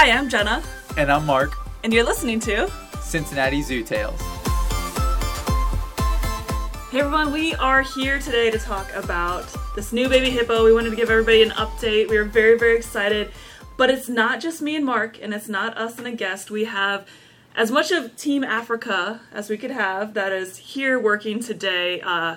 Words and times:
Hi, 0.00 0.12
I'm 0.12 0.28
Jenna, 0.28 0.62
And 0.96 1.10
I'm 1.10 1.26
Mark, 1.26 1.56
and 1.82 1.92
you're 1.92 2.04
listening 2.04 2.38
to. 2.42 2.70
Cincinnati 3.00 3.62
Zoo 3.62 3.82
Tales. 3.82 4.20
Hey 6.92 7.00
everyone, 7.00 7.32
we 7.32 7.56
are 7.56 7.82
here 7.82 8.20
today 8.20 8.48
to 8.52 8.58
talk 8.60 8.86
about 8.94 9.52
this 9.74 9.92
new 9.92 10.08
baby 10.08 10.30
hippo. 10.30 10.64
We 10.64 10.72
wanted 10.72 10.90
to 10.90 10.96
give 10.96 11.10
everybody 11.10 11.42
an 11.42 11.50
update. 11.50 12.08
We 12.08 12.16
are 12.16 12.24
very, 12.24 12.56
very 12.56 12.76
excited. 12.76 13.32
But 13.76 13.90
it's 13.90 14.08
not 14.08 14.38
just 14.38 14.62
me 14.62 14.76
and 14.76 14.84
Mark, 14.84 15.20
and 15.20 15.34
it's 15.34 15.48
not 15.48 15.76
us 15.76 15.98
and 15.98 16.06
a 16.06 16.12
guest. 16.12 16.48
We 16.48 16.66
have 16.66 17.04
as 17.56 17.72
much 17.72 17.90
of 17.90 18.14
Team 18.14 18.44
Africa 18.44 19.20
as 19.32 19.50
we 19.50 19.58
could 19.58 19.72
have 19.72 20.14
that 20.14 20.30
is 20.30 20.58
here 20.58 20.96
working 20.96 21.40
today, 21.40 22.00
uh, 22.02 22.36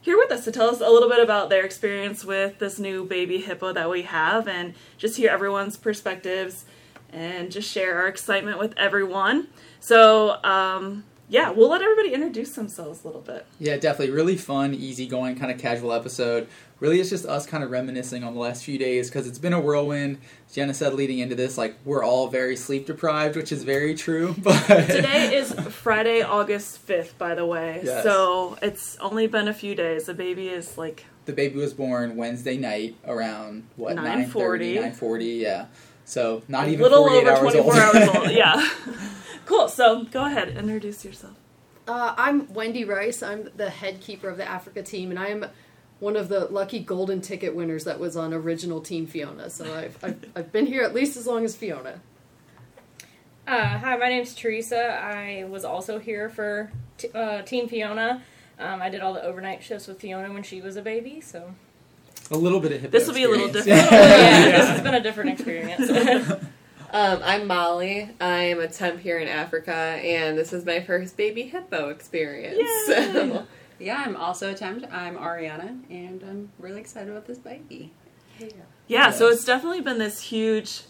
here 0.00 0.16
with 0.16 0.32
us 0.32 0.44
to 0.44 0.50
tell 0.50 0.70
us 0.70 0.80
a 0.80 0.88
little 0.88 1.10
bit 1.10 1.22
about 1.22 1.50
their 1.50 1.66
experience 1.66 2.24
with 2.24 2.58
this 2.58 2.78
new 2.78 3.04
baby 3.04 3.36
hippo 3.36 3.74
that 3.74 3.90
we 3.90 4.00
have 4.00 4.48
and 4.48 4.72
just 4.96 5.18
hear 5.18 5.28
everyone's 5.28 5.76
perspectives 5.76 6.64
and 7.12 7.50
just 7.50 7.70
share 7.70 7.98
our 7.98 8.08
excitement 8.08 8.58
with 8.58 8.74
everyone. 8.76 9.48
So, 9.80 10.42
um, 10.44 11.04
yeah, 11.28 11.50
we'll 11.50 11.70
let 11.70 11.80
everybody 11.80 12.12
introduce 12.12 12.54
themselves 12.54 13.04
a 13.04 13.06
little 13.06 13.22
bit. 13.22 13.46
Yeah, 13.58 13.76
definitely. 13.78 14.14
Really 14.14 14.36
fun, 14.36 14.74
easygoing, 14.74 15.36
kind 15.36 15.50
of 15.50 15.58
casual 15.58 15.92
episode. 15.92 16.46
Really, 16.78 17.00
it's 17.00 17.08
just 17.08 17.24
us 17.24 17.46
kind 17.46 17.64
of 17.64 17.70
reminiscing 17.70 18.22
on 18.22 18.34
the 18.34 18.40
last 18.40 18.64
few 18.64 18.76
days 18.76 19.08
because 19.08 19.26
it's 19.26 19.38
been 19.38 19.54
a 19.54 19.60
whirlwind. 19.60 20.18
Jenna 20.52 20.74
said 20.74 20.92
leading 20.92 21.20
into 21.20 21.34
this, 21.34 21.56
like, 21.56 21.76
we're 21.86 22.04
all 22.04 22.28
very 22.28 22.54
sleep 22.54 22.86
deprived, 22.86 23.36
which 23.36 23.50
is 23.50 23.62
very 23.64 23.94
true. 23.94 24.34
But 24.42 24.66
Today 24.88 25.34
is 25.34 25.52
Friday, 25.54 26.20
August 26.22 26.86
5th, 26.86 27.16
by 27.16 27.34
the 27.34 27.46
way. 27.46 27.80
Yes. 27.82 28.02
So 28.02 28.58
it's 28.60 28.98
only 28.98 29.26
been 29.26 29.48
a 29.48 29.54
few 29.54 29.74
days. 29.74 30.04
The 30.04 30.14
baby 30.14 30.48
is 30.48 30.76
like, 30.76 31.06
the 31.24 31.32
baby 31.32 31.56
was 31.56 31.72
born 31.72 32.16
Wednesday 32.16 32.58
night 32.58 32.96
around, 33.06 33.68
what, 33.76 33.96
9:40. 33.96 34.28
9.30, 34.74 34.98
9.40, 34.98 35.40
yeah. 35.40 35.66
So 36.04 36.42
not 36.48 36.66
a 36.66 36.70
even 36.70 36.82
little 36.82 37.06
48 37.06 37.20
over 37.20 37.30
hours 37.30 37.40
24 37.40 37.64
old. 37.64 37.74
hours 37.74 38.08
old. 38.16 38.30
Yeah. 38.30 38.68
cool. 39.46 39.68
So 39.68 40.04
go 40.04 40.24
ahead, 40.24 40.48
introduce 40.56 41.04
yourself. 41.04 41.34
Uh, 41.86 42.14
I'm 42.16 42.52
Wendy 42.52 42.84
Rice. 42.84 43.22
I'm 43.22 43.50
the 43.56 43.70
head 43.70 44.00
keeper 44.00 44.28
of 44.28 44.36
the 44.36 44.48
Africa 44.48 44.82
team, 44.82 45.10
and 45.10 45.18
I 45.18 45.28
am 45.28 45.46
one 45.98 46.16
of 46.16 46.28
the 46.28 46.46
lucky 46.46 46.80
golden 46.80 47.20
ticket 47.20 47.54
winners 47.54 47.84
that 47.84 47.98
was 47.98 48.16
on 48.16 48.32
original 48.32 48.80
Team 48.80 49.06
Fiona. 49.06 49.50
So 49.50 49.72
I've, 49.74 49.98
I've, 50.02 50.24
I've 50.36 50.52
been 50.52 50.66
here 50.66 50.82
at 50.82 50.94
least 50.94 51.16
as 51.16 51.26
long 51.26 51.44
as 51.44 51.56
Fiona. 51.56 52.00
Uh, 53.46 53.78
hi, 53.78 53.96
my 53.96 54.08
name's 54.08 54.34
Teresa. 54.34 55.00
I 55.00 55.44
was 55.48 55.64
also 55.64 55.98
here 55.98 56.28
for 56.28 56.70
t- 56.98 57.08
uh, 57.12 57.42
Team 57.42 57.68
Fiona. 57.68 58.22
Um, 58.58 58.80
I 58.80 58.88
did 58.88 59.00
all 59.00 59.12
the 59.12 59.22
overnight 59.22 59.62
shifts 59.64 59.88
with 59.88 60.00
Fiona 60.00 60.32
when 60.32 60.44
she 60.44 60.60
was 60.60 60.76
a 60.76 60.82
baby, 60.82 61.20
so 61.20 61.54
a 62.30 62.36
little 62.36 62.60
bit 62.60 62.72
of 62.72 62.80
hippo 62.80 62.92
This 62.92 63.06
will 63.06 63.14
be 63.14 63.24
a 63.24 63.28
little 63.28 63.48
different. 63.48 63.66
yeah, 63.90 64.50
this 64.58 64.68
has 64.68 64.80
been 64.80 64.94
a 64.94 65.02
different 65.02 65.30
experience. 65.30 66.32
Um, 66.94 67.20
I'm 67.24 67.46
Molly. 67.46 68.10
I'm 68.20 68.60
a 68.60 68.68
temp 68.68 69.00
here 69.00 69.18
in 69.18 69.26
Africa, 69.26 69.72
and 69.74 70.36
this 70.36 70.52
is 70.52 70.66
my 70.66 70.80
first 70.82 71.16
baby 71.16 71.44
hippo 71.44 71.88
experience. 71.88 72.58
Yay! 72.58 73.12
So, 73.14 73.46
Yeah, 73.78 74.02
I'm 74.06 74.14
also 74.14 74.50
a 74.50 74.54
temp. 74.54 74.84
I'm 74.92 75.16
Ariana, 75.16 75.80
and 75.88 76.22
I'm 76.22 76.50
really 76.58 76.82
excited 76.82 77.08
about 77.08 77.26
this 77.26 77.38
baby. 77.38 77.92
Yeah, 78.86 79.10
so 79.10 79.26
Yes. 79.28 79.36
it's 79.36 79.44
definitely 79.46 79.80
been 79.80 79.96
this 79.96 80.20
huge 80.20 80.82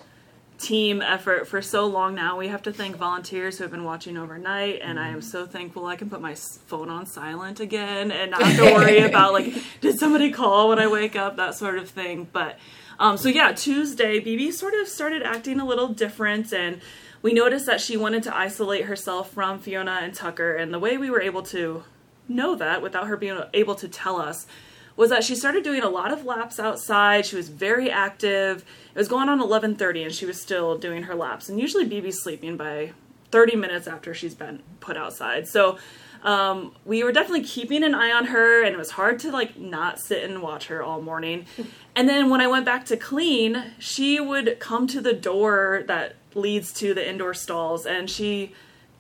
team 0.62 1.02
effort 1.02 1.48
for 1.48 1.60
so 1.60 1.86
long 1.86 2.14
now. 2.14 2.38
We 2.38 2.48
have 2.48 2.62
to 2.62 2.72
thank 2.72 2.96
volunteers 2.96 3.58
who 3.58 3.64
have 3.64 3.70
been 3.70 3.84
watching 3.84 4.16
overnight, 4.16 4.80
and 4.80 4.98
I 4.98 5.08
am 5.08 5.20
so 5.20 5.44
thankful 5.46 5.86
I 5.86 5.96
can 5.96 6.08
put 6.08 6.20
my 6.20 6.34
phone 6.34 6.88
on 6.88 7.04
silent 7.04 7.60
again 7.60 8.10
and 8.10 8.30
not 8.30 8.42
have 8.42 8.56
to 8.56 8.74
worry 8.74 8.98
about 9.02 9.32
like, 9.32 9.52
did 9.80 9.98
somebody 9.98 10.30
call 10.30 10.68
when 10.68 10.78
I 10.78 10.86
wake 10.86 11.16
up, 11.16 11.36
that 11.36 11.54
sort 11.54 11.78
of 11.78 11.90
thing. 11.90 12.28
But 12.32 12.58
um, 12.98 13.16
so 13.16 13.28
yeah, 13.28 13.52
Tuesday, 13.52 14.20
BB 14.20 14.52
sort 14.52 14.74
of 14.74 14.88
started 14.88 15.22
acting 15.22 15.58
a 15.58 15.66
little 15.66 15.88
different, 15.88 16.52
and 16.52 16.80
we 17.20 17.32
noticed 17.32 17.66
that 17.66 17.80
she 17.80 17.96
wanted 17.96 18.22
to 18.24 18.36
isolate 18.36 18.84
herself 18.84 19.32
from 19.32 19.58
Fiona 19.58 19.98
and 20.02 20.14
Tucker, 20.14 20.54
and 20.54 20.72
the 20.72 20.78
way 20.78 20.96
we 20.96 21.10
were 21.10 21.20
able 21.20 21.42
to 21.42 21.82
know 22.28 22.54
that 22.54 22.80
without 22.80 23.08
her 23.08 23.16
being 23.16 23.40
able 23.52 23.74
to 23.74 23.88
tell 23.88 24.20
us 24.20 24.46
was 24.96 25.10
that 25.10 25.24
she 25.24 25.34
started 25.34 25.64
doing 25.64 25.82
a 25.82 25.88
lot 25.88 26.12
of 26.12 26.24
laps 26.24 26.58
outside. 26.60 27.26
She 27.26 27.36
was 27.36 27.48
very 27.48 27.90
active. 27.90 28.64
It 28.94 28.98
was 28.98 29.08
going 29.08 29.28
on 29.28 29.40
11:30 29.40 30.04
and 30.04 30.14
she 30.14 30.26
was 30.26 30.40
still 30.40 30.76
doing 30.78 31.04
her 31.04 31.14
laps. 31.14 31.48
And 31.48 31.60
usually 31.60 31.88
BB's 31.88 32.22
sleeping 32.22 32.56
by 32.56 32.92
30 33.30 33.56
minutes 33.56 33.86
after 33.86 34.12
she's 34.14 34.34
been 34.34 34.62
put 34.80 34.96
outside. 34.96 35.48
So 35.48 35.78
um, 36.22 36.74
we 36.84 37.02
were 37.02 37.10
definitely 37.10 37.44
keeping 37.44 37.82
an 37.82 37.94
eye 37.94 38.12
on 38.12 38.26
her 38.26 38.62
and 38.62 38.74
it 38.74 38.78
was 38.78 38.92
hard 38.92 39.18
to 39.20 39.32
like 39.32 39.58
not 39.58 39.98
sit 39.98 40.22
and 40.22 40.42
watch 40.42 40.68
her 40.68 40.82
all 40.82 41.00
morning. 41.00 41.46
And 41.94 42.08
then 42.08 42.30
when 42.30 42.40
I 42.40 42.46
went 42.46 42.64
back 42.64 42.86
to 42.86 42.96
clean, 42.96 43.64
she 43.78 44.18
would 44.18 44.56
come 44.58 44.86
to 44.86 45.00
the 45.02 45.12
door 45.12 45.84
that 45.88 46.14
leads 46.34 46.72
to 46.72 46.94
the 46.94 47.06
indoor 47.06 47.34
stalls 47.34 47.84
and 47.84 48.08
she 48.08 48.54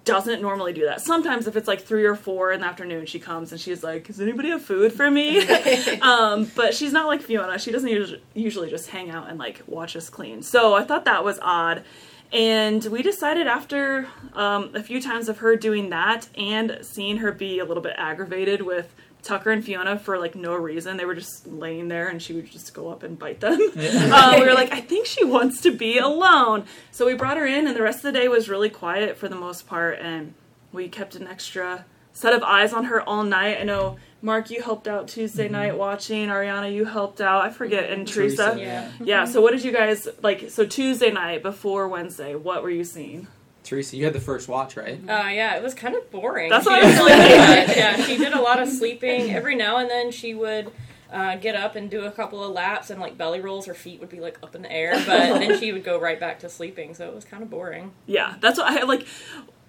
doesn't 0.04 0.42
normally 0.42 0.72
do 0.72 0.84
that. 0.86 1.00
Sometimes 1.00 1.46
if 1.46 1.56
it's 1.56 1.68
like 1.68 1.82
three 1.82 2.04
or 2.04 2.16
four 2.16 2.52
in 2.52 2.60
the 2.60 2.66
afternoon, 2.66 3.06
she 3.06 3.18
comes 3.18 3.52
and 3.52 3.60
she's 3.60 3.82
like, 3.82 4.06
"Does 4.06 4.20
anybody 4.20 4.50
have 4.50 4.62
food 4.62 4.92
for 4.92 5.10
me?" 5.10 5.46
um, 6.00 6.50
but 6.56 6.74
she's 6.74 6.92
not 6.92 7.06
like 7.06 7.22
Fiona. 7.22 7.58
She 7.58 7.70
doesn't 7.70 7.88
usually, 7.88 8.22
usually 8.34 8.70
just 8.70 8.88
hang 8.90 9.10
out 9.10 9.28
and 9.28 9.38
like 9.38 9.62
watch 9.66 9.96
us 9.96 10.10
clean. 10.10 10.42
So 10.42 10.74
I 10.74 10.84
thought 10.84 11.04
that 11.04 11.24
was 11.24 11.38
odd. 11.42 11.84
And 12.32 12.82
we 12.86 13.02
decided 13.02 13.46
after 13.46 14.08
um, 14.32 14.74
a 14.74 14.82
few 14.82 15.02
times 15.02 15.28
of 15.28 15.38
her 15.38 15.54
doing 15.54 15.90
that 15.90 16.28
and 16.36 16.78
seeing 16.80 17.18
her 17.18 17.30
be 17.30 17.58
a 17.58 17.64
little 17.64 17.82
bit 17.82 17.94
aggravated 17.98 18.62
with 18.62 18.94
Tucker 19.22 19.50
and 19.50 19.64
Fiona 19.64 19.98
for 19.98 20.18
like 20.18 20.34
no 20.34 20.54
reason. 20.54 20.96
They 20.96 21.04
were 21.04 21.14
just 21.14 21.46
laying 21.46 21.88
there 21.88 22.08
and 22.08 22.20
she 22.20 22.32
would 22.32 22.50
just 22.50 22.72
go 22.74 22.88
up 22.88 23.02
and 23.02 23.18
bite 23.18 23.40
them. 23.40 23.52
uh, 23.76 24.36
we 24.38 24.44
were 24.44 24.54
like, 24.54 24.72
I 24.72 24.80
think 24.80 25.06
she 25.06 25.24
wants 25.24 25.60
to 25.62 25.70
be 25.70 25.98
alone. 25.98 26.64
So 26.90 27.06
we 27.06 27.14
brought 27.14 27.36
her 27.36 27.46
in, 27.46 27.66
and 27.66 27.76
the 27.76 27.82
rest 27.82 27.98
of 27.98 28.04
the 28.04 28.12
day 28.12 28.28
was 28.28 28.48
really 28.48 28.70
quiet 28.70 29.16
for 29.16 29.28
the 29.28 29.36
most 29.36 29.66
part. 29.66 29.98
And 30.00 30.34
we 30.72 30.88
kept 30.88 31.14
an 31.14 31.28
extra 31.28 31.84
set 32.12 32.32
of 32.32 32.42
eyes 32.42 32.72
on 32.72 32.84
her 32.84 33.00
all 33.02 33.24
night. 33.24 33.58
I 33.60 33.64
know. 33.64 33.98
Mark, 34.24 34.50
you 34.50 34.62
helped 34.62 34.86
out 34.86 35.08
Tuesday 35.08 35.48
night 35.48 35.76
watching. 35.76 36.28
Ariana, 36.28 36.72
you 36.72 36.84
helped 36.84 37.20
out. 37.20 37.44
I 37.44 37.50
forget. 37.50 37.90
And 37.90 38.06
Teresa. 38.06 38.52
Teresa, 38.52 38.60
yeah. 38.60 38.90
Yeah, 39.02 39.24
so 39.24 39.40
what 39.40 39.50
did 39.50 39.64
you 39.64 39.72
guys 39.72 40.06
like? 40.22 40.48
So 40.50 40.64
Tuesday 40.64 41.10
night 41.10 41.42
before 41.42 41.88
Wednesday, 41.88 42.34
what 42.36 42.62
were 42.62 42.70
you 42.70 42.84
seeing? 42.84 43.26
Teresa, 43.64 43.96
you 43.96 44.04
had 44.04 44.12
the 44.12 44.20
first 44.20 44.48
watch, 44.48 44.76
right? 44.76 44.98
Uh, 45.08 45.28
yeah, 45.28 45.56
it 45.56 45.62
was 45.62 45.74
kind 45.74 45.94
of 45.94 46.08
boring. 46.10 46.50
That's 46.50 46.64
She 46.64 46.70
what 46.70 46.82
I 46.82 46.86
was 46.86 46.94
didn't 46.96 47.06
really 47.06 47.54
thinking. 47.66 47.76
Yeah, 47.76 47.96
she 48.04 48.16
did 48.16 48.32
a 48.32 48.40
lot 48.40 48.60
of 48.62 48.68
sleeping. 48.68 49.30
Every 49.32 49.54
now 49.54 49.76
and 49.78 49.88
then 49.90 50.10
she 50.10 50.34
would 50.34 50.72
uh, 51.12 51.36
get 51.36 51.54
up 51.54 51.76
and 51.76 51.90
do 51.90 52.04
a 52.04 52.10
couple 52.10 52.42
of 52.42 52.52
laps 52.52 52.90
and 52.90 53.00
like 53.00 53.16
belly 53.18 53.40
rolls. 53.40 53.66
Her 53.66 53.74
feet 53.74 54.00
would 54.00 54.08
be 54.08 54.20
like 54.20 54.38
up 54.42 54.54
in 54.56 54.62
the 54.62 54.72
air, 54.72 54.92
but 55.06 55.38
then 55.38 55.58
she 55.60 55.72
would 55.72 55.84
go 55.84 56.00
right 56.00 56.18
back 56.18 56.40
to 56.40 56.48
sleeping. 56.48 56.94
So 56.94 57.08
it 57.08 57.14
was 57.14 57.24
kind 57.24 57.42
of 57.42 57.50
boring. 57.50 57.92
Yeah, 58.06 58.34
that's 58.40 58.58
what 58.58 58.66
I 58.66 58.82
like. 58.84 59.06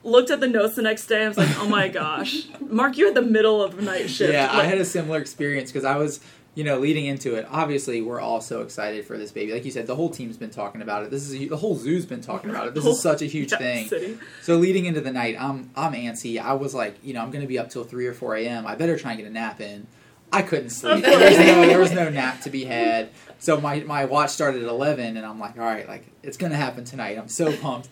Looked 0.03 0.31
at 0.31 0.41
the 0.41 0.47
notes 0.47 0.75
the 0.75 0.81
next 0.81 1.07
day. 1.07 1.23
I 1.23 1.27
was 1.27 1.37
like, 1.37 1.57
oh 1.59 1.67
my 1.67 1.87
gosh, 1.89 2.47
Mark, 2.59 2.97
you 2.97 3.05
had 3.05 3.15
the 3.15 3.21
middle 3.21 3.61
of 3.63 3.77
the 3.77 3.81
night 3.81 4.09
shift. 4.09 4.33
Yeah, 4.33 4.49
I 4.51 4.63
had 4.63 4.77
a 4.77 4.85
similar 4.85 5.19
experience 5.19 5.71
because 5.71 5.85
I 5.85 5.95
was, 5.95 6.19
you 6.55 6.65
know, 6.65 6.79
leading 6.79 7.05
into 7.05 7.35
it. 7.35 7.47
Obviously, 7.49 8.01
we're 8.01 8.19
all 8.19 8.41
so 8.41 8.61
excited 8.61 9.05
for 9.05 9.17
this 9.17 9.31
baby. 9.31 9.53
Like 9.53 9.63
you 9.63 9.71
said, 9.71 9.87
the 9.87 9.95
whole 9.95 10.09
team's 10.09 10.35
been 10.35 10.49
talking 10.49 10.81
about 10.81 11.03
it. 11.03 11.09
This 11.09 11.29
is 11.29 11.49
the 11.49 11.55
whole 11.55 11.75
zoo's 11.75 12.05
been 12.05 12.21
talking 12.21 12.49
about 12.49 12.67
it. 12.67 12.73
This 12.73 12.85
is 12.85 13.01
such 13.01 13.21
a 13.21 13.25
huge 13.25 13.51
yeah, 13.53 13.57
thing. 13.59 13.87
City. 13.87 14.17
So 14.41 14.57
leading 14.57 14.85
into 14.85 14.99
the 14.99 15.11
night, 15.11 15.37
I'm 15.39 15.69
I'm 15.75 15.93
antsy. 15.93 16.39
I 16.39 16.53
was 16.53 16.75
like, 16.75 16.95
you 17.01 17.13
know, 17.13 17.21
I'm 17.21 17.31
going 17.31 17.43
to 17.43 17.47
be 17.47 17.57
up 17.57 17.69
till 17.69 17.85
three 17.85 18.05
or 18.05 18.13
four 18.13 18.35
a.m. 18.35 18.67
I 18.67 18.75
better 18.75 18.97
try 18.97 19.11
and 19.11 19.19
get 19.21 19.27
a 19.27 19.33
nap 19.33 19.61
in. 19.61 19.87
I 20.33 20.41
couldn't 20.41 20.71
sleep. 20.71 21.05
There 21.05 21.29
was, 21.29 21.37
no, 21.37 21.67
there 21.67 21.79
was 21.79 21.91
no 21.91 22.09
nap 22.09 22.41
to 22.41 22.49
be 22.49 22.65
had. 22.65 23.11
So 23.37 23.61
my 23.61 23.81
my 23.81 24.05
watch 24.05 24.31
started 24.31 24.63
at 24.63 24.69
eleven, 24.69 25.15
and 25.15 25.25
I'm 25.25 25.39
like, 25.39 25.57
all 25.57 25.63
right, 25.63 25.87
like 25.87 26.05
it's 26.23 26.37
going 26.37 26.51
to 26.51 26.57
happen 26.57 26.83
tonight. 26.83 27.17
I'm 27.17 27.29
so 27.29 27.55
pumped. 27.55 27.87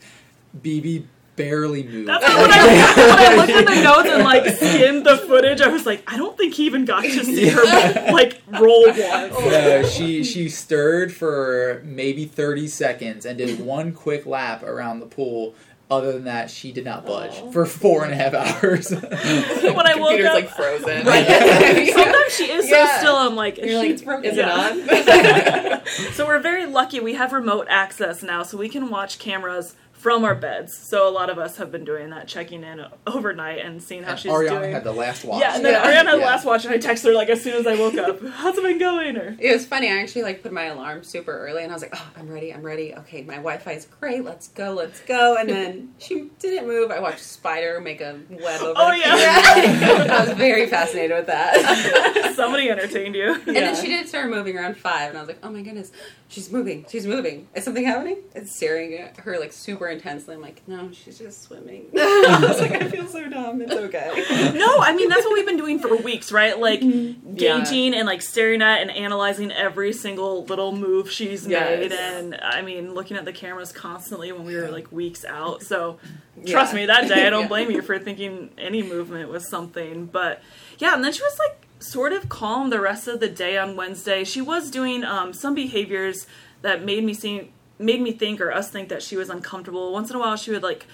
BB 0.60 1.06
barely 1.36 1.84
moved. 1.84 2.08
That's 2.10 2.24
what 2.24 2.50
when 2.50 2.52
I, 2.52 2.66
when 2.96 3.20
I 3.20 3.36
looked 3.36 3.50
at 3.52 3.66
the 3.68 3.84
notes 3.84 4.10
and 4.10 4.24
like 4.24 4.46
skimmed 4.56 5.06
the 5.06 5.18
footage, 5.18 5.62
I 5.62 5.68
was 5.70 5.86
like, 5.86 6.04
I 6.08 6.18
don't 6.18 6.38
think 6.38 6.54
he 6.54 6.66
even 6.66 6.86
got 6.86 7.04
to 7.04 7.24
see 7.24 7.50
her 7.50 7.64
like 8.12 8.42
roll 8.48 8.88
once. 8.88 9.36
No, 9.52 9.84
she 9.84 10.24
she 10.24 10.50
stirred 10.50 11.14
for 11.14 11.82
maybe 11.86 12.26
thirty 12.26 12.68
seconds 12.68 13.26
and 13.26 13.38
did 13.38 13.60
one 13.60 13.92
quick 13.94 14.26
lap 14.26 14.64
around 14.64 15.00
the 15.00 15.06
pool. 15.06 15.56
Other 15.90 16.14
than 16.14 16.24
that, 16.24 16.50
she 16.50 16.72
did 16.72 16.86
not 16.86 17.06
budge 17.06 17.34
oh. 17.36 17.52
for 17.52 17.66
four 17.66 18.06
and 18.06 18.14
a 18.14 18.16
half 18.16 18.34
hours. 18.34 18.92
when 18.92 19.04
I 19.06 19.96
woke 19.96 20.12
computer's 20.12 20.28
up, 20.28 20.34
like 20.36 20.50
frozen. 20.50 21.06
sometimes 21.06 22.34
she 22.34 22.50
is 22.50 22.70
Yeah. 22.70 22.94
so 22.94 22.98
still. 23.00 23.16
I'm 23.18 23.36
like, 23.36 23.60
is 23.60 23.70
You're 23.70 23.78
like, 23.78 23.88
she- 23.88 23.94
it's 23.96 24.02
broken. 24.02 24.32
Is 24.32 24.38
Yeah. 24.38 24.74
it 24.74 25.74
on? 25.74 25.86
So 26.14 26.26
we're 26.26 26.40
very 26.40 26.66
lucky. 26.66 27.02
We 27.02 27.16
have 27.16 27.34
remote 27.34 27.68
access 27.70 28.24
now, 28.24 28.42
so 28.44 28.58
we 28.58 28.70
can 28.70 28.90
watch 28.90 29.20
cameras 29.20 29.76
from 30.02 30.24
our 30.24 30.34
beds. 30.34 30.76
So 30.76 31.08
a 31.08 31.12
lot 31.12 31.30
of 31.30 31.38
us 31.38 31.58
have 31.58 31.72
been 31.72 31.84
doing 31.84 32.10
that, 32.10 32.28
checking 32.28 32.64
in 32.64 32.84
overnight 33.06 33.60
and 33.60 33.82
seeing 33.82 34.02
how 34.02 34.12
and 34.12 34.20
she's 34.20 34.32
Ariana 34.32 34.50
doing. 34.50 34.72
had 34.72 34.84
the 34.84 34.92
last 34.92 35.24
watch. 35.24 35.42
yeah, 35.42 35.56
and 35.56 35.64
then 35.64 35.74
Yeah. 35.74 35.86
Ariana 35.86 36.10
had 36.10 36.20
the 36.20 36.26
last 36.26 36.44
watch, 36.44 36.66
and 36.66 36.74
I 36.74 36.80
texted 36.80 37.06
her 37.06 37.14
like 37.14 37.30
as 37.30 37.44
soon 37.44 37.54
as 37.54 37.68
I 37.68 37.76
woke 37.76 37.94
up. 37.96 38.20
How's 38.34 38.58
it 38.58 38.64
been 38.64 38.80
going? 38.80 39.16
Or 39.16 39.38
It 39.40 39.54
was 39.54 39.66
funny. 39.68 39.90
I 39.92 40.02
actually 40.02 40.24
like 40.24 40.42
put 40.42 40.52
my 40.52 40.66
alarm 40.66 41.04
super 41.04 41.38
early, 41.38 41.62
and 41.64 41.72
I 41.72 41.76
was 41.76 41.84
like, 41.84 41.94
"Oh, 41.96 42.12
I'm 42.18 42.28
ready. 42.28 42.52
I'm 42.52 42.64
ready. 42.64 42.96
Okay, 42.96 43.22
my 43.22 43.36
Wi-Fi 43.36 43.74
is 43.74 43.86
great. 44.00 44.26
Let's 44.26 44.48
go. 44.48 44.74
Let's 44.74 45.02
go." 45.02 45.38
And 45.38 45.48
then 45.48 45.94
she 46.00 46.30
didn't 46.40 46.68
move. 46.68 46.90
I 46.90 47.00
watched 47.00 47.22
a 47.22 47.24
spider 47.24 47.80
make 47.80 48.02
a 48.02 48.20
web 48.30 48.60
oh, 48.62 48.72
over. 48.72 48.74
Oh, 48.78 48.92
the 48.92 48.98
yeah. 48.98 50.08
I 50.18 50.26
was 50.26 50.36
very 50.36 50.66
fascinated 50.66 51.16
with 51.16 51.28
that. 51.28 52.34
Somebody 52.36 52.72
entertained 52.72 53.14
you. 53.16 53.36
And 53.36 53.56
then 53.56 53.76
she 53.76 53.88
did 53.88 54.08
start 54.08 54.32
moving 54.32 54.58
around 54.58 54.78
five, 54.78 55.10
and 55.10 55.18
I 55.18 55.22
was 55.22 55.28
like, 55.28 55.40
oh 55.44 55.52
my 55.52 55.62
goodness, 55.62 55.92
she's 56.28 56.52
moving, 56.52 56.86
she's 56.90 57.06
moving. 57.06 57.48
Is 57.54 57.64
something 57.64 57.86
happening? 57.86 58.18
And 58.34 58.48
staring 58.50 58.96
at 58.96 59.18
her 59.18 59.40
like 59.40 59.52
super 59.54 59.91
intensely. 59.92 60.34
I'm 60.36 60.42
like, 60.42 60.62
no, 60.68 60.90
she's 60.92 61.18
just 61.20 61.44
swimming. 61.44 61.86
I 61.96 62.46
was 62.48 62.60
like, 62.60 62.72
I 62.72 62.90
feel 62.90 63.06
so 63.08 63.28
dumb. 63.30 63.62
It's 63.62 63.72
okay. 63.74 64.52
No, 64.58 64.78
I 64.80 64.94
mean 64.96 65.10
that's 65.10 65.24
what 65.26 65.34
we've 65.34 65.46
been 65.46 65.58
doing 65.58 65.80
for 65.80 65.96
weeks, 65.98 66.32
right? 66.32 66.58
Like 66.60 66.80
Yeah. 66.82 67.14
gauging 67.36 67.94
and 67.94 68.06
like 68.08 68.22
staring 68.22 68.62
at 68.62 68.82
and 68.82 68.92
analyzing 68.92 69.52
every 69.52 69.94
single 69.94 70.46
little 70.46 70.72
move 70.76 71.12
she's 71.12 71.48
Yes. 71.48 71.80
made, 71.80 71.92
and 71.92 72.36
I 72.42 72.62
mean 72.62 72.94
looking 72.94 73.18
at 73.18 73.26
the 73.26 73.34
cameras 73.34 73.72
constantly 73.72 74.32
when 74.32 74.46
we 74.46 74.56
were 74.56 74.70
like 74.72 74.92
weeks 74.92 75.24
out. 75.26 75.64
So 75.64 76.00
trust 76.48 76.74
Yeah. 76.74 76.80
me, 76.80 76.86
that 76.88 77.08
day 77.08 77.28
I 77.28 77.30
don't 77.30 77.44
Yeah. 77.44 77.48
blame 77.48 77.72
you 77.72 77.82
for 77.82 78.00
thinking 78.00 78.50
any 78.58 78.82
movement 78.84 79.30
was 79.30 79.48
something. 79.50 80.06
But 80.06 80.42
yeah, 80.80 80.94
and 80.96 81.04
then 81.04 81.12
she 81.14 81.22
was 81.22 81.38
like 81.40 81.68
sort 81.80 82.14
of 82.14 82.30
calm 82.30 82.70
the 82.70 82.80
rest 82.80 83.08
of 83.08 83.20
the 83.20 83.30
day 83.30 83.58
on 83.58 83.76
Wednesday. 83.76 84.24
She 84.24 84.42
was 84.42 84.70
doing 84.70 85.04
um, 85.04 85.34
some 85.34 85.56
behaviors 85.56 86.28
that 86.62 86.84
made 86.86 87.04
me 87.04 87.14
seem 87.16 87.50
made 87.82 88.02
me 88.02 88.12
think 88.12 88.40
or 88.42 88.52
us 88.52 88.70
think 88.70 88.90
that 88.90 89.02
she 89.04 89.18
was 89.18 89.30
uncomfortable. 89.30 89.92
Once 89.92 90.10
in 90.10 90.16
a 90.16 90.20
while, 90.20 90.36
she 90.38 90.52
would 90.52 90.64
like 90.64 90.86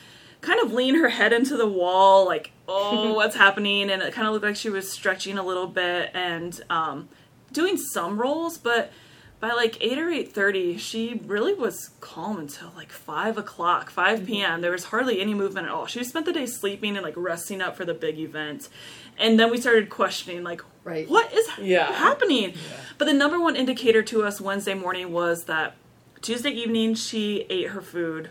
kind 0.42 0.60
of 0.62 0.72
lean 0.72 0.96
her 0.96 1.10
head 1.10 1.34
into 1.34 1.58
the 1.58 1.68
wall, 1.68 2.26
like, 2.26 2.52
oh, 2.68 3.14
what's 3.16 3.36
happening? 3.36 3.90
And 3.90 4.02
it 4.02 4.14
kind 4.14 4.28
of 4.28 4.34
looked 4.34 4.46
like 4.46 4.56
she 4.56 4.70
was 4.70 4.92
stretching 4.92 5.38
a 5.38 5.44
little 5.44 5.68
bit 5.68 6.12
and 6.14 6.60
um, 6.70 7.10
doing 7.52 7.78
some 7.78 8.20
rolls, 8.22 8.58
but 8.58 8.92
by 9.40 9.52
like 9.52 9.78
8 9.80 10.00
or 10.00 10.08
8.30 10.08 10.80
she 10.80 11.22
really 11.28 11.54
was 11.54 11.92
calm 12.02 12.40
until 12.40 12.72
like 12.76 12.92
5 12.92 13.38
o'clock 13.38 13.92
5 13.92 14.26
p.m 14.26 14.62
there 14.62 14.72
was 14.72 14.86
hardly 14.86 15.22
any 15.22 15.36
movement 15.36 15.68
at 15.68 15.72
all 15.72 15.86
she 15.86 16.04
spent 16.04 16.26
the 16.26 16.34
day 16.34 16.48
sleeping 16.48 16.96
and 16.98 17.04
like 17.04 17.14
resting 17.16 17.62
up 17.62 17.78
for 17.78 17.86
the 17.86 17.94
big 17.94 18.18
event 18.18 18.68
and 19.16 19.40
then 19.40 19.52
we 19.52 19.62
started 19.62 19.92
questioning 19.92 20.44
like 20.44 20.62
Right. 20.84 21.08
what 21.08 21.32
is 21.32 21.48
Yeah. 21.62 21.92
happening 21.94 22.56
but 22.98 23.06
the 23.06 23.14
number 23.14 23.40
one 23.40 23.56
indicator 23.56 24.02
to 24.02 24.24
us 24.24 24.42
wednesday 24.42 24.74
morning 24.74 25.12
was 25.12 25.44
that 25.44 25.76
tuesday 26.22 26.50
evening 26.52 26.94
she 26.96 27.46
ate 27.50 27.70
her 27.70 27.82
food 27.82 28.30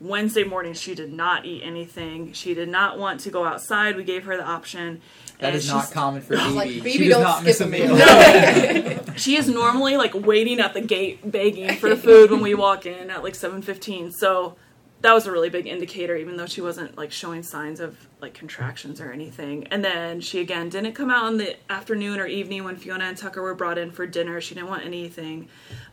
wednesday 0.00 0.42
morning 0.44 0.72
she 0.74 0.94
did 0.94 1.12
not 1.12 1.44
eat 1.44 1.62
anything 1.64 2.32
she 2.32 2.54
did 2.54 2.68
not 2.68 2.98
want 2.98 3.20
to 3.20 3.30
go 3.30 3.44
outside 3.44 3.96
we 3.96 4.02
gave 4.04 4.24
her 4.24 4.36
the 4.36 4.44
option 4.44 5.00
That 5.38 5.54
is 5.54 5.68
not 5.68 5.90
common 5.92 6.20
for 6.22 6.36
Like, 6.36 6.70
BB. 6.70 6.82
BB 6.82 6.92
she 6.92 6.98
does 7.08 7.08
don't 7.18 7.22
not 7.22 7.44
miss 7.44 7.60
a 7.60 7.64
skip 7.68 7.84
a 7.84 7.86
meal. 7.86 7.96
meal. 7.96 9.04
she 9.16 9.36
is 9.36 9.48
normally 9.48 9.96
like 9.96 10.12
waiting 10.14 10.58
at 10.60 10.74
the 10.74 10.80
gate 10.80 11.30
begging 11.30 11.76
for 11.76 11.94
food 11.96 12.30
when 12.32 12.40
we 12.40 12.54
walk 12.54 12.84
in 12.86 13.10
at 13.10 13.22
like 13.22 13.34
7.15 13.34 14.12
so 14.12 14.56
that 15.02 15.12
was 15.12 15.26
a 15.26 15.32
really 15.32 15.50
big 15.50 15.66
indicator 15.66 16.16
even 16.16 16.36
though 16.36 16.46
she 16.46 16.60
wasn't 16.60 16.96
like 16.96 17.12
showing 17.12 17.42
signs 17.42 17.80
of 17.80 17.96
like 18.20 18.34
contractions 18.34 19.00
or 19.00 19.10
anything. 19.12 19.66
And 19.70 19.84
then 19.84 20.20
she 20.20 20.38
again 20.40 20.68
didn't 20.68 20.92
come 20.94 21.10
out 21.10 21.30
in 21.30 21.38
the 21.38 21.56
afternoon 21.70 22.20
or 22.20 22.26
evening 22.26 22.64
when 22.64 22.76
fiona 22.76 23.04
and 23.04 23.16
tucker 23.16 23.42
were 23.42 23.54
brought 23.54 23.78
in 23.78 23.90
for 23.90 24.06
dinner. 24.06 24.40
She 24.40 24.54
didn't 24.54 24.68
want 24.70 24.84
anything. 24.84 25.48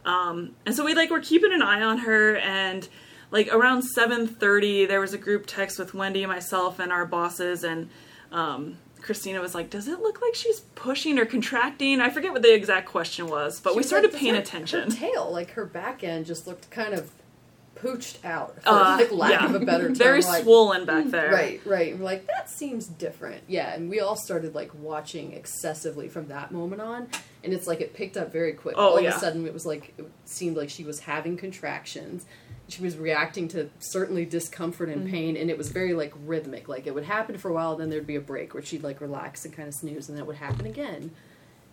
Um, 0.05 0.55
and 0.65 0.75
so 0.75 0.85
we 0.85 0.93
like 0.93 1.09
were 1.09 1.19
keeping 1.19 1.51
an 1.51 1.61
eye 1.61 1.81
on 1.81 1.99
her. 1.99 2.37
And 2.37 2.87
like 3.31 3.47
around 3.53 3.83
7.30 3.97 4.87
there 4.87 4.99
was 4.99 5.13
a 5.13 5.17
group 5.17 5.45
text 5.47 5.79
with 5.79 5.93
wendy 5.93 6.25
myself 6.25 6.79
and 6.79 6.91
our 6.91 7.05
bosses. 7.05 7.63
And 7.63 7.89
um, 8.31 8.77
Christina 9.01 9.39
was 9.41 9.55
like, 9.55 9.69
"Does 9.69 9.87
it 9.87 10.01
look 10.01 10.21
like 10.21 10.35
she's 10.35 10.59
pushing 10.75 11.17
or 11.17 11.25
contracting?" 11.25 12.01
I 12.01 12.09
forget 12.09 12.31
what 12.31 12.41
the 12.41 12.53
exact 12.53 12.87
question 12.87 13.27
was, 13.27 13.59
but 13.59 13.71
She 13.73 13.77
we 13.77 13.83
started 13.83 14.11
like, 14.11 14.21
paying 14.21 14.35
her- 14.35 14.41
attention. 14.41 14.91
Her 14.91 14.97
tail, 14.97 15.31
like 15.31 15.51
her 15.51 15.65
back 15.65 16.03
end, 16.03 16.25
just 16.25 16.45
looked 16.47 16.69
kind 16.69 16.93
of 16.93 17.09
pooched 17.81 18.23
out, 18.25 18.61
for 18.61 18.69
Uh, 18.69 18.97
like 18.97 19.11
lack 19.11 19.31
yeah. 19.31 19.45
of 19.45 19.55
a 19.55 19.59
better 19.65 19.85
term. 19.87 19.95
Very 19.95 20.21
like, 20.21 20.43
swollen 20.43 20.85
back 20.85 21.05
there. 21.07 21.31
Right, 21.31 21.61
right. 21.65 21.97
We're 21.97 22.05
like, 22.05 22.27
that 22.27 22.49
seems 22.49 22.87
different. 22.87 23.43
Yeah, 23.47 23.73
and 23.73 23.89
we 23.89 23.99
all 23.99 24.15
started 24.15 24.53
like 24.55 24.71
watching 24.75 25.33
excessively 25.33 26.07
from 26.07 26.27
that 26.27 26.51
moment 26.51 26.81
on, 26.81 27.07
and 27.43 27.53
it's 27.53 27.67
like 27.67 27.81
it 27.81 27.93
picked 27.93 28.17
up 28.17 28.31
very 28.31 28.53
quick. 28.53 28.75
Oh, 28.77 28.89
all 28.89 28.97
of 28.97 29.05
a 29.05 29.11
sudden, 29.13 29.45
it 29.45 29.53
was 29.53 29.65
like 29.65 29.93
it 29.97 30.09
seemed 30.25 30.57
like 30.57 30.69
she 30.69 30.83
was 30.83 30.99
having 31.01 31.37
contractions. 31.37 32.25
She 32.67 32.83
was 32.83 32.97
reacting 32.97 33.47
to 33.49 33.69
certainly 33.79 34.25
discomfort 34.25 34.89
and 34.89 35.09
pain, 35.09 35.35
and 35.35 35.49
it 35.49 35.57
was 35.57 35.69
very 35.69 35.93
like 35.93 36.13
rhythmic. 36.25 36.67
Like 36.69 36.85
it 36.85 36.93
would 36.93 37.05
happen 37.05 37.37
for 37.37 37.49
a 37.49 37.53
while, 37.53 37.75
then 37.75 37.89
there'd 37.89 38.05
be 38.05 38.15
a 38.15 38.21
break 38.21 38.53
where 38.53 38.61
she'd 38.63 38.83
like 38.83 39.01
relax 39.01 39.43
and 39.45 39.53
kind 39.55 39.67
of 39.67 39.73
snooze, 39.73 40.07
and 40.07 40.15
then 40.17 40.23
it 40.23 40.27
would 40.27 40.35
happen 40.35 40.67
again. 40.67 41.11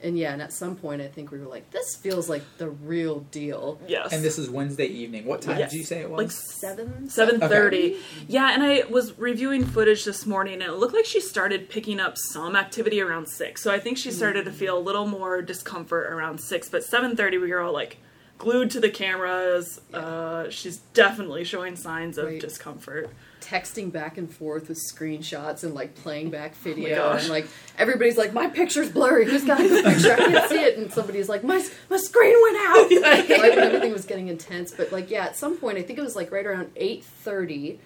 And 0.03 0.19
yeah, 0.19 0.33
and 0.35 0.43
at 0.43 0.53
some 0.53 0.77
point, 0.77 1.01
I 1.01 1.09
think 1.09 1.31
we 1.31 1.39
were 1.39 1.47
like, 1.47 1.71
"This 1.71 1.97
feels 1.97 2.29
like 2.29 2.43
the 2.59 2.69
real 2.69 3.21
deal." 3.31 3.81
Yes. 3.89 4.13
And 4.13 4.23
this 4.23 4.39
is 4.39 4.51
Wednesday 4.51 4.85
evening. 4.87 5.25
What 5.25 5.41
time 5.41 5.59
Yes. 5.59 5.71
did 5.73 5.79
you 5.79 5.85
say 5.85 6.01
it 6.01 6.11
was? 6.11 6.19
like 6.19 6.31
Seven, 6.31 7.09
seven 7.09 7.41
thirty. 7.41 7.97
Yeah, 8.29 8.53
and 8.53 8.63
I 8.63 8.85
was 8.91 9.19
reviewing 9.19 9.65
footage 9.65 10.05
this 10.05 10.27
morning, 10.27 10.55
and 10.55 10.65
it 10.65 10.73
looked 10.73 10.95
like 10.95 11.07
she 11.07 11.21
started 11.21 11.71
picking 11.71 11.99
up 11.99 12.19
some 12.19 12.55
activity 12.57 13.01
around 13.01 13.27
six. 13.29 13.63
So 13.63 13.73
I 13.73 13.79
think 13.81 13.97
she 13.97 14.11
started 14.11 14.45
to 14.45 14.53
feel 14.53 14.77
a 14.77 14.81
little 14.81 15.07
more 15.07 15.41
discomfort 15.41 16.13
around 16.13 16.41
six. 16.41 16.69
But 16.69 16.85
seven 16.85 17.17
thirty, 17.17 17.39
we 17.39 17.51
were 17.51 17.61
all 17.61 17.73
like 17.73 17.97
glued 18.37 18.71
to 18.73 18.81
the 18.81 18.91
cameras. 18.91 19.81
Uh, 19.95 20.51
she's 20.51 20.77
definitely 20.93 21.43
showing 21.43 21.75
signs 21.75 22.19
of 22.19 22.27
Right. 22.27 22.41
discomfort. 22.41 23.09
Texting 23.47 23.93
back 23.93 24.19
and 24.19 24.33
forth 24.33 24.69
with 24.69 24.79
screenshots 24.93 25.63
and 25.63 25.73
like 25.73 25.95
playing 25.95 26.31
back 26.31 26.53
oh 26.53 26.65
video 26.65 27.03
Oh 27.05 27.13
and 27.13 27.29
like 27.29 27.47
everybody's 27.79 28.19
like 28.19 28.33
my 28.33 28.49
picture's 28.49 28.91
blurry. 28.91 29.25
Who's 29.25 29.45
got 29.45 29.59
the 29.59 29.83
picture. 29.83 30.13
I 30.13 30.17
can't 30.17 30.49
see 30.49 30.63
it. 30.63 30.79
And 30.79 30.93
somebody's 30.93 31.29
like 31.29 31.45
my, 31.45 31.65
my 31.89 31.97
screen 31.97 32.37
went 32.43 32.57
out. 32.57 32.91
When 33.47 33.59
everything 33.59 33.93
was 33.93 34.05
getting 34.05 34.29
intense. 34.29 34.73
But 34.73 34.91
like 34.93 35.11
yeah 35.11 35.27
at 35.27 35.37
some 35.37 35.57
point 35.57 35.79
i 35.79 35.83
think 35.83 35.99
it 35.99 36.03
was 36.03 36.17
like 36.17 36.33
right 36.33 36.47
around 36.47 36.75
8.30 36.75 37.79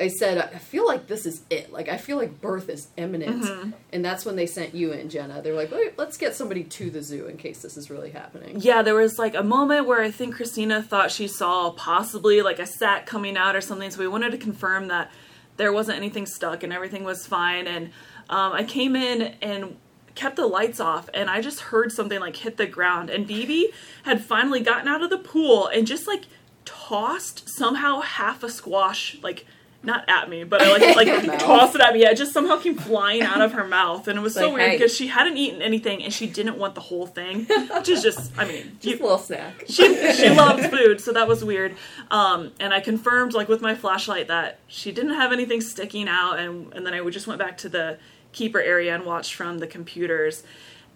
i 0.00 0.08
said 0.08 0.38
i 0.38 0.58
feel 0.58 0.86
like 0.86 1.06
this 1.06 1.26
is 1.26 1.42
it 1.50 1.72
like 1.72 1.88
i 1.88 1.96
feel 1.96 2.16
like 2.16 2.40
birth 2.40 2.68
is 2.68 2.88
imminent 2.96 3.42
Mm-hmm. 3.44 3.70
and 3.92 4.04
that's 4.04 4.24
when 4.24 4.36
they 4.36 4.46
sent 4.46 4.74
you 4.74 4.92
in 4.92 5.08
jenna 5.08 5.40
They're 5.42 5.54
like 5.54 5.72
let's 5.96 6.16
get 6.16 6.34
somebody 6.34 6.64
to 6.64 6.90
the 6.90 7.02
zoo 7.02 7.26
in 7.26 7.36
case 7.36 7.62
this 7.62 7.76
is 7.76 7.90
really 7.90 8.10
happening 8.10 8.60
Yeah, 8.60 8.82
there 8.82 8.94
was 8.94 9.18
like 9.18 9.34
a 9.34 9.42
moment 9.42 9.86
where 9.86 10.02
I 10.02 10.10
think 10.10 10.34
Christina 10.36 10.82
thought 10.82 11.10
she 11.10 11.28
saw 11.28 11.70
possibly 11.70 12.42
like 12.42 12.58
a 12.58 12.66
sack 12.66 13.06
coming 13.06 13.36
out 13.36 13.54
or 13.56 13.60
something. 13.60 13.90
So 13.90 14.00
we 14.00 14.08
wanted 14.08 14.30
to 14.32 14.38
confirm 14.38 14.88
that 14.88 15.10
there 15.56 15.72
wasn't 15.72 15.96
anything 15.98 16.26
stuck 16.26 16.62
and 16.62 16.72
everything 16.72 17.04
was 17.04 17.26
fine. 17.26 17.66
And 17.66 17.86
um, 18.30 18.52
I 18.52 18.64
came 18.64 18.94
in 18.96 19.22
and 19.42 19.76
kept 20.14 20.36
the 20.36 20.46
lights 20.46 20.80
off 20.80 21.08
and 21.14 21.28
I 21.30 21.40
just 21.40 21.60
heard 21.60 21.92
something 21.92 22.20
like 22.20 22.36
hit 22.36 22.56
the 22.56 22.66
ground. 22.66 23.10
And 23.10 23.28
BB 23.28 23.66
had 24.04 24.22
finally 24.24 24.60
gotten 24.60 24.88
out 24.88 25.02
of 25.02 25.10
the 25.10 25.18
pool 25.18 25.66
and 25.68 25.86
just 25.86 26.06
like 26.06 26.24
tossed 26.64 27.48
somehow 27.48 28.00
half 28.00 28.42
a 28.42 28.50
squash 28.50 29.18
like. 29.22 29.46
Not 29.80 30.08
at 30.08 30.28
me, 30.28 30.42
but 30.42 30.60
I 30.60 30.76
like 30.76 30.96
like 31.08 31.38
tossed 31.38 31.76
it 31.76 31.80
at 31.80 31.94
me. 31.94 32.02
Yeah, 32.02 32.10
it 32.10 32.16
just 32.16 32.32
somehow 32.32 32.56
came 32.58 32.76
flying 32.76 33.22
out 33.22 33.40
of 33.40 33.52
her 33.52 33.64
mouth, 33.64 34.08
and 34.08 34.18
it 34.18 34.22
was 34.22 34.34
so 34.34 34.48
Like, 34.48 34.54
weird 34.54 34.72
because 34.72 34.94
she 34.94 35.06
hadn't 35.06 35.36
eaten 35.36 35.62
anything 35.62 36.02
and 36.02 36.12
she 36.12 36.26
didn't 36.26 36.58
want 36.58 36.74
the 36.74 36.80
whole 36.80 37.06
thing, 37.06 37.44
which 37.46 37.88
is 37.88 38.02
just, 38.02 38.32
I 38.36 38.44
mean, 38.44 38.76
you, 38.82 38.96
a 38.96 39.00
little 39.00 39.18
snack. 39.18 39.64
she 39.68 40.12
she 40.14 40.30
loves 40.30 40.66
food, 40.66 41.00
so 41.00 41.12
that 41.12 41.28
was 41.28 41.44
weird. 41.44 41.76
Um, 42.10 42.52
and 42.58 42.74
I 42.74 42.80
confirmed, 42.80 43.34
like 43.34 43.48
with 43.48 43.60
my 43.60 43.76
flashlight, 43.76 44.26
that 44.28 44.58
she 44.66 44.90
didn't 44.90 45.14
have 45.14 45.32
anything 45.32 45.60
sticking 45.60 46.08
out, 46.08 46.40
and 46.40 46.72
and 46.74 46.84
then 46.84 46.92
I 46.92 47.08
just 47.10 47.28
went 47.28 47.38
back 47.38 47.56
to 47.58 47.68
the 47.68 47.98
keeper 48.32 48.60
area 48.60 48.94
and 48.94 49.04
watched 49.04 49.34
from 49.34 49.58
the 49.58 49.66
computers. 49.68 50.42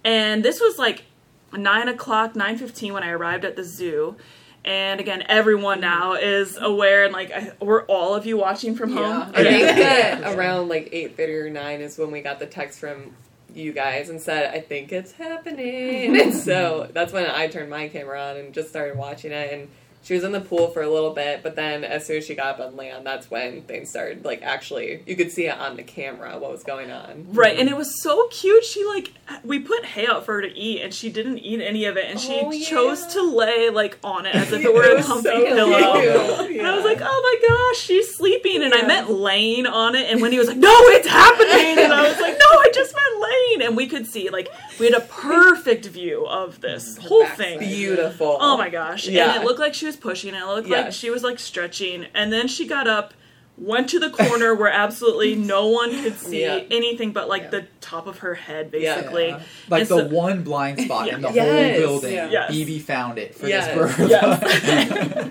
And 0.05 0.45
this 0.45 0.61
was 0.61 0.79
like 0.79 1.05
nine 1.53 1.87
o'clock, 1.87 2.35
nine 2.35 2.59
fifteen 2.59 2.93
when 2.93 3.05
I 3.05 3.11
arrived 3.11 3.45
at 3.45 3.55
the 3.55 3.65
zoo. 3.65 4.17
And 4.65 5.01
again, 5.01 5.25
everyone 5.29 5.81
now 5.81 6.15
is 6.15 6.57
aware, 6.57 7.05
and 7.05 7.13
like, 7.13 7.33
I, 7.33 7.53
were 7.61 7.83
all 7.87 8.15
of 8.15 8.27
you 8.27 8.37
watching 8.37 8.77
from 8.77 8.93
home? 8.93 9.33
Yeah. 9.33 9.33
I 9.35 9.45
think 9.45 9.77
that 9.77 10.37
around 10.37 10.69
like 10.69 10.91
eight 10.93 11.17
thirty 11.17 11.35
or 11.35 11.51
nine 11.51 11.81
is 11.81 11.99
when 11.99 12.13
we 12.13 12.21
got 12.21 12.39
the 12.39 12.47
text 12.47 12.79
from 12.79 13.13
you 13.55 13.73
guys 13.73 14.09
and 14.09 14.21
said, 14.21 14.55
"I 14.55 14.61
think 14.61 14.93
it's 14.93 15.13
happening." 15.13 16.21
and 16.21 16.33
so 16.49 16.89
that's 16.93 17.13
when 17.13 17.29
I 17.29 17.49
turned 17.49 17.71
my 17.71 17.89
camera 17.89 18.23
on 18.23 18.37
and 18.37 18.55
just 18.55 18.69
started 18.69 18.97
watching 18.97 19.33
it. 19.33 19.53
And 19.53 19.69
she 20.03 20.15
was 20.15 20.25
in 20.25 20.33
the 20.33 20.41
pool 20.41 20.69
for 20.69 20.83
a 20.83 20.89
little 20.91 21.13
bit, 21.15 21.43
but 21.43 21.55
then 21.57 21.85
as 21.85 22.05
soon 22.07 22.17
as 22.19 22.27
she 22.27 22.35
got 22.35 22.59
up 22.59 22.67
on 22.67 22.77
land, 22.77 23.07
that's 23.07 23.31
when 23.31 23.63
things 23.63 23.89
started. 23.91 24.25
Like 24.25 24.43
actually, 24.43 25.03
you 25.07 25.15
could 25.17 25.31
see 25.31 25.47
it 25.47 25.57
on 25.57 25.77
the 25.77 25.83
camera 25.83 26.39
what 26.39 26.51
was 26.51 26.65
going 26.65 26.91
on. 26.91 27.27
Right, 27.33 27.59
and 27.59 27.69
it 27.69 27.77
was 27.77 28.03
so 28.03 28.27
cute. 28.29 28.65
She 28.65 28.85
like 28.85 29.13
we 29.45 29.59
put 29.61 29.85
hay 29.85 30.07
out 30.07 30.25
for 30.25 30.35
her 30.35 30.43
to 30.43 30.53
eat, 30.53 30.83
and 30.83 30.93
she 30.93 31.11
didn't 31.11 31.39
eat 31.39 31.61
any 31.61 31.85
of 31.85 31.97
it, 31.97 32.07
and 32.11 32.19
she 32.21 32.33
Oh, 32.43 32.51
yeah. 32.51 32.65
chose 32.67 33.07
to 33.15 33.23
lay 33.23 33.71
like 33.71 33.99
on 34.03 34.27
it 34.27 34.35
as 34.35 34.51
if 34.53 34.65
it 34.65 34.75
were 34.75 34.97
a 34.97 35.03
comfy 35.03 35.29
so 35.29 35.45
pillow. 35.47 36.01
cute. 36.01 36.59
And 36.59 36.67
I 36.67 36.75
was 36.75 36.85
like, 36.85 36.99
oh 37.01 37.39
my 37.41 37.49
gosh, 37.49 37.83
she's 37.85 38.15
sleeping, 38.17 38.63
and 38.63 38.75
I 38.75 38.79
Yeah. 38.79 38.87
meant 38.87 39.11
laying 39.11 39.67
on 39.67 39.95
it. 39.95 40.11
And 40.11 40.21
when 40.21 40.33
he 40.33 40.39
was 40.39 40.49
like, 40.49 40.57
no, 40.57 40.73
it's 40.89 41.07
happening, 41.09 41.79
and 41.85 41.93
I 41.93 42.03
was 42.09 42.21
like, 42.21 42.33
no, 42.39 42.59
I 42.59 42.71
just 42.75 42.93
meant 42.95 43.23
laying, 43.23 43.69
and 43.69 43.77
we 43.77 43.87
could 43.87 44.07
see 44.07 44.31
like 44.31 44.49
we 44.81 44.87
had 44.87 44.95
a 44.95 45.01
perfect 45.07 45.87
view 45.87 46.27
of 46.27 46.61
this 46.61 46.97
whole 46.99 47.27
thing. 47.27 47.61
Beautiful. 47.61 48.37
Oh 48.41 48.57
my 48.57 48.69
gosh. 48.69 49.07
Yeah. 49.07 49.35
And 49.35 49.43
it 49.43 49.47
looked 49.47 49.61
like 49.61 49.75
she 49.75 49.87
was 49.87 49.92
pushing. 49.97 50.35
It 50.35 50.45
looked 50.47 50.69
like 50.69 50.93
she 50.93 51.11
was 51.11 51.23
like 51.23 51.39
stretching. 51.39 52.07
And 52.15 52.33
then 52.33 52.49
she 52.49 52.67
got 52.67 52.87
up 52.89 53.15
went 53.59 53.91
to 53.91 54.01
the 54.01 54.09
corner 54.09 54.55
where 54.55 54.73
absolutely 54.73 55.35
no 55.55 55.69
one 55.69 55.91
could 56.03 56.17
see 56.19 56.41
Yeah. 56.41 56.63
anything 56.71 57.13
but 57.13 57.29
like 57.29 57.43
Yeah. 57.43 57.49
the 57.51 57.67
top 57.83 58.07
of 58.07 58.19
her 58.21 58.35
head, 58.35 58.71
basically. 58.71 59.29
Yeah. 59.29 59.41
Like 59.69 59.83
And 59.83 59.89
the 59.91 59.99
so- 59.99 60.07
one 60.09 60.43
blind 60.43 60.81
spot 60.87 61.09
in 61.09 61.21
the 61.21 61.31
Yes. 61.31 61.79
whole 61.79 61.87
building. 62.01 62.15
Yeah. 62.15 62.31
Yes. 62.31 62.51
BB 62.51 62.81
found 62.81 63.19
it 63.19 63.35
for 63.35 63.47
Yes. 63.47 63.67
this 63.67 63.77
birth. 63.77 64.09
Yes. 64.11 65.23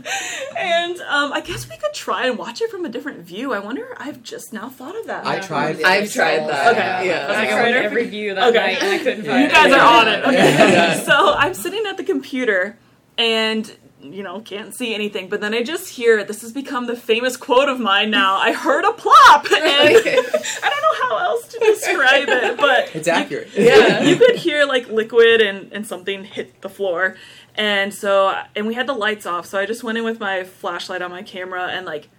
and 0.57 0.99
um, 1.01 1.33
I 1.33 1.41
guess 1.41 1.67
we 1.67 1.77
could 1.77 1.93
try 1.93 2.27
and 2.27 2.37
watch 2.37 2.61
it 2.61 2.69
from 2.69 2.85
a 2.85 2.89
different 2.89 3.19
view. 3.21 3.53
I 3.53 3.59
wonder. 3.59 3.87
I've 3.97 4.21
just 4.21 4.53
now 4.53 4.69
thought 4.69 4.95
of 4.99 5.07
that. 5.07 5.25
I 5.25 5.39
tried. 5.39 5.81
I've 5.81 6.11
tried 6.13 6.47
that. 6.47 6.67
Okay. 6.73 7.07
Yeah. 7.07 7.27
I 7.27 7.41
I 7.41 7.47
tried 7.47 7.73
every 7.73 8.05
view 8.07 8.35
that 8.35 8.49
Okay. 8.49 8.57
night 8.73 8.83
and 8.83 8.91
I 8.93 8.97
couldn't 8.99 9.25
find 9.25 9.43
You 9.43 9.49
guys 9.49 9.71
it. 9.71 9.79
are 9.79 9.99
on 10.01 10.07
it. 10.07 10.23
Okay. 10.25 10.73
Yeah. 10.73 10.93
So 10.99 11.33
I'm 11.33 11.55
sitting 11.55 11.85
at 11.87 11.97
the 11.97 12.03
computer 12.03 12.77
and 13.17 13.75
you 14.03 14.23
know 14.23 14.41
can't 14.41 14.73
see 14.73 14.93
anything, 14.93 15.29
but 15.29 15.41
then 15.41 15.53
I 15.53 15.63
just 15.63 15.89
hear 15.89 16.23
this 16.23 16.41
has 16.41 16.51
become 16.51 16.87
the 16.87 16.95
famous 16.95 17.37
quote 17.37 17.69
of 17.69 17.79
mine 17.79 18.11
now. 18.11 18.35
I 18.37 18.53
heard 18.53 18.83
a 18.85 18.93
plop, 18.93 19.45
and 19.45 19.53
I 19.55 20.69
don't 20.69 20.81
know 20.81 21.07
how 21.07 21.17
else 21.17 21.47
to 21.49 21.59
describe 21.59 22.27
it, 22.29 22.57
but 22.65 22.95
It's 22.95 23.07
accurate. 23.07 23.49
Yeah. 23.55 24.01
you 24.03 24.15
could 24.17 24.35
hear 24.35 24.65
like 24.65 24.89
liquid 24.89 25.41
and, 25.41 25.71
and 25.71 25.85
something 25.85 26.23
hit 26.23 26.61
the 26.61 26.69
floor. 26.69 27.15
And 27.55 27.93
so, 27.93 28.41
and 28.55 28.65
we 28.65 28.73
had 28.73 28.87
the 28.87 28.93
lights 28.93 29.25
off, 29.25 29.45
so 29.45 29.59
I 29.59 29.65
just 29.65 29.83
went 29.83 29.97
in 29.97 30.03
with 30.03 30.19
my 30.19 30.43
flashlight 30.43 31.01
on 31.01 31.11
my 31.11 31.21
camera 31.21 31.67
and 31.67 31.85
like, 31.85 32.09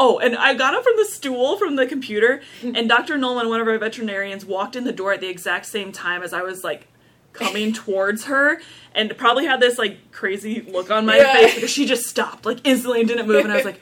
oh, 0.00 0.18
and 0.18 0.34
I 0.36 0.54
got 0.54 0.74
up 0.74 0.82
from 0.82 0.94
the 0.96 1.04
stool 1.04 1.56
from 1.56 1.76
the 1.76 1.86
computer, 1.86 2.42
and 2.62 2.88
Dr. 2.88 3.16
Nolan, 3.16 3.48
one 3.48 3.60
of 3.60 3.68
our 3.68 3.78
veterinarians, 3.78 4.44
walked 4.44 4.74
in 4.74 4.82
the 4.84 4.92
door 4.92 5.12
at 5.12 5.20
the 5.20 5.28
exact 5.28 5.66
same 5.66 5.92
time 5.92 6.22
as 6.22 6.32
I 6.32 6.42
was 6.42 6.64
like 6.64 6.88
coming 7.34 7.72
towards 7.74 8.24
her 8.24 8.60
and 8.94 9.14
probably 9.18 9.44
had 9.44 9.60
this 9.60 9.76
like 9.78 10.10
crazy 10.12 10.62
look 10.62 10.90
on 10.90 11.04
my 11.04 11.18
Yeah. 11.18 11.32
face 11.34 11.54
because 11.56 11.70
she 11.70 11.84
just 11.84 12.06
stopped 12.06 12.46
like 12.46 12.58
instantly 12.64 13.00
and 13.00 13.08
didn't 13.08 13.26
move. 13.28 13.44
And 13.44 13.52
I 13.52 13.56
was 13.56 13.64
like 13.66 13.80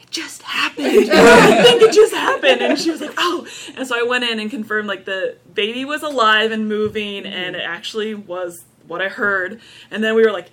it 0.00 0.10
just 0.10 0.42
happened. 0.42 0.86
I 0.86 1.62
think 1.62 1.82
it 1.82 1.92
just 1.92 2.14
happened. 2.14 2.62
And 2.62 2.78
she 2.78 2.90
was 2.90 3.00
like 3.02 3.14
oh. 3.18 3.46
And 3.76 3.86
so 3.86 3.98
I 3.98 4.02
went 4.04 4.24
in 4.24 4.38
and 4.40 4.50
confirmed 4.50 4.88
like 4.88 5.04
the 5.04 5.36
baby 5.52 5.84
was 5.84 6.02
alive 6.02 6.50
and 6.52 6.68
moving 6.68 7.26
and 7.26 7.54
it 7.56 7.62
actually 7.62 8.14
was 8.14 8.64
what 8.86 9.02
I 9.02 9.08
heard. 9.08 9.60
And 9.90 10.02
then 10.02 10.14
we 10.14 10.22
were 10.24 10.32
like 10.32 10.50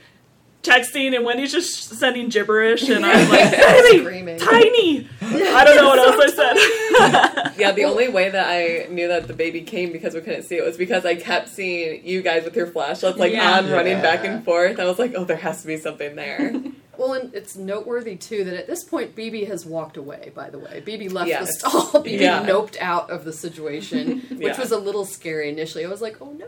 texting 0.63 1.15
and 1.15 1.25
Wendy's 1.25 1.51
just 1.51 1.89
sending 1.99 2.29
gibberish 2.29 2.87
and 2.89 3.05
I'm 3.05 3.29
like 3.37 3.51
baby 3.51 3.99
Screaming. 3.99 4.37
tiny 4.39 5.07
I 5.21 5.63
don't 5.65 5.75
know 5.75 5.87
what 5.89 5.99
else 6.19 6.33
I 6.39 7.43
said 7.51 7.53
Yeah, 7.59 7.71
the 7.73 7.83
only 7.83 8.07
way 8.07 8.29
that 8.29 8.47
I 8.47 8.87
knew 8.91 9.07
that 9.09 9.27
the 9.27 9.33
baby 9.33 9.61
came 9.61 9.91
because 9.91 10.13
we 10.13 10.21
couldn't 10.21 10.43
see 10.43 10.55
it 10.55 10.63
was 10.63 10.77
because 10.77 11.05
I 11.05 11.15
kept 11.15 11.49
seeing 11.49 12.05
you 12.07 12.21
guys 12.21 12.45
with 12.45 12.55
your 12.55 12.67
flashlights 12.67 13.17
like 13.17 13.33
Yeah. 13.33 13.57
on 13.59 13.69
running 13.69 13.93
Yeah. 13.97 14.01
back 14.01 14.23
and 14.25 14.43
forth. 14.43 14.79
I 14.79 14.85
was 14.85 14.97
like, 14.99 15.13
oh, 15.15 15.25
there 15.25 15.37
has 15.37 15.61
to 15.61 15.67
be 15.67 15.77
something 15.77 16.15
there. 16.15 16.53
Well, 16.97 17.13
and 17.13 17.33
it's 17.33 17.55
noteworthy 17.57 18.15
too 18.15 18.43
that 18.43 18.53
at 18.53 18.67
this 18.67 18.83
point 18.83 19.15
BB 19.15 19.47
has 19.47 19.65
walked 19.65 19.97
away. 19.97 20.31
By 20.35 20.49
the 20.51 20.59
way, 20.59 20.81
BB 20.85 21.11
left 21.11 21.25
the 21.25 21.29
Yes. 21.29 21.59
stall. 21.59 22.03
BB 22.03 22.19
Yeah. 22.21 22.45
noped 22.45 22.77
out 22.79 23.09
of 23.09 23.25
the 23.25 23.33
situation, 23.33 24.21
which 24.29 24.39
Yeah. 24.55 24.59
was 24.59 24.71
a 24.71 24.77
little 24.77 25.03
scary 25.05 25.49
initially. 25.49 25.83
I 25.85 25.89
was 25.89 26.01
like, 26.01 26.17
"Oh 26.21 26.31
no, 26.37 26.45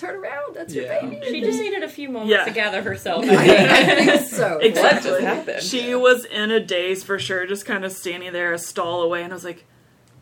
turn 0.00 0.16
around! 0.16 0.54
That's 0.56 0.74
Yeah. 0.74 1.02
your 1.02 1.10
baby." 1.20 1.26
She 1.30 1.40
just 1.42 1.60
needed 1.60 1.82
a 1.82 1.88
few 1.88 2.08
moments 2.08 2.30
Yeah. 2.32 2.44
to 2.44 2.50
gather 2.50 2.82
herself. 2.82 3.24
I 3.28 3.94
think 4.04 4.22
so. 4.28 4.58
Exactly. 4.58 5.10
just 5.10 5.20
happened? 5.22 5.62
She 5.62 5.94
was 5.94 6.24
in 6.24 6.50
a 6.50 6.60
daze 6.60 7.04
for 7.04 7.18
sure, 7.18 7.46
just 7.46 7.66
kind 7.66 7.84
of 7.84 7.92
standing 7.92 8.32
there 8.32 8.52
a 8.52 8.58
stall 8.58 9.02
away, 9.02 9.22
and 9.22 9.32
I 9.32 9.36
was 9.36 9.44
like, 9.44 9.64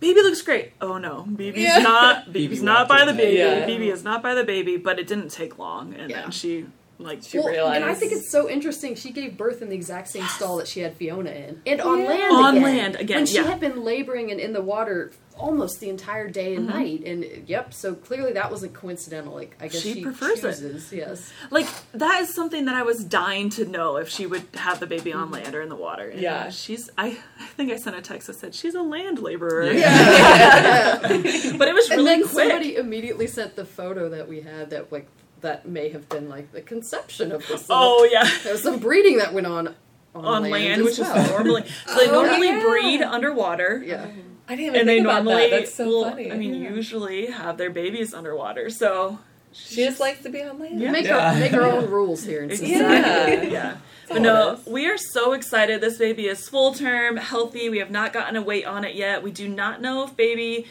"Baby 0.00 0.23
looks 0.23 0.42
great." 0.42 0.73
Oh 0.80 0.99
no, 0.99 1.26
BB's 1.28 1.58
Yeah. 1.58 1.78
not. 1.78 2.26
BB's 2.32 2.62
not 2.62 2.88
by 2.88 3.04
the 3.04 3.12
away. 3.12 3.16
baby. 3.16 3.37
Yeah. 3.38 3.66
BB 3.66 3.92
is 3.92 4.02
not 4.04 4.23
by 4.23 4.35
the 4.35 4.44
baby. 4.44 4.76
But 4.76 4.99
it 4.99 5.06
didn't 5.06 5.30
take 5.30 5.58
long, 5.58 5.94
and 5.99 6.11
Yeah. 6.11 6.23
then 6.23 6.30
she 6.30 6.66
like 7.00 7.23
She 7.23 7.38
Well, 7.38 7.68
and 7.68 7.85
I 7.85 7.94
think 7.94 8.11
it's 8.11 8.28
so 8.32 8.50
interesting. 8.50 8.97
She 8.97 9.12
gave 9.12 9.37
birth 9.37 9.62
in 9.62 9.68
the 9.68 9.76
exact 9.76 10.08
same 10.08 10.25
stall 10.26 10.56
that 10.56 10.66
she 10.66 10.80
had 10.80 10.97
Fiona 10.97 11.30
in, 11.30 11.62
and 11.64 11.80
on 11.80 12.00
Yeah. 12.00 12.08
land 12.08 12.32
On 12.32 12.56
again. 12.56 12.62
land 12.64 12.97
again, 12.97 13.16
When 13.18 13.26
she 13.26 13.37
had 13.37 13.61
been 13.61 13.85
laboring 13.85 14.32
and 14.32 14.40
in 14.40 14.52
the 14.52 14.61
water 14.61 15.12
almost 15.38 15.80
the 15.80 15.88
entire 15.88 16.28
day 16.28 16.54
and 16.54 16.68
Mhm. 16.68 16.75
night, 16.75 17.02
and 17.07 17.49
yep. 17.49 17.73
So 17.73 17.95
clearly 17.95 18.33
that 18.33 18.50
wasn't 18.50 18.75
coincidental. 18.75 19.35
Like 19.35 19.57
I 19.61 19.68
guess 19.68 19.80
She 19.80 19.95
she, 19.95 20.02
prefers 20.02 20.42
it. 20.45 20.83
Yes. 20.97 21.30
like 21.50 21.66
that 21.92 22.21
is 22.23 22.35
something 22.35 22.64
that 22.66 22.75
I 22.75 22.83
was 22.83 23.04
dying 23.04 23.49
to 23.50 23.64
know 23.64 23.97
if 23.97 24.09
she 24.09 24.26
would 24.26 24.42
have 24.54 24.80
the 24.80 24.87
baby 24.87 25.12
on 25.12 25.30
land 25.30 25.54
or 25.54 25.62
in 25.62 25.68
the 25.68 25.76
water. 25.76 26.09
And 26.09 26.21
Yeah. 26.21 26.50
she's. 26.50 26.90
I, 26.99 27.18
I 27.40 27.47
think 27.57 27.73
I 27.73 27.76
sent 27.76 27.97
a 27.97 28.02
text 28.02 28.26
that 28.26 28.35
said 28.35 28.54
she's 28.54 28.75
a 28.75 28.83
land 28.83 29.21
laborer. 29.21 29.73
Yeah. 29.73 30.99
but 31.02 31.12
it 31.68 31.75
was 31.75 31.88
really 31.90 31.90
and 31.90 31.90
really 31.90 32.04
then 32.04 32.23
quick. 32.23 32.30
somebody 32.50 32.76
immediately 32.76 33.26
sent 33.26 33.57
the 33.57 33.64
photo 33.64 34.09
that 34.09 34.28
we 34.28 34.40
had 34.40 34.71
that 34.71 34.90
like 34.92 35.07
that 35.40 35.68
may 35.68 35.88
have 35.90 36.09
been 36.09 36.28
like 36.28 36.50
the 36.52 36.61
conception 36.61 37.30
of 37.30 37.47
this. 37.47 37.66
oh 37.71 38.09
yeah. 38.11 38.28
there 38.42 38.52
was 38.54 38.62
some 38.62 38.78
breeding 38.78 39.18
that 39.18 39.33
went 39.33 39.47
on 39.47 39.75
on, 40.14 40.25
On 40.25 40.50
land, 40.50 40.80
as 40.80 40.85
which 40.87 40.99
well. 40.99 41.16
is 41.16 41.30
normally 41.30 41.64
so 41.87 41.95
they 41.97 42.09
Oh, 42.11 42.12
normally 42.23 42.49
yeah. 42.49 42.61
breed 42.62 43.02
underwater. 43.02 43.83
yeah. 43.87 44.07
I 44.49 44.57
didn't 44.57 44.67
even 44.67 44.81
and 44.81 44.88
they 44.88 44.95
think 44.97 45.07
about 45.07 45.25
normally 45.25 45.50
that. 45.50 45.57
That's 45.61 45.75
so 45.75 45.87
will, 45.88 46.05
funny. 46.11 46.33
I 46.33 46.37
mean, 46.37 46.55
usually 46.55 47.26
have 47.26 47.59
their 47.59 47.71
babies 47.71 48.14
underwater. 48.14 48.71
So 48.71 49.19
she 49.52 49.85
just 49.85 50.00
likes 50.00 50.23
to 50.23 50.31
be 50.31 50.43
on 50.43 50.59
land. 50.59 50.81
Yeah. 50.81 50.90
Make 50.90 51.07
Yeah. 51.07 51.33
our 51.33 51.38
make 51.38 51.52
our 51.52 51.62
own 51.62 51.90
rules 51.90 52.25
here 52.25 52.43
in 52.43 52.50
society. 52.57 52.75
Exactly. 52.75 53.49
Yeah. 53.49 53.52
Yeah. 53.52 53.76
But 54.09 54.23
no, 54.23 54.59
we 54.67 54.87
are 54.87 54.97
so 54.97 55.33
excited. 55.35 55.83
This 55.83 55.99
baby 55.99 56.28
is 56.28 56.49
full 56.49 56.73
term, 56.73 57.19
healthy. 57.19 57.69
We 57.69 57.78
have 57.78 57.90
not 57.90 58.12
gotten 58.14 58.37
a 58.37 58.43
weight 58.43 58.64
on 58.64 58.85
it 58.85 58.95
yet. 58.95 59.23
We 59.23 59.31
do 59.31 59.49
not 59.49 59.83
know 59.83 60.05
if 60.05 60.17
baby 60.17 60.67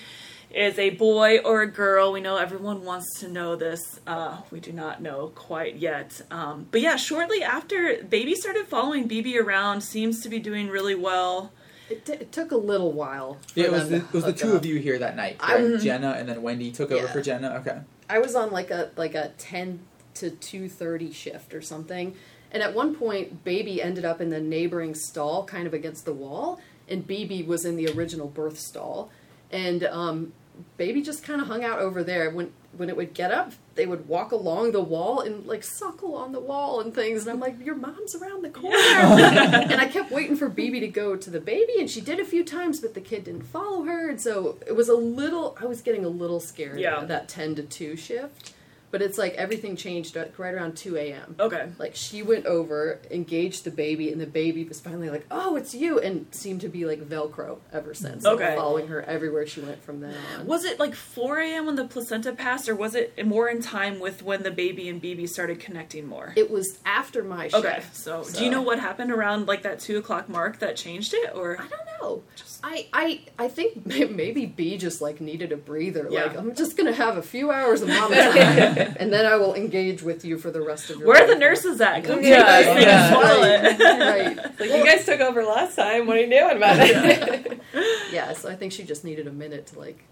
is 0.50 0.80
a 0.80 0.90
boy 0.92 1.38
or 1.40 1.62
a 1.62 1.68
girl. 1.68 2.12
We 2.14 2.22
know 2.22 2.38
everyone 2.38 2.84
wants 2.84 3.20
to 3.20 3.28
know 3.28 3.56
this. 3.56 4.00
Uh, 4.08 4.38
we 4.50 4.60
do 4.60 4.72
not 4.72 5.04
know 5.04 5.32
quite 5.36 5.76
yet. 5.76 6.20
Um, 6.32 6.66
but 6.72 6.82
yeah, 6.82 6.96
shortly 6.96 7.44
after, 7.44 8.02
baby 8.04 8.34
started 8.34 8.66
following 8.66 9.08
BB 9.08 9.40
around. 9.40 9.82
Seems 9.82 10.22
to 10.24 10.30
be 10.30 10.40
doing 10.40 10.70
really 10.70 10.96
well. 10.96 11.52
It, 11.90 12.06
t- 12.06 12.14
it 12.14 12.32
took 12.32 12.52
a 12.52 12.58
little 12.58 12.92
while. 12.92 13.38
Yeah, 13.56 13.66
it 13.66 13.72
was 13.72 13.90
the, 13.90 13.96
it 13.98 14.14
was 14.14 14.24
the 14.26 14.34
two 14.34 14.50
up. 14.52 14.56
of 14.56 14.66
you 14.66 14.76
here 14.78 15.00
that 15.00 15.16
night. 15.16 15.38
I- 15.40 15.58
Correct? 15.58 15.84
Jenna 15.84 16.12
and 16.18 16.28
then 16.28 16.42
Wendy 16.42 16.72
took 16.72 16.92
over 16.92 17.06
Yeah. 17.06 17.12
for 17.12 17.22
Jenna. 17.22 17.50
Okay. 17.62 17.80
I 18.10 18.20
was 18.20 18.36
on 18.36 18.52
like 18.52 18.72
a 18.72 18.92
like 18.98 19.16
a 19.16 19.32
ten 19.38 19.80
to 20.16 20.30
two 20.32 20.68
thirty 20.70 21.12
shift 21.12 21.54
or 21.54 21.62
something, 21.62 22.16
and 22.52 22.64
at 22.64 22.74
one 22.74 22.96
point, 22.96 23.44
Baby 23.44 23.82
ended 23.82 24.04
up 24.06 24.20
in 24.22 24.30
the 24.30 24.40
neighboring 24.40 24.96
stall, 24.96 25.46
kind 25.46 25.68
of 25.68 25.74
against 25.74 26.06
the 26.06 26.14
wall, 26.14 26.60
and 26.90 27.08
BB 27.08 27.46
was 27.48 27.66
in 27.66 27.76
the 27.76 27.88
original 27.90 28.28
birth 28.28 28.58
stall, 28.60 29.10
and 29.52 29.84
um, 29.84 30.34
Baby 30.78 31.02
just 31.02 31.24
kind 31.24 31.42
of 31.42 31.48
hung 31.48 31.64
out 31.64 31.80
over 31.80 32.04
there. 32.04 32.30
When 32.30 32.52
when 32.78 32.90
it 32.90 32.98
would 32.98 33.14
get 33.16 33.32
up, 33.32 33.54
they 33.76 33.88
would 33.88 34.08
walk 34.08 34.32
along 34.32 34.72
the 34.72 34.82
wall 34.82 35.20
and 35.22 35.46
like 35.48 35.64
suckle 35.64 36.16
on 36.16 36.32
the 36.32 36.40
wall 36.40 36.80
and 36.80 36.94
things, 36.94 37.22
and 37.24 37.32
I'm 37.32 37.40
like, 37.40 37.64
your 37.66 37.76
mom's 37.76 38.14
around 38.16 38.44
the 38.44 38.50
corner, 38.50 38.78
and 38.78 39.82
I 39.82 39.88
kept 39.88 40.12
waiting 40.12 40.36
for 40.36 40.48
BB 40.50 40.82
to 40.82 40.88
go 40.88 41.16
to 41.16 41.30
the 41.30 41.40
baby, 41.40 41.74
and 41.80 41.90
she 41.90 42.02
did 42.02 42.20
a 42.20 42.26
few 42.26 42.44
times, 42.44 42.80
but 42.80 42.94
the 42.94 43.02
kid 43.02 43.24
didn't 43.24 43.44
follow 43.44 43.84
her, 43.84 44.10
and 44.10 44.22
so 44.22 44.58
it 44.68 44.76
was 44.76 44.90
a 44.90 44.96
little. 44.96 45.58
I 45.60 45.66
was 45.66 45.82
getting 45.82 46.06
a 46.06 46.10
little 46.10 46.40
scared. 46.40 46.80
Yeah. 46.80 47.04
that 47.06 47.28
ten 47.28 47.56
to 47.56 47.64
two 47.64 47.96
shift, 47.96 48.54
but 48.92 49.02
it's 49.02 49.18
like 49.18 49.34
everything 49.36 49.76
changed 49.76 50.16
at- 50.18 50.38
right 50.40 50.54
around 50.54 50.78
two 50.78 50.96
a.m. 50.98 51.36
Okay. 51.40 51.70
Like 51.78 51.96
she 51.96 52.22
went 52.24 52.46
over, 52.46 53.00
engaged 53.12 53.64
the 53.64 53.72
baby, 53.72 54.12
and 54.12 54.20
the 54.22 54.26
baby 54.28 54.64
was 54.64 54.80
finally 54.80 55.10
like, 55.10 55.26
"Oh, 55.30 55.56
it's 55.56 55.74
you," 55.76 56.00
and 56.00 56.26
seemed 56.32 56.62
to 56.62 56.70
be 56.70 56.86
like 56.86 57.02
Velcro 57.02 57.58
ever 57.74 57.94
since. 57.94 58.24
like, 58.24 58.34
Okay. 58.36 58.56
following 58.56 58.88
her 58.88 59.02
everywhere 59.04 59.46
she 59.48 59.62
went 59.62 59.84
from 59.84 60.00
then 60.02 60.16
on. 60.40 60.46
Was 60.48 60.64
it 60.66 60.80
like 60.80 60.94
4 60.96 61.40
a.m. 61.40 61.66
when 61.66 61.76
the 61.76 61.86
placenta 61.86 62.32
passed, 62.34 62.70
or 62.70 62.76
was 62.76 62.96
it 62.96 63.26
more 63.26 63.50
in 63.50 63.62
time 63.62 64.00
with 64.00 64.24
when 64.24 64.44
the 64.44 64.52
baby 64.52 64.88
and 64.90 65.02
BB 65.02 65.28
started 65.30 65.60
connecting 65.60 66.08
more? 66.08 66.34
It 66.36 66.50
was 66.50 66.80
after 66.86 67.24
my 67.24 67.50
shift. 67.50 67.56
Okay, 67.66 67.84
so, 67.94 68.24
do 68.36 68.44
you 68.44 68.50
know 68.50 68.62
what 68.62 68.80
happened 68.80 69.12
around 69.12 69.48
like 69.48 69.64
that 69.64 69.80
two 69.80 69.98
o'clock 69.98 70.30
mark 70.30 70.60
that 70.60 70.76
changed 70.76 71.14
it, 71.14 71.32
or 71.36 71.58
I 71.60 71.68
don't 71.68 72.02
know. 72.02 72.24
I, 72.64 72.88
I 72.94 73.22
I 73.38 73.48
think 73.50 73.86
maybe 73.86 74.46
B 74.46 74.78
just 74.78 75.02
like 75.02 75.22
needed 75.22 75.52
a 75.52 75.58
breather. 75.58 76.08
Yeah. 76.10 76.24
Like 76.26 76.38
I'm 76.38 76.56
just 76.56 76.76
gonna 76.78 76.94
have 76.94 77.18
a 77.18 77.22
few 77.22 77.52
hours 77.52 77.82
of 77.82 77.90
mama 77.90 78.16
time, 78.34 78.77
and 79.00 79.12
then 79.14 79.26
I 79.26 79.36
will 79.36 79.54
engage 79.54 80.02
with 80.02 80.24
you 80.26 80.38
for 80.38 80.52
the 80.52 80.62
rest 80.62 80.90
of 80.90 81.00
your. 81.00 81.08
where 81.08 81.24
are 81.24 81.28
the 81.28 81.36
nurses 81.36 81.80
at? 81.82 82.04
Come 82.04 82.24
Yeah, 82.24 82.44
take 82.46 82.66
this 82.66 82.76
thing 82.76 82.88
yeah. 82.88 83.06
and 83.06 83.14
swallow 83.14 83.44
it. 83.44 84.38
right. 84.38 84.60
Like 84.60 84.70
you 84.72 84.86
guys 84.86 85.06
took 85.06 85.20
over 85.20 85.44
last 85.44 85.76
time. 85.76 86.08
What 86.08 86.18
are 86.18 86.22
you 86.22 86.30
doing 86.30 86.58
about 86.58 86.78
it? 86.80 87.62
Yeah, 88.12 88.34
so 88.34 88.50
I 88.50 88.56
think 88.56 88.72
she 88.72 88.84
just 88.84 89.04
needed 89.04 89.28
a 89.28 89.32
minute 89.32 89.68
to 89.68 89.80
like 89.80 90.04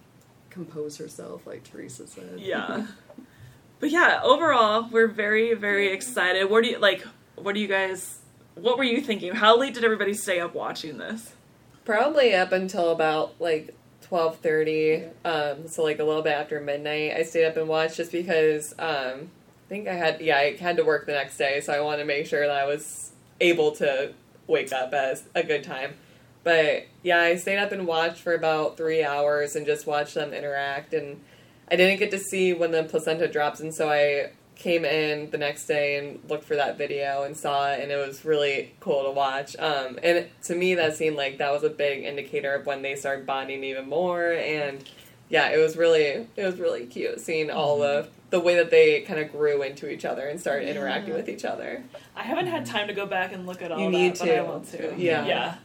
compose 0.50 0.98
herself, 0.98 1.48
like 1.48 1.64
Teresa 1.64 2.06
said. 2.06 2.40
yeah, 2.40 2.86
but 3.80 3.90
yeah, 3.90 4.20
overall, 4.24 4.88
we're 4.92 5.08
very 5.08 5.54
very 5.56 5.92
excited. 5.92 6.50
What 6.50 6.64
do 6.64 6.70
you 6.70 6.78
like? 6.80 7.06
What 7.36 7.56
do 7.56 7.62
you 7.62 7.68
guys? 7.68 8.20
What 8.56 8.78
were 8.78 8.84
you 8.84 9.02
thinking? 9.02 9.34
How 9.34 9.58
late 9.58 9.74
did 9.74 9.84
everybody 9.84 10.14
stay 10.14 10.40
up 10.40 10.54
watching 10.54 10.98
this? 10.98 11.34
Probably 11.86 12.34
up 12.36 12.52
until 12.52 12.92
about 12.92 13.36
like 13.40 13.74
twelve 14.08 14.38
thirty. 14.38 15.04
Um, 15.24 15.68
so 15.68 15.84
like 15.84 16.00
a 16.00 16.04
little 16.04 16.22
bit 16.22 16.34
after 16.34 16.60
midnight, 16.60 17.14
I 17.16 17.24
stayed 17.24 17.46
up 17.46 17.58
and 17.58 17.68
watched 17.68 17.98
just 17.98 18.12
because 18.12 18.74
um, 18.78 19.30
I 19.66 19.70
think 19.70 19.88
I 19.88 19.94
had 19.94 20.22
yeah 20.22 20.38
I 20.38 20.56
had 20.56 20.78
to 20.78 20.84
work 20.84 21.06
the 21.08 21.14
next 21.14 21.38
day, 21.38 21.60
so 21.62 21.74
I 21.74 21.80
wanted 21.80 22.00
to 22.00 22.06
make 22.06 22.28
sure 22.28 22.46
that 22.46 22.56
I 22.56 22.66
was 22.66 23.12
able 23.42 23.72
to 23.74 24.14
wake 24.48 24.72
up 24.72 24.94
at 24.94 25.24
a 25.34 25.44
good 25.44 25.64
time. 25.64 25.96
But 26.44 26.86
yeah, 27.02 27.20
I 27.20 27.36
stayed 27.38 27.58
up 27.58 27.72
and 27.72 27.88
watched 27.88 28.20
for 28.20 28.34
about 28.34 28.78
three 28.78 29.04
hours 29.04 29.56
and 29.56 29.66
just 29.66 29.88
watched 29.88 30.14
them 30.14 30.32
interact. 30.32 30.94
And 30.94 31.22
I 31.72 31.76
didn't 31.76 31.98
get 31.98 32.12
to 32.12 32.20
see 32.20 32.54
when 32.54 32.70
the 32.70 32.84
placenta 32.84 33.28
drops, 33.28 33.60
and 33.60 33.74
so 33.74 33.90
I 33.90 34.30
came 34.56 34.86
in 34.86 35.30
the 35.32 35.38
next 35.38 35.66
day 35.68 35.98
and 35.98 36.20
looked 36.30 36.44
for 36.46 36.56
that 36.56 36.78
video 36.78 37.24
and 37.24 37.36
saw 37.36 37.72
it, 37.72 37.82
and 37.82 37.92
it 37.92 37.98
was 37.98 38.26
really 38.26 38.74
cool 38.80 39.04
to 39.04 39.12
watch. 39.12 39.56
Um, 39.58 40.00
and 40.02 40.28
to 40.44 40.56
me, 40.56 40.76
that 40.76 40.96
seemed 40.96 41.18
like 41.18 41.38
that 41.38 41.52
was 41.52 41.64
a 41.64 41.70
big 41.70 42.04
indicator 42.04 42.54
of 42.56 42.66
when 42.66 42.82
they 42.82 42.96
started 42.96 43.26
bonding 43.26 43.64
even 43.64 43.88
more. 43.90 44.32
And 44.32 44.84
yeah, 45.30 45.50
it 45.50 45.58
was 45.58 45.76
really 45.78 46.28
it 46.36 46.44
was 46.46 46.60
really 46.60 46.86
cute 46.86 47.20
seeing 47.20 47.50
all 47.52 47.80
the 47.80 48.08
the 48.32 48.40
way 48.40 48.56
that 48.56 48.72
they 48.72 49.02
kind 49.02 49.20
of 49.20 49.32
grew 49.32 49.62
into 49.62 49.88
each 49.90 50.04
other 50.04 50.28
and 50.28 50.40
started 50.40 50.68
interacting 50.68 51.14
with 51.14 51.30
each 51.30 51.46
other. 51.46 51.84
I 52.16 52.24
haven't 52.24 52.48
had 52.48 52.66
time 52.66 52.88
to 52.88 52.94
go 52.94 53.06
back 53.06 53.34
and 53.34 53.46
look 53.46 53.62
at 53.62 53.72
all 53.72 53.80
You 53.80 53.86
that, 53.86 53.92
need 53.92 54.20
but 54.20 54.30
I 54.30 54.36
to. 54.38 54.44
want 54.44 54.68
to. 54.72 54.94
Yeah. 54.98 55.26
Yeah. 55.26 55.56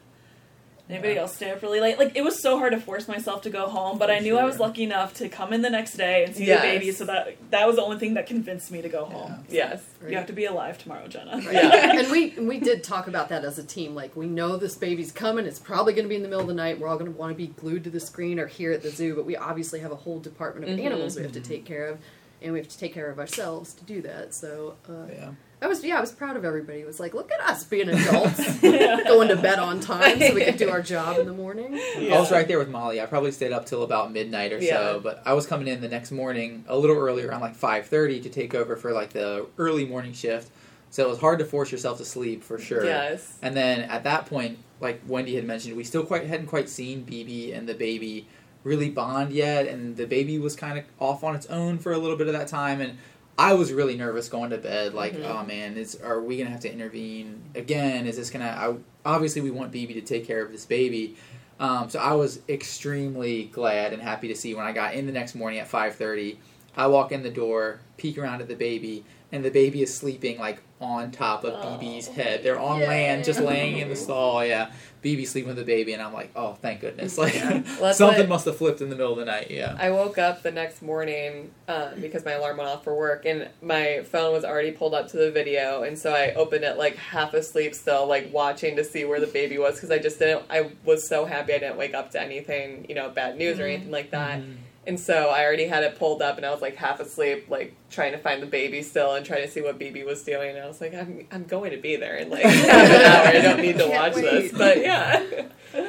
Anybody 0.90 1.16
else 1.16 1.34
stay 1.36 1.50
up 1.50 1.62
really 1.62 1.80
late? 1.80 1.98
Like 1.98 2.16
it 2.16 2.22
was 2.22 2.40
so 2.42 2.58
hard 2.58 2.72
to 2.72 2.80
force 2.80 3.06
myself 3.08 3.42
to 3.42 3.50
go 3.50 3.68
home, 3.68 3.98
but 3.98 4.08
For 4.08 4.14
I 4.14 4.18
knew 4.18 4.36
I 4.36 4.44
was 4.44 4.58
lucky 4.58 4.82
enough 4.82 5.14
to 5.14 5.28
come 5.28 5.52
in 5.52 5.62
the 5.62 5.70
next 5.70 5.94
day 5.96 6.24
and 6.24 6.34
see 6.34 6.46
Yes. 6.46 6.60
the 6.62 6.68
baby. 6.68 6.92
So 6.92 7.04
that 7.04 7.36
that 7.50 7.66
was 7.66 7.76
the 7.76 7.82
only 7.82 7.98
thing 7.98 8.14
that 8.14 8.26
convinced 8.26 8.70
me 8.70 8.82
to 8.82 8.88
go 8.88 9.04
home. 9.04 9.44
Yes. 9.48 9.82
You 10.08 10.16
have 10.16 10.26
to 10.26 10.32
be 10.32 10.46
alive 10.46 10.78
tomorrow, 10.78 11.06
Jenna. 11.08 11.40
Yeah. 11.40 11.98
and 12.00 12.10
we 12.10 12.30
we 12.38 12.58
did 12.58 12.82
talk 12.82 13.06
about 13.06 13.28
that 13.28 13.44
as 13.44 13.58
a 13.58 13.64
team. 13.64 13.94
Like 13.94 14.16
we 14.16 14.26
know 14.26 14.56
this 14.56 14.74
baby's 14.76 15.12
coming. 15.12 15.46
It's 15.46 15.58
probably 15.58 15.92
going 15.92 16.04
to 16.06 16.08
be 16.08 16.16
in 16.16 16.22
the 16.22 16.28
middle 16.28 16.42
of 16.42 16.48
the 16.48 16.54
night. 16.54 16.80
We're 16.80 16.88
all 16.88 16.98
going 16.98 17.12
to 17.12 17.16
want 17.18 17.32
to 17.32 17.36
be 17.36 17.48
glued 17.48 17.84
to 17.84 17.90
the 17.90 18.00
screen 18.00 18.40
or 18.40 18.46
here 18.46 18.72
at 18.72 18.82
the 18.82 18.90
zoo. 18.90 19.14
But 19.14 19.26
we 19.26 19.36
obviously 19.36 19.80
have 19.80 19.92
a 19.92 19.96
whole 19.96 20.18
department 20.20 20.70
of 20.70 20.78
Mhm. 20.78 20.84
animals 20.86 21.16
we 21.16 21.22
have 21.22 21.32
to 21.32 21.40
take 21.40 21.64
care 21.64 21.86
of, 21.86 21.98
and 22.42 22.52
we 22.52 22.58
have 22.58 22.68
to 22.68 22.78
take 22.78 22.94
care 22.94 23.10
of 23.10 23.18
ourselves 23.18 23.74
to 23.74 23.84
do 23.84 24.02
that. 24.02 24.34
So 24.34 24.74
uh, 24.88 25.06
Yeah. 25.12 25.30
I 25.62 25.66
was 25.66 25.84
yeah 25.84 25.98
I 25.98 26.00
was 26.00 26.10
proud 26.12 26.36
of 26.36 26.44
everybody. 26.44 26.80
It 26.80 26.86
was 26.86 26.98
like 27.00 27.12
look 27.14 27.30
at 27.30 27.40
us 27.40 27.64
being 27.64 27.88
adults, 27.88 28.60
going 28.60 29.28
to 29.28 29.36
bed 29.36 29.58
on 29.58 29.80
time 29.80 30.18
so 30.18 30.34
we 30.34 30.44
could 30.44 30.56
do 30.56 30.70
our 30.76 30.80
job 30.82 31.18
in 31.18 31.26
the 31.26 31.32
morning. 31.32 31.74
I 31.98 32.18
was 32.18 32.30
right 32.32 32.48
there 32.48 32.58
with 32.58 32.68
Molly. 32.70 33.00
I 33.00 33.06
probably 33.06 33.32
stayed 33.32 33.52
up 33.52 33.66
till 33.66 33.82
about 33.82 34.12
midnight 34.12 34.52
or 34.52 34.58
Yeah. 34.58 34.76
so, 34.76 35.00
but 35.00 35.22
I 35.26 35.34
was 35.34 35.46
coming 35.46 35.68
in 35.68 35.80
the 35.80 35.88
next 35.88 36.10
morning 36.12 36.64
a 36.68 36.78
little 36.78 36.96
earlier, 36.96 37.28
around 37.28 37.42
like 37.42 37.54
five 37.54 37.86
thirty, 37.86 38.20
to 38.20 38.28
take 38.30 38.54
over 38.54 38.76
for 38.76 38.92
like 38.92 39.10
the 39.10 39.46
early 39.58 39.84
morning 39.84 40.12
shift. 40.12 40.50
So 40.92 41.04
it 41.06 41.08
was 41.08 41.20
hard 41.20 41.38
to 41.38 41.44
force 41.44 41.70
yourself 41.70 41.98
to 41.98 42.04
sleep 42.04 42.42
for 42.42 42.58
sure. 42.58 42.84
Yes. 42.84 43.38
And 43.42 43.54
then 43.56 43.82
at 43.82 44.02
that 44.04 44.26
point, 44.26 44.58
like 44.80 45.00
Wendy 45.06 45.36
had 45.36 45.44
mentioned, 45.44 45.76
we 45.76 45.84
still 45.84 46.04
quite 46.04 46.24
hadn't 46.26 46.46
quite 46.46 46.68
seen 46.68 47.04
BB 47.04 47.56
and 47.56 47.68
the 47.68 47.74
baby 47.74 48.26
really 48.64 48.90
bond 48.90 49.32
yet, 49.32 49.66
and 49.66 49.96
the 49.96 50.06
baby 50.06 50.38
was 50.38 50.54
kind 50.56 50.78
of 50.78 50.84
off 50.98 51.22
on 51.24 51.34
its 51.34 51.46
own 51.46 51.78
for 51.78 51.92
a 51.92 51.98
little 51.98 52.16
bit 52.16 52.26
of 52.26 52.32
that 52.34 52.46
time, 52.48 52.80
and 52.80 52.98
I 53.40 53.54
was 53.54 53.72
really 53.72 53.96
nervous 53.96 54.28
going 54.28 54.50
to 54.50 54.58
bed. 54.58 54.92
Like, 54.92 55.14
Mhm. 55.16 55.24
oh 55.24 55.46
man, 55.46 55.78
is 55.78 55.98
are 56.04 56.20
we 56.20 56.36
gonna 56.36 56.50
have 56.50 56.60
to 56.60 56.70
intervene 56.72 57.40
again? 57.54 58.06
Is 58.06 58.16
this 58.18 58.28
gonna? 58.28 58.44
I, 58.44 58.74
obviously, 59.10 59.40
we 59.40 59.50
want 59.50 59.72
BB 59.72 59.94
to 59.94 60.02
take 60.02 60.26
care 60.26 60.42
of 60.42 60.52
this 60.52 60.66
baby. 60.66 61.16
Um, 61.58 61.88
so 61.88 61.98
I 62.00 62.12
was 62.12 62.40
extremely 62.50 63.44
glad 63.44 63.94
and 63.94 64.02
happy 64.02 64.28
to 64.28 64.34
see 64.36 64.54
when 64.54 64.66
I 64.66 64.72
got 64.72 64.92
in 64.94 65.06
the 65.06 65.12
next 65.12 65.34
morning 65.34 65.58
at 65.58 65.68
five 65.68 65.94
thirty. 65.94 66.38
I 66.76 66.86
walk 66.88 67.12
in 67.12 67.22
the 67.22 67.30
door, 67.30 67.80
peek 67.96 68.18
around 68.18 68.42
at 68.42 68.48
the 68.48 68.54
baby, 68.56 69.04
and 69.32 69.44
the 69.44 69.50
baby 69.50 69.82
is 69.82 69.94
sleeping 69.94 70.38
like 70.38 70.62
on 70.80 71.10
top 71.10 71.44
of 71.44 71.52
BB's 71.80 72.08
head. 72.08 72.42
They're 72.42 72.58
on 72.58 72.80
Yay. 72.80 72.88
land, 72.88 73.24
just 73.24 73.38
laying 73.40 73.78
in 73.78 73.88
the 73.90 73.96
stall. 73.96 74.44
Yeah, 74.44 74.70
BB 75.04 75.26
sleeping 75.26 75.48
with 75.48 75.58
the 75.58 75.64
baby, 75.64 75.92
and 75.92 76.02
I'm 76.02 76.12
like, 76.12 76.30
oh, 76.34 76.54
thank 76.54 76.80
goodness! 76.80 77.18
Like 77.18 77.34
that's 77.80 77.98
something 77.98 78.28
must 78.28 78.46
have 78.46 78.56
flipped 78.56 78.80
in 78.80 78.88
the 78.88 78.96
middle 78.96 79.12
of 79.12 79.18
the 79.18 79.26
night. 79.26 79.50
Yeah. 79.50 79.76
I 79.78 79.90
woke 79.90 80.16
up 80.18 80.42
the 80.42 80.50
next 80.50 80.80
morning 80.82 81.50
um, 81.68 82.00
because 82.00 82.24
my 82.24 82.32
alarm 82.32 82.56
went 82.56 82.70
off 82.70 82.82
for 82.84 82.94
work, 82.94 83.26
and 83.26 83.48
my 83.62 84.02
phone 84.04 84.32
was 84.32 84.44
already 84.44 84.72
pulled 84.72 84.94
up 84.94 85.08
to 85.08 85.16
the 85.18 85.30
video, 85.30 85.82
and 85.82 85.98
so 85.98 86.12
I 86.12 86.32
opened 86.32 86.64
it 86.64 86.78
like 86.78 86.96
half 86.96 87.34
asleep, 87.34 87.74
still 87.74 88.06
like 88.06 88.32
watching 88.32 88.76
to 88.76 88.84
see 88.84 89.04
where 89.04 89.20
the 89.20 89.26
baby 89.26 89.58
was 89.58 89.74
because 89.74 89.90
I 89.90 89.98
just 89.98 90.18
didn't. 90.18 90.44
I 90.50 90.70
was 90.84 91.06
so 91.06 91.26
happy 91.26 91.52
I 91.54 91.58
didn't 91.58 91.76
wake 91.76 91.94
up 91.94 92.10
to 92.12 92.20
anything, 92.20 92.86
you 92.88 92.94
know, 92.94 93.10
bad 93.10 93.36
news 93.36 93.60
or 93.60 93.66
anything 93.66 93.90
like 93.90 94.10
that. 94.10 94.40
Mhm. 94.40 94.56
And 94.86 94.98
so 94.98 95.28
I 95.28 95.44
already 95.44 95.66
had 95.66 95.82
it 95.82 95.98
pulled 95.98 96.22
up, 96.22 96.38
and 96.38 96.46
I 96.46 96.50
was 96.50 96.62
like 96.62 96.76
half 96.76 97.00
asleep, 97.00 97.46
like 97.50 97.74
trying 97.90 98.12
to 98.12 98.18
find 98.18 98.42
the 98.42 98.46
baby 98.46 98.82
still, 98.82 99.14
and 99.14 99.24
trying 99.26 99.42
to 99.42 99.50
see 99.50 99.60
what 99.60 99.78
BB 99.78 100.06
was 100.06 100.22
doing. 100.22 100.56
And 100.56 100.58
I 100.58 100.66
was 100.66 100.80
like, 100.80 100.94
I'm 100.94 101.26
I'm 101.30 101.44
going 101.44 101.72
to 101.72 101.76
be 101.76 101.96
there 101.96 102.16
in 102.16 102.30
like 102.30 102.42
half 102.44 102.90
an 102.90 103.00
hour. 103.02 103.26
I 103.26 103.40
don't 103.42 103.60
need 103.60 103.76
to 103.78 103.84
Can't 103.86 104.14
watch 104.14 104.22
this, 104.22 104.52
but 104.52 104.78
yeah. 104.78 105.24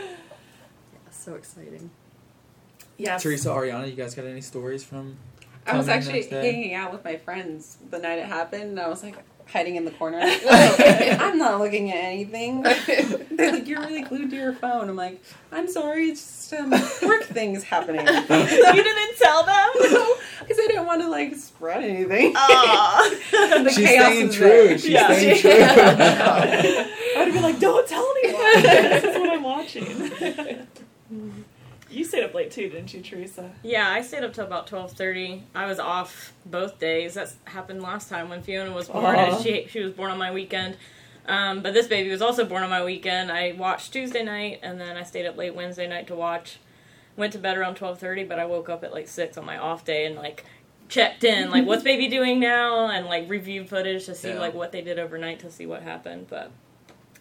So 1.11 1.35
exciting. 1.35 1.91
Yeah. 2.97 3.17
Teresa, 3.19 3.49
Ariana, 3.49 3.87
you 3.87 3.95
guys 3.95 4.15
got 4.15 4.25
any 4.25 4.41
stories 4.41 4.83
from? 4.83 5.17
I 5.67 5.77
was 5.77 5.87
actually 5.87 6.23
hanging 6.23 6.73
out 6.73 6.91
with 6.91 7.03
my 7.03 7.17
friends 7.17 7.77
the 7.89 7.99
night 7.99 8.19
it 8.19 8.25
happened, 8.25 8.63
and 8.63 8.79
I 8.79 8.87
was 8.87 9.03
like 9.03 9.15
hiding 9.47 9.75
in 9.75 9.85
the 9.85 9.91
corner. 9.91 10.19
Like, 10.21 10.41
"Oh, 10.45 11.17
I'm 11.19 11.37
not 11.37 11.59
looking 11.59 11.91
at 11.91 11.97
anything. 11.97 12.61
They're 13.31 13.51
like, 13.51 13.67
"You're 13.67 13.81
really 13.81 14.01
glued 14.01 14.29
to 14.31 14.35
your 14.35 14.53
phone." 14.53 14.89
I'm 14.89 14.95
like, 14.95 15.21
"I'm 15.51 15.67
sorry, 15.67 16.05
it's 16.09 16.49
just 16.49 16.53
um, 16.53 16.71
work 17.07 17.23
things 17.25 17.63
happening." 17.63 18.05
you 18.07 18.83
didn't 18.83 19.17
tell 19.17 19.43
them? 19.45 19.69
because 19.75 20.57
I 20.59 20.67
didn't 20.67 20.85
want 20.85 21.01
to 21.01 21.09
like 21.09 21.35
spread 21.35 21.83
anything. 21.83 22.33
The 22.33 23.71
She's 23.73 23.87
chaos 23.87 24.05
staying 24.07 24.29
true. 24.31 24.47
there. 24.47 24.77
She's 24.77 24.89
Yeah. 24.89 25.07
staying 25.13 25.37
true. 25.41 25.51
I 25.51 27.13
would 27.17 27.25
have 27.25 27.33
been 27.33 27.43
like, 27.43 27.59
don't 27.59 27.87
tell 27.87 28.13
anyone. 28.23 28.63
this 28.63 29.03
is 29.03 29.17
what 29.17 29.29
I'm 29.29 29.43
watching. 29.43 30.67
You 31.91 32.03
stayed 32.05 32.23
up 32.23 32.33
late 32.33 32.51
too, 32.51 32.69
didn't 32.69 32.93
you, 32.93 33.01
Teresa? 33.01 33.51
Yeah, 33.63 33.89
I 33.89 34.01
stayed 34.01 34.23
up 34.23 34.33
till 34.33 34.45
about 34.45 34.67
twelve 34.67 34.93
thirty. 34.93 35.43
I 35.53 35.65
was 35.65 35.79
off 35.79 36.33
both 36.45 36.79
days. 36.79 37.13
That 37.15 37.33
happened 37.45 37.81
last 37.81 38.09
time 38.09 38.29
when 38.29 38.41
Fiona 38.41 38.71
was 38.71 38.87
born. 38.87 39.15
And 39.15 39.41
She 39.43 39.67
she 39.69 39.81
was 39.81 39.93
born 39.93 40.11
on 40.11 40.17
my 40.17 40.31
weekend. 40.31 40.77
Um, 41.27 41.61
but 41.61 41.73
this 41.73 41.87
baby 41.87 42.09
was 42.09 42.21
also 42.21 42.45
born 42.45 42.63
on 42.63 42.69
my 42.69 42.83
weekend. 42.83 43.31
I 43.31 43.51
watched 43.51 43.93
Tuesday 43.93 44.23
night 44.23 44.59
and 44.63 44.81
then 44.81 44.97
I 44.97 45.03
stayed 45.03 45.25
up 45.27 45.37
late 45.37 45.53
Wednesday 45.53 45.87
night 45.87 46.07
to 46.07 46.15
watch. 46.15 46.57
Went 47.15 47.33
to 47.33 47.39
bed 47.39 47.57
around 47.57 47.75
twelve 47.75 47.99
thirty, 47.99 48.23
but 48.23 48.39
I 48.39 48.45
woke 48.45 48.69
up 48.69 48.83
at 48.83 48.91
like 48.93 49.07
six 49.07 49.37
on 49.37 49.45
my 49.45 49.57
off 49.57 49.85
day 49.85 50.05
and 50.05 50.15
like 50.15 50.45
checked 50.89 51.23
in 51.23 51.49
like 51.51 51.65
what's 51.65 51.83
baby 51.83 52.07
doing 52.17 52.39
now 52.39 52.87
and 52.89 53.05
like 53.05 53.29
reviewed 53.29 53.69
footage 53.69 54.05
to 54.05 54.15
see 54.15 54.29
Yeah. 54.29 54.39
like 54.39 54.53
what 54.53 54.71
they 54.71 54.81
did 54.81 54.97
overnight 54.99 55.39
to 55.41 55.51
see 55.51 55.65
what 55.65 55.83
happened. 55.83 56.27
But 56.29 56.51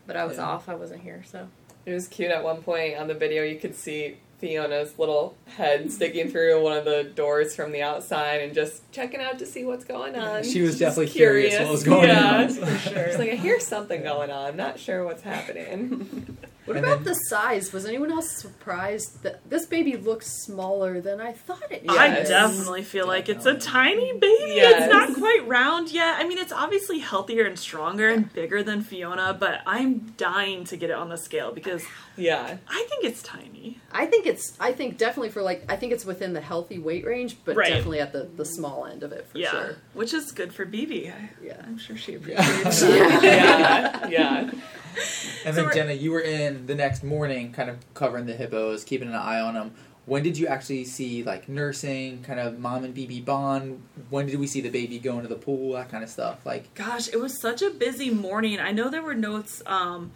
but 0.06 0.16
I 0.16 0.24
was 0.24 0.38
Yeah. 0.38 0.44
off. 0.48 0.68
I 0.68 0.74
wasn't 0.74 1.02
here, 1.02 1.22
so 1.26 1.48
It 1.86 1.92
was 1.92 2.08
cute 2.08 2.30
at 2.30 2.42
one 2.42 2.62
point 2.62 2.96
on 2.96 3.06
the 3.08 3.14
video. 3.14 3.42
You 3.42 3.58
could 3.58 3.74
see 3.74 4.16
Fiona's 4.40 4.98
little 4.98 5.36
head 5.56 5.92
sticking 5.92 6.30
through 6.30 6.62
one 6.62 6.76
of 6.76 6.84
the 6.84 7.04
doors 7.04 7.54
from 7.54 7.72
the 7.72 7.82
outside 7.82 8.40
and 8.40 8.54
just 8.54 8.90
checking 8.90 9.20
out 9.20 9.38
to 9.38 9.46
see 9.46 9.64
what's 9.64 9.84
going 9.84 10.16
on. 10.16 10.42
She 10.42 10.62
was 10.62 10.78
Just 10.78 10.96
definitely 10.96 11.12
curious 11.12 11.60
what 11.60 11.70
was 11.70 11.84
going 11.84 12.08
yeah, 12.08 12.36
on. 12.36 12.48
for 12.48 12.78
sure. 12.78 13.06
She's 13.10 13.18
like, 13.18 13.30
I 13.32 13.34
hear 13.36 13.60
something 13.60 14.02
going 14.02 14.30
on. 14.30 14.46
I'm 14.48 14.56
not 14.56 14.78
sure 14.78 15.04
what's 15.04 15.22
happening. 15.22 16.38
What 16.70 16.76
And 16.76 16.86
about 16.86 17.04
then- 17.04 17.14
the 17.14 17.20
size? 17.28 17.72
Was 17.72 17.84
anyone 17.84 18.12
else 18.12 18.30
surprised 18.30 19.24
that 19.24 19.40
this 19.50 19.66
baby 19.66 19.96
looks 19.96 20.26
smaller 20.44 21.00
than 21.00 21.20
I 21.20 21.32
thought 21.32 21.70
it 21.70 21.82
Yes. 21.84 21.96
I 21.98 22.08
definitely 22.22 22.84
feel 22.84 23.06
like 23.08 23.28
it's 23.28 23.44
a 23.44 23.54
tiny 23.58 24.12
baby. 24.12 24.52
Yes. 24.54 24.84
It's 24.84 24.92
not 24.92 25.14
quite 25.18 25.46
round 25.48 25.90
yet. 25.92 26.14
I 26.18 26.28
mean, 26.28 26.38
it's 26.38 26.52
obviously 26.52 27.00
healthier 27.00 27.44
and 27.44 27.58
stronger 27.58 28.08
and 28.08 28.32
bigger 28.32 28.62
than 28.62 28.82
Fiona, 28.82 29.36
but 29.38 29.62
I'm 29.66 30.14
dying 30.16 30.62
to 30.66 30.76
get 30.76 30.90
it 30.90 30.96
on 30.96 31.08
the 31.08 31.16
scale 31.18 31.50
because 31.52 31.84
yeah. 32.16 32.58
I 32.68 32.86
think 32.88 33.04
it's 33.04 33.22
tiny. 33.22 33.80
I 33.92 34.06
think 34.06 34.26
it's. 34.26 34.56
I 34.60 34.72
think 34.72 34.96
definitely 34.98 35.30
for 35.30 35.42
like. 35.42 35.64
I 35.68 35.74
think 35.74 35.92
it's 35.92 36.04
within 36.04 36.32
the 36.34 36.40
healthy 36.40 36.78
weight 36.78 37.04
range, 37.04 37.36
but 37.44 37.56
Right. 37.56 37.70
definitely 37.70 37.98
at 38.00 38.12
the 38.12 38.28
the 38.36 38.44
small 38.44 38.86
end 38.86 39.02
of 39.02 39.10
it 39.10 39.26
for 39.26 39.38
yeah, 39.38 39.50
sure. 39.50 39.76
which 39.94 40.14
is 40.14 40.30
good 40.30 40.52
for 40.54 40.64
BB. 40.64 41.10
I, 41.12 41.30
Yeah. 41.42 41.60
I'm 41.66 41.78
sure 41.78 41.96
she 41.96 42.12
Yeah. 42.12 42.18
appreciates 42.18 42.80
that. 42.82 43.22
Yeah. 43.22 44.08
Yeah. 44.08 44.50
And 45.44 45.54
So 45.54 45.64
then 45.64 45.74
Jenna, 45.74 45.92
you 45.94 46.10
were 46.10 46.20
in 46.20 46.66
the 46.66 46.74
next 46.74 47.02
morning, 47.02 47.52
kind 47.52 47.70
of 47.70 47.78
covering 47.94 48.26
the 48.26 48.34
hippos, 48.34 48.84
keeping 48.84 49.08
an 49.08 49.14
eye 49.14 49.40
on 49.40 49.54
them. 49.54 49.72
When 50.04 50.22
did 50.22 50.36
you 50.36 50.46
actually 50.48 50.84
see 50.84 51.22
like 51.22 51.48
nursing, 51.48 52.22
kind 52.22 52.38
of 52.40 52.58
mom 52.58 52.84
and 52.84 52.94
BB 52.94 53.24
bond? 53.24 53.82
When 54.10 54.26
did 54.26 54.38
we 54.38 54.46
see 54.46 54.60
the 54.60 54.68
baby 54.68 54.98
go 54.98 55.16
into 55.16 55.28
the 55.28 55.36
pool, 55.36 55.72
that 55.74 55.88
kind 55.90 56.02
of 56.04 56.10
stuff? 56.10 56.44
Like, 56.44 56.74
Gosh, 56.74 57.08
it 57.08 57.18
was 57.20 57.40
such 57.40 57.62
a 57.62 57.70
busy 57.70 58.10
morning. 58.10 58.58
I 58.60 58.72
know 58.72 58.90
there 58.90 59.02
were 59.02 59.14
notes 59.14 59.62
um, 59.66 60.12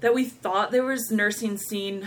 that 0.00 0.14
we 0.14 0.24
thought 0.24 0.70
there 0.70 0.84
was 0.84 1.10
nursing 1.10 1.56
seen 1.56 2.06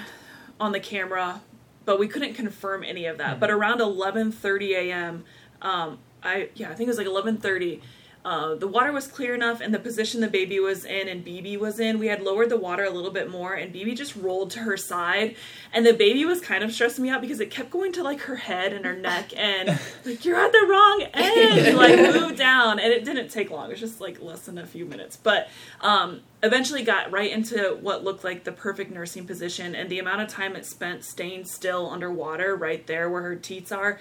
on 0.59 0.71
the 0.71 0.79
camera, 0.79 1.41
but 1.85 1.99
we 1.99 2.07
couldn't 2.07 2.35
confirm 2.35 2.83
any 2.83 3.05
of 3.07 3.17
that. 3.17 3.37
Mhm. 3.37 3.39
But 3.39 3.49
around 3.51 3.79
11:30 3.79 4.75
a.m., 4.75 5.25
um, 5.61 5.99
I 6.23 6.49
yeah, 6.55 6.69
I 6.69 6.75
think 6.75 6.87
it 6.87 6.95
was 6.95 6.97
like 6.97 7.07
11:30. 7.07 7.81
Uh, 8.23 8.53
the 8.53 8.67
water 8.67 8.91
was 8.91 9.07
clear 9.07 9.33
enough, 9.33 9.61
and 9.61 9.73
the 9.73 9.79
position 9.79 10.21
the 10.21 10.27
baby 10.27 10.59
was 10.59 10.85
in 10.85 11.07
and 11.07 11.25
BB 11.25 11.57
was 11.59 11.79
in, 11.79 11.97
we 11.97 12.05
had 12.07 12.21
lowered 12.21 12.49
the 12.49 12.57
water 12.57 12.83
a 12.83 12.89
little 12.89 13.09
bit 13.09 13.31
more, 13.31 13.53
and 13.53 13.73
BB 13.73 13.97
just 13.97 14.15
rolled 14.15 14.51
to 14.51 14.59
her 14.59 14.77
side, 14.77 15.35
and 15.73 15.85
the 15.85 15.93
baby 15.93 16.23
was 16.23 16.39
kind 16.39 16.63
of 16.63 16.71
stressing 16.71 17.03
me 17.03 17.09
out 17.09 17.21
because 17.21 17.39
it 17.39 17.49
kept 17.49 17.71
going 17.71 17.91
to 17.93 18.03
like 18.03 18.21
her 18.21 18.35
head 18.35 18.73
and 18.73 18.85
her 18.85 18.95
neck, 18.95 19.35
and 19.35 19.69
like 20.05 20.23
you're 20.23 20.39
at 20.39 20.51
the 20.51 20.67
wrong 20.69 21.03
end, 21.15 21.75
like 21.75 21.97
move 21.97 22.37
down, 22.37 22.79
and 22.79 22.93
it 22.93 23.05
didn't 23.05 23.29
take 23.29 23.49
long. 23.49 23.65
It 23.69 23.71
was 23.71 23.79
just 23.79 23.99
like 23.99 24.21
less 24.21 24.41
than 24.41 24.59
a 24.59 24.67
few 24.67 24.85
minutes, 24.85 25.17
but 25.17 25.49
um, 25.81 26.21
eventually 26.43 26.83
got 26.83 27.11
right 27.11 27.31
into 27.31 27.77
what 27.81 28.03
looked 28.03 28.23
like 28.23 28.43
the 28.43 28.51
perfect 28.51 28.91
nursing 28.91 29.25
position, 29.25 29.73
and 29.73 29.89
the 29.89 29.97
amount 29.97 30.21
of 30.21 30.27
time 30.27 30.55
it 30.55 30.67
spent 30.67 31.03
staying 31.03 31.45
still 31.45 31.89
underwater, 31.89 32.55
right 32.55 32.85
there 32.85 33.09
where 33.09 33.23
her 33.23 33.35
teats 33.35 33.71
are 33.71 33.97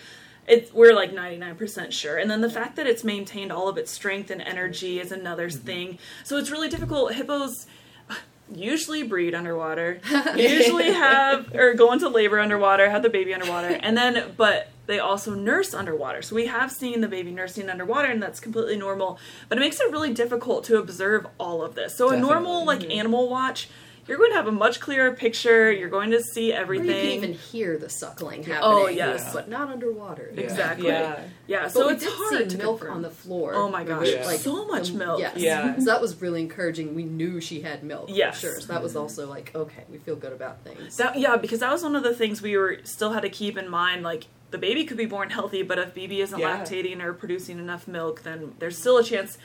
it, 0.51 0.75
we're 0.75 0.93
like 0.93 1.13
99% 1.13 1.93
sure. 1.93 2.19
And 2.19 2.31
then 2.31 2.41
the 2.41 2.51
fact 2.51 2.77
that 2.77 2.87
it's 2.87 3.05
maintained 3.05 3.53
all 3.53 3.69
of 3.69 3.79
its 3.79 3.91
strength 3.91 4.31
and 4.31 4.43
energy 4.43 4.99
is 4.99 5.13
another 5.13 5.49
mm-hmm. 5.49 5.65
thing. 5.65 5.99
So 6.25 6.37
it's 6.37 6.51
really 6.51 6.69
difficult. 6.69 7.15
Hippos 7.15 7.67
usually 8.55 9.05
breed 9.05 9.35
underwater, 9.35 10.01
usually 10.37 10.93
have, 10.93 11.55
or 11.55 11.75
go 11.75 11.93
into 11.93 12.09
labor 12.09 12.41
underwater, 12.41 12.91
have 12.91 13.03
the 13.03 13.09
baby 13.09 13.33
underwater. 13.33 13.79
And 13.81 13.97
then, 13.97 14.35
but 14.37 14.69
they 14.87 14.99
also 14.99 15.35
nurse 15.35 15.73
underwater. 15.73 16.21
So 16.21 16.35
we 16.35 16.47
have 16.47 16.73
seen 16.73 17.01
the 17.01 17.07
baby 17.07 17.31
nursing 17.31 17.71
underwater, 17.71 18.09
and 18.09 18.21
that's 18.21 18.41
completely 18.41 18.77
normal. 18.77 19.21
But 19.49 19.59
it 19.59 19.61
makes 19.61 19.81
it 19.81 19.91
really 19.93 20.13
difficult 20.13 20.65
to 20.65 20.79
observe 20.79 21.29
all 21.39 21.63
of 21.63 21.77
this. 21.77 21.95
So 21.95 22.11
a 22.11 22.17
normal 22.17 22.65
like 22.65 22.81
mm-hmm. 22.81 22.91
animal 22.91 23.29
watch, 23.29 23.69
you're 24.11 24.19
going 24.19 24.33
to 24.33 24.37
have 24.37 24.49
a 24.49 24.53
much 24.53 24.81
clearer 24.81 25.13
picture. 25.13 25.71
You're 25.71 25.89
going 25.89 26.11
to 26.11 26.21
see 26.21 26.51
Or 26.51 26.57
you 26.57 26.61
everything. 26.61 26.87
can 26.89 27.07
even 27.13 27.33
hear 27.33 27.79
the 27.79 27.89
suckling 27.89 28.43
happening. 28.43 28.61
Oh, 28.65 28.89
yes. 28.89 29.33
but 29.33 29.49
not 29.49 29.69
underwater. 29.69 30.33
Yeah. 30.35 30.41
Exactly. 30.43 30.89
Yeah. 30.89 31.21
Yeah. 31.47 31.63
But 31.63 31.73
so 31.73 31.87
we 31.87 31.93
it's 31.95 32.03
did 32.03 32.13
hard 32.13 32.51
see 32.51 32.57
to 32.57 32.59
milk 32.59 32.81
confirm. 32.81 32.97
on 32.97 33.03
the 33.03 33.11
floor. 33.11 33.55
Oh 33.55 33.69
my 33.71 33.85
gosh, 33.85 34.09
Yeah. 34.09 34.29
so 34.33 34.67
much 34.67 34.91
um, 34.91 34.99
milk. 34.99 35.21
Yes. 35.21 35.37
Yeah. 35.37 35.77
So 35.79 35.85
that 35.85 36.01
was 36.01 36.21
really 36.21 36.41
encouraging. 36.41 36.95
We 36.97 37.05
knew 37.05 37.41
she 37.41 37.61
had 37.61 37.85
milk. 37.85 38.09
for 38.09 38.15
Yes. 38.15 38.41
sure. 38.41 38.61
So 38.61 38.67
that 38.67 38.83
was 38.83 38.97
also 38.97 39.29
like, 39.29 39.55
okay, 39.55 39.85
we 39.89 39.99
feel 39.99 40.17
good 40.17 40.33
about 40.33 40.65
things. 40.65 40.97
That 40.97 41.17
yeah, 41.17 41.37
because 41.37 41.61
that 41.61 41.71
was 41.71 41.83
one 41.85 41.95
of 41.95 42.03
the 42.03 42.13
things 42.15 42.43
we 42.43 42.57
were 42.57 42.79
still 42.83 43.13
had 43.13 43.21
to 43.23 43.31
keep 43.31 43.57
in 43.57 43.69
mind. 43.69 44.03
Like 44.03 44.27
the 44.51 44.59
baby 44.59 44.85
could 44.85 44.97
be 44.97 45.07
born 45.07 45.31
healthy, 45.31 45.63
but 45.63 45.79
if 45.79 45.95
BB 45.95 46.19
isn't 46.19 46.37
Yeah. 46.39 46.59
lactating 46.59 47.01
or 47.01 47.13
producing 47.15 47.61
enough 47.61 47.87
milk, 47.87 48.25
then 48.25 48.55
there's 48.59 48.77
still 48.77 48.99
a 48.99 49.05
chance 49.05 49.39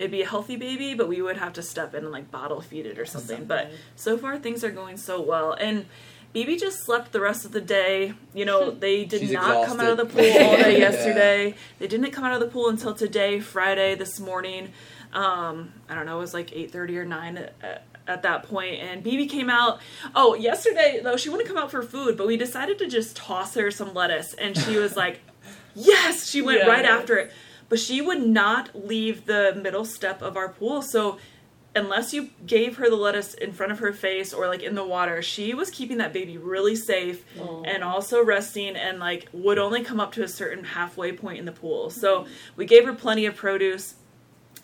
it'd 0.00 0.10
be 0.10 0.22
a 0.22 0.26
healthy 0.28 0.56
baby, 0.56 0.94
but 0.94 1.06
we 1.06 1.20
would 1.22 1.36
have 1.36 1.52
to 1.52 1.62
step 1.62 1.94
in 1.94 2.02
and 2.04 2.12
like 2.12 2.30
bottle 2.32 2.60
feed 2.60 2.86
it 2.86 2.98
or 2.98 3.04
something. 3.06 3.44
But 3.44 3.70
so 3.94 4.16
far 4.18 4.38
things 4.38 4.64
are 4.64 4.70
going 4.72 4.96
so 4.96 5.20
well, 5.20 5.52
and. 5.52 5.86
BB 6.32 6.60
just 6.60 6.84
slept 6.84 7.10
the 7.10 7.18
rest 7.18 7.44
of 7.44 7.50
the 7.50 7.60
day. 7.60 8.14
You 8.34 8.44
know, 8.44 8.70
they 8.86 9.04
did 9.04 9.18
She's 9.22 9.32
not 9.32 9.66
come 9.66 9.80
out 9.80 9.90
of 9.90 9.96
the 9.96 10.04
pool 10.06 10.20
all 10.22 10.56
day 10.58 10.74
Yeah. 10.78 10.90
yesterday. 10.90 11.56
They 11.80 11.88
didn't 11.88 12.12
come 12.12 12.22
out 12.22 12.32
of 12.34 12.38
the 12.38 12.46
pool 12.46 12.68
until 12.68 12.94
today, 12.94 13.40
Friday, 13.40 13.96
this 13.96 14.20
morning. 14.20 14.68
Um, 15.12 15.72
I 15.88 15.96
don't 15.96 16.06
know, 16.06 16.18
it 16.18 16.20
was 16.20 16.32
like 16.32 16.50
8.30 16.52 16.96
or 16.98 17.04
9 17.04 17.36
at, 17.36 17.82
at 18.06 18.22
that 18.22 18.44
point, 18.44 18.76
and 18.76 19.02
BB 19.02 19.28
came 19.28 19.50
out. 19.50 19.80
Oh, 20.14 20.34
yesterday, 20.36 21.00
though, 21.02 21.16
she 21.16 21.30
wouldn't 21.30 21.48
come 21.48 21.58
out 21.58 21.72
for 21.72 21.82
food, 21.82 22.16
but 22.16 22.28
we 22.28 22.36
decided 22.36 22.78
to 22.78 22.86
just 22.86 23.16
toss 23.16 23.54
her 23.54 23.72
some 23.72 23.92
lettuce, 23.92 24.32
and 24.34 24.56
she 24.56 24.76
was 24.76 24.94
like, 24.96 25.18
yes! 25.74 26.30
She 26.30 26.42
went 26.42 26.60
Yeah. 26.60 26.68
right 26.68 26.84
after 26.84 27.16
it. 27.16 27.32
But 27.70 27.78
she 27.78 28.02
would 28.02 28.20
not 28.20 28.70
leave 28.74 29.24
the 29.24 29.58
middle 29.62 29.86
step 29.86 30.20
of 30.20 30.36
our 30.36 30.50
pool, 30.50 30.82
so 30.82 31.16
unless 31.74 32.12
you 32.12 32.30
gave 32.46 32.76
her 32.76 32.90
the 32.90 32.96
lettuce 32.96 33.34
in 33.34 33.52
front 33.52 33.70
of 33.70 33.78
her 33.78 33.92
face 33.92 34.32
or 34.34 34.48
like 34.48 34.62
in 34.62 34.74
the 34.74 34.84
water, 34.84 35.22
she 35.22 35.54
was 35.54 35.70
keeping 35.70 35.98
that 35.98 36.12
baby 36.12 36.36
really 36.36 36.74
safe 36.74 37.24
mm. 37.36 37.64
and 37.66 37.84
also 37.84 38.24
resting 38.24 38.76
and 38.76 38.98
like 38.98 39.28
would 39.32 39.58
only 39.58 39.82
come 39.82 40.00
up 40.00 40.12
to 40.12 40.22
a 40.22 40.28
certain 40.28 40.64
halfway 40.64 41.12
point 41.12 41.38
in 41.38 41.44
the 41.44 41.52
pool. 41.52 41.88
So 41.90 42.26
we 42.56 42.66
gave 42.66 42.84
her 42.84 42.92
plenty 42.92 43.24
of 43.26 43.36
produce 43.36 43.94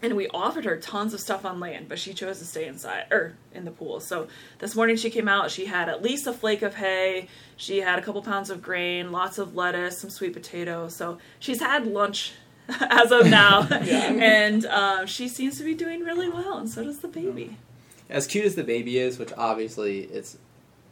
and 0.02 0.14
we 0.14 0.28
offered 0.28 0.64
her 0.64 0.76
tons 0.76 1.14
of 1.14 1.20
stuff 1.20 1.44
on 1.44 1.58
land, 1.58 1.88
but 1.88 1.98
she 1.98 2.12
chose 2.12 2.38
to 2.40 2.44
stay 2.44 2.66
inside 2.66 3.06
or 3.10 3.36
in 3.54 3.64
the 3.64 3.70
pool. 3.70 4.00
So 4.00 4.26
this 4.58 4.74
morning 4.74 4.96
she 4.96 5.08
came 5.08 5.28
out, 5.28 5.50
she 5.50 5.66
had 5.66 5.88
at 5.88 6.02
least 6.02 6.26
a 6.26 6.32
flake 6.32 6.62
of 6.62 6.74
hay, 6.74 7.28
she 7.56 7.78
had 7.78 7.98
a 7.98 8.02
couple 8.02 8.20
pounds 8.20 8.50
of 8.50 8.60
grain, 8.60 9.12
lots 9.12 9.38
of 9.38 9.54
lettuce, 9.54 9.98
some 9.98 10.10
sweet 10.10 10.32
potato. 10.32 10.88
So 10.88 11.18
she's 11.38 11.60
had 11.60 11.86
lunch 11.86 12.32
as 12.80 13.12
of 13.12 13.26
now, 13.26 13.62
and 13.70 14.66
um, 14.66 15.06
she 15.06 15.28
seems 15.28 15.58
to 15.58 15.64
be 15.64 15.74
doing 15.74 16.00
really 16.02 16.28
well, 16.28 16.58
and 16.58 16.68
so 16.68 16.82
does 16.84 16.98
the 16.98 17.08
baby. 17.08 17.56
as 18.10 18.26
cute 18.26 18.44
as 18.44 18.54
the 18.54 18.64
baby 18.64 18.98
is, 18.98 19.18
which 19.18 19.32
obviously 19.36 20.00
it's 20.04 20.38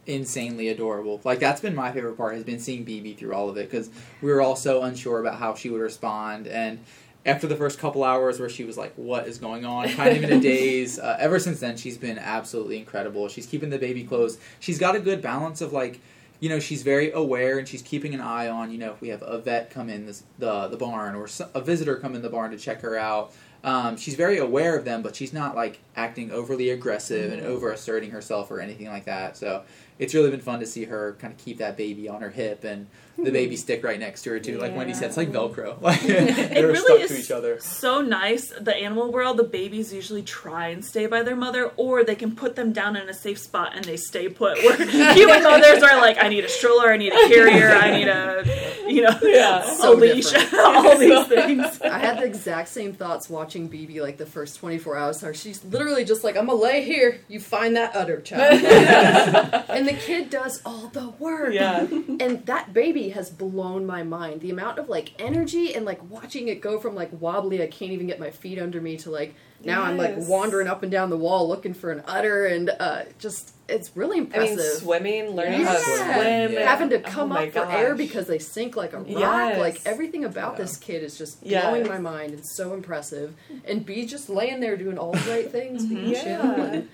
insanely 0.07 0.69
adorable. 0.69 1.19
Like 1.23 1.39
that's 1.39 1.61
been 1.61 1.75
my 1.75 1.91
favorite 1.91 2.15
part 2.15 2.35
has 2.35 2.43
been 2.43 2.59
seeing 2.59 2.85
BB 2.85 3.17
through 3.17 3.33
all 3.33 3.49
of 3.49 3.57
it 3.57 3.69
because 3.69 3.89
we 4.21 4.31
were 4.31 4.41
all 4.41 4.55
so 4.55 4.83
unsure 4.83 5.19
about 5.19 5.39
how 5.39 5.55
she 5.55 5.69
would 5.69 5.81
respond 5.81 6.47
and. 6.47 6.79
After 7.27 7.47
the 7.47 7.55
first 7.55 7.79
couple 7.79 8.03
hours, 8.03 8.39
where 8.39 8.49
she 8.49 8.65
was 8.65 8.77
like, 8.77 8.93
"What 8.97 9.27
is 9.27 9.39
going 9.39 9.65
on?" 9.65 9.89
kind 9.95 10.15
of 10.15 10.23
in 10.23 10.31
a 10.31 10.39
daze. 10.39 10.99
Uh, 10.99 11.17
ever 11.19 11.39
since 11.39 11.59
then, 11.59 11.75
she's 11.75 11.97
been 11.97 12.19
absolutely 12.19 12.77
incredible. 12.77 13.27
She's 13.29 13.47
keeping 13.47 13.71
the 13.71 13.79
baby 13.79 14.03
close. 14.03 14.37
She's 14.59 14.77
got 14.77 14.95
a 14.95 14.99
good 14.99 15.23
balance 15.23 15.59
of 15.59 15.73
like, 15.73 15.99
you 16.45 16.49
know, 16.49 16.59
she's 16.59 16.83
very 16.83 17.11
aware 17.11 17.57
and 17.57 17.67
she's 17.67 17.81
keeping 17.81 18.13
an 18.13 18.21
eye 18.21 18.47
on. 18.47 18.69
You 18.69 18.77
know, 18.77 18.91
if 18.91 19.01
we 19.01 19.07
have 19.07 19.23
a 19.23 19.39
vet 19.39 19.71
come 19.71 19.89
in 19.89 20.05
this, 20.05 20.21
the 20.37 20.67
the 20.67 20.77
barn 20.77 21.15
or 21.15 21.27
a 21.55 21.59
visitor 21.59 21.95
come 21.95 22.13
in 22.13 22.21
the 22.21 22.29
barn 22.29 22.51
to 22.51 22.57
check 22.57 22.81
her 22.81 22.95
out, 22.95 23.33
um, 23.63 23.97
she's 23.97 24.13
very 24.13 24.37
aware 24.37 24.77
of 24.77 24.85
them, 24.85 25.01
but 25.01 25.15
she's 25.15 25.33
not 25.33 25.55
like 25.55 25.79
acting 25.95 26.29
overly 26.29 26.69
aggressive 26.69 27.33
and 27.33 27.41
over 27.41 27.71
asserting 27.71 28.11
herself 28.11 28.51
or 28.51 28.59
anything 28.59 28.85
like 28.85 29.05
that. 29.05 29.35
So 29.35 29.63
it's 29.97 30.13
really 30.13 30.29
been 30.29 30.39
fun 30.39 30.59
to 30.59 30.67
see 30.67 30.83
her 30.83 31.17
kind 31.19 31.33
of 31.33 31.39
keep 31.39 31.57
that 31.57 31.77
baby 31.77 32.07
on 32.07 32.21
her 32.21 32.29
hip 32.29 32.63
and 32.63 32.85
the 33.17 33.23
hmm. 33.23 33.33
baby 33.33 33.55
stick 33.55 33.83
right 33.83 33.99
next 33.99 34.23
to 34.23 34.31
her 34.31 34.39
too. 34.39 34.57
Like 34.57 34.75
Wendy 34.75 34.93
said, 34.93 35.07
it's 35.07 35.17
like 35.17 35.31
Velcro. 35.31 35.77
Like 35.85 36.01
they're 36.01 36.67
really 36.67 36.79
stuck 36.79 36.99
is 36.99 37.11
to 37.11 37.19
each 37.19 37.31
other. 37.31 37.59
so 37.59 38.01
nice. 38.01 38.49
The 38.49 38.75
animal 38.75 39.11
world, 39.11 39.37
the 39.37 39.43
babies 39.43 39.93
usually 39.93 40.23
try 40.23 40.69
and 40.69 40.83
stay 40.83 41.05
by 41.05 41.21
their 41.21 41.35
mother, 41.35 41.71
or 41.77 42.03
they 42.03 42.15
can 42.15 42.35
put 42.35 42.55
them 42.55 42.73
down 42.73 42.95
in 42.95 43.07
a 43.07 43.13
safe 43.13 43.37
spot 43.37 43.75
and 43.75 43.85
they 43.85 43.97
stay 43.97 44.27
put. 44.29 44.57
Where 44.57 44.75
human 45.13 45.43
mothers 45.43 45.83
are 45.83 45.97
like, 45.97 46.17
I 46.21 46.27
need 46.27 46.43
a 46.43 46.49
stroller, 46.49 46.91
I 46.91 46.97
need 46.97 47.13
a 47.13 47.27
carrier, 47.27 47.69
I 47.69 47.91
need 47.91 48.07
a, 48.07 48.91
you 48.91 49.03
know, 49.03 49.17
Yeah. 49.21 49.63
a 49.63 49.75
So 49.75 49.93
leash, 49.93 50.33
all 50.53 50.97
these 50.97 51.27
things. 51.27 51.81
I 51.81 51.99
had 51.99 52.17
the 52.19 52.25
exact 52.25 52.69
same 52.69 52.93
thoughts 52.93 53.29
watching 53.29 53.69
BB 53.69 54.01
like 54.01 54.17
the 54.17 54.25
first 54.25 54.57
24 54.59 54.97
hours. 54.97 55.21
How 55.21 55.31
she's 55.31 55.63
literally 55.63 56.03
just 56.03 56.23
like, 56.23 56.35
I'm 56.35 56.47
gonna 56.47 56.59
lay 56.59 56.83
here. 56.83 57.21
You 57.27 57.39
find 57.39 57.75
that 57.75 57.95
udder 57.95 58.21
child. 58.21 58.63
and 59.69 59.87
the 59.87 59.93
kid 59.93 60.29
does 60.29 60.61
all 60.65 60.87
the 60.87 61.09
work. 61.19 61.53
Yeah. 61.53 61.81
And 62.19 62.45
that 62.45 62.73
baby 62.73 63.04
has 63.09 63.29
blown 63.29 63.85
my 63.85 64.03
mind. 64.03 64.41
The 64.41 64.49
amount 64.51 64.79
of 64.79 64.89
like 64.89 65.13
energy 65.19 65.73
and 65.73 65.85
like 65.85 65.99
watching 66.09 66.47
it 66.47 66.61
go 66.61 66.79
from 66.79 66.95
like 66.95 67.09
wobbly, 67.19 67.61
I 67.61 67.67
can't 67.67 67.91
even 67.91 68.07
get 68.07 68.19
my 68.19 68.31
feet 68.31 68.59
under 68.59 68.79
me 68.81 68.97
to 68.97 69.09
like 69.11 69.35
now 69.63 69.83
I'm 69.83 69.97
like 69.97 70.15
wandering 70.17 70.67
up 70.67 70.83
and 70.83 70.91
down 70.91 71.09
the 71.09 71.17
wall 71.17 71.47
looking 71.47 71.73
for 71.73 71.91
an 71.91 72.03
udder 72.07 72.45
and 72.45 72.69
uh, 72.79 73.03
just 73.17 73.51
it's 73.67 73.95
really 73.97 74.17
I 74.17 74.21
mean, 74.21 74.31
impressive. 74.33 74.81
swimming, 74.83 75.29
learning 75.31 75.63
how 75.63 75.73
to 75.73 75.79
swim, 75.79 76.51
Yeah. 76.53 76.69
Having 76.69 76.89
to 76.91 76.97
Oh 76.99 77.09
come 77.11 77.29
my 77.29 77.47
up 77.47 77.53
for 77.53 77.65
air 77.71 77.95
because 77.95 78.27
they 78.27 78.37
sink 78.37 78.75
like 78.75 78.93
a 78.93 78.97
rock. 78.99 79.07
Yes. 79.09 79.59
Like 79.59 79.81
everything 79.85 80.23
about 80.23 80.53
Yeah. 80.53 80.65
this 80.65 80.77
kid 80.77 81.01
is 81.01 81.17
just 81.17 81.39
Yes. 81.41 81.63
blowing 81.63 81.87
my 81.87 81.97
mind. 81.97 82.33
It's 82.33 82.55
so 82.55 82.73
impressive. 82.73 83.33
And 83.65 83.83
B 83.83 84.05
just 84.05 84.29
laying 84.29 84.59
there 84.59 84.77
doing 84.77 84.99
all 84.99 85.13
the 85.13 85.31
right 85.31 85.51
things, 85.51 85.85
being 85.85 86.13
chill. 86.13 86.21
Yeah. 86.23 86.81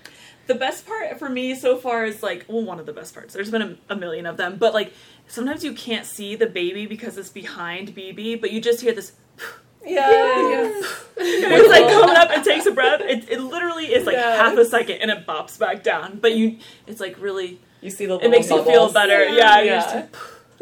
and- 0.48 0.48
The 0.48 0.54
best 0.58 0.86
part 0.86 1.18
for 1.18 1.28
me 1.28 1.54
so 1.54 1.76
far 1.76 2.04
is 2.04 2.22
like, 2.22 2.44
well, 2.48 2.62
one 2.64 2.78
of 2.80 2.86
the 2.86 2.92
best 2.92 3.14
parts. 3.14 3.32
There's 3.34 3.50
been 3.50 3.62
a, 3.62 3.76
a 3.90 3.96
million 3.96 4.26
of 4.26 4.36
them, 4.36 4.56
but 4.58 4.74
like 4.74 4.92
sometimes 5.28 5.62
you 5.64 5.72
can't 5.72 6.04
see 6.06 6.34
the 6.36 6.46
baby 6.46 6.86
because 6.86 7.16
it's 7.18 7.28
behind 7.30 7.94
BB, 7.94 8.40
but 8.40 8.50
you 8.50 8.60
just 8.60 8.80
hear 8.80 8.92
this. 8.92 9.12
Yeah. 9.84 10.70
it's 11.16 11.68
like 11.68 11.88
coming 11.92 12.14
up 12.16 12.30
and 12.30 12.44
takes 12.44 12.66
a 12.66 12.70
breath. 12.70 13.00
It, 13.00 13.28
it 13.28 13.40
literally 13.40 13.86
is 13.92 14.06
like 14.06 14.14
Yes. 14.14 14.38
half 14.38 14.56
a 14.56 14.64
second 14.64 14.98
and 15.02 15.10
it 15.10 15.26
bops 15.26 15.58
back 15.58 15.82
down. 15.82 16.20
But 16.20 16.36
you, 16.36 16.58
it's 16.86 17.00
like 17.00 17.20
really, 17.20 17.58
You 17.80 17.90
see 17.90 18.06
the 18.06 18.16
it 18.20 18.30
makes 18.30 18.48
you 18.48 18.62
feel 18.62 18.92
better. 18.92 19.24
Yeah, 19.24 19.56
you're 19.58 19.74
Yeah. 19.74 20.06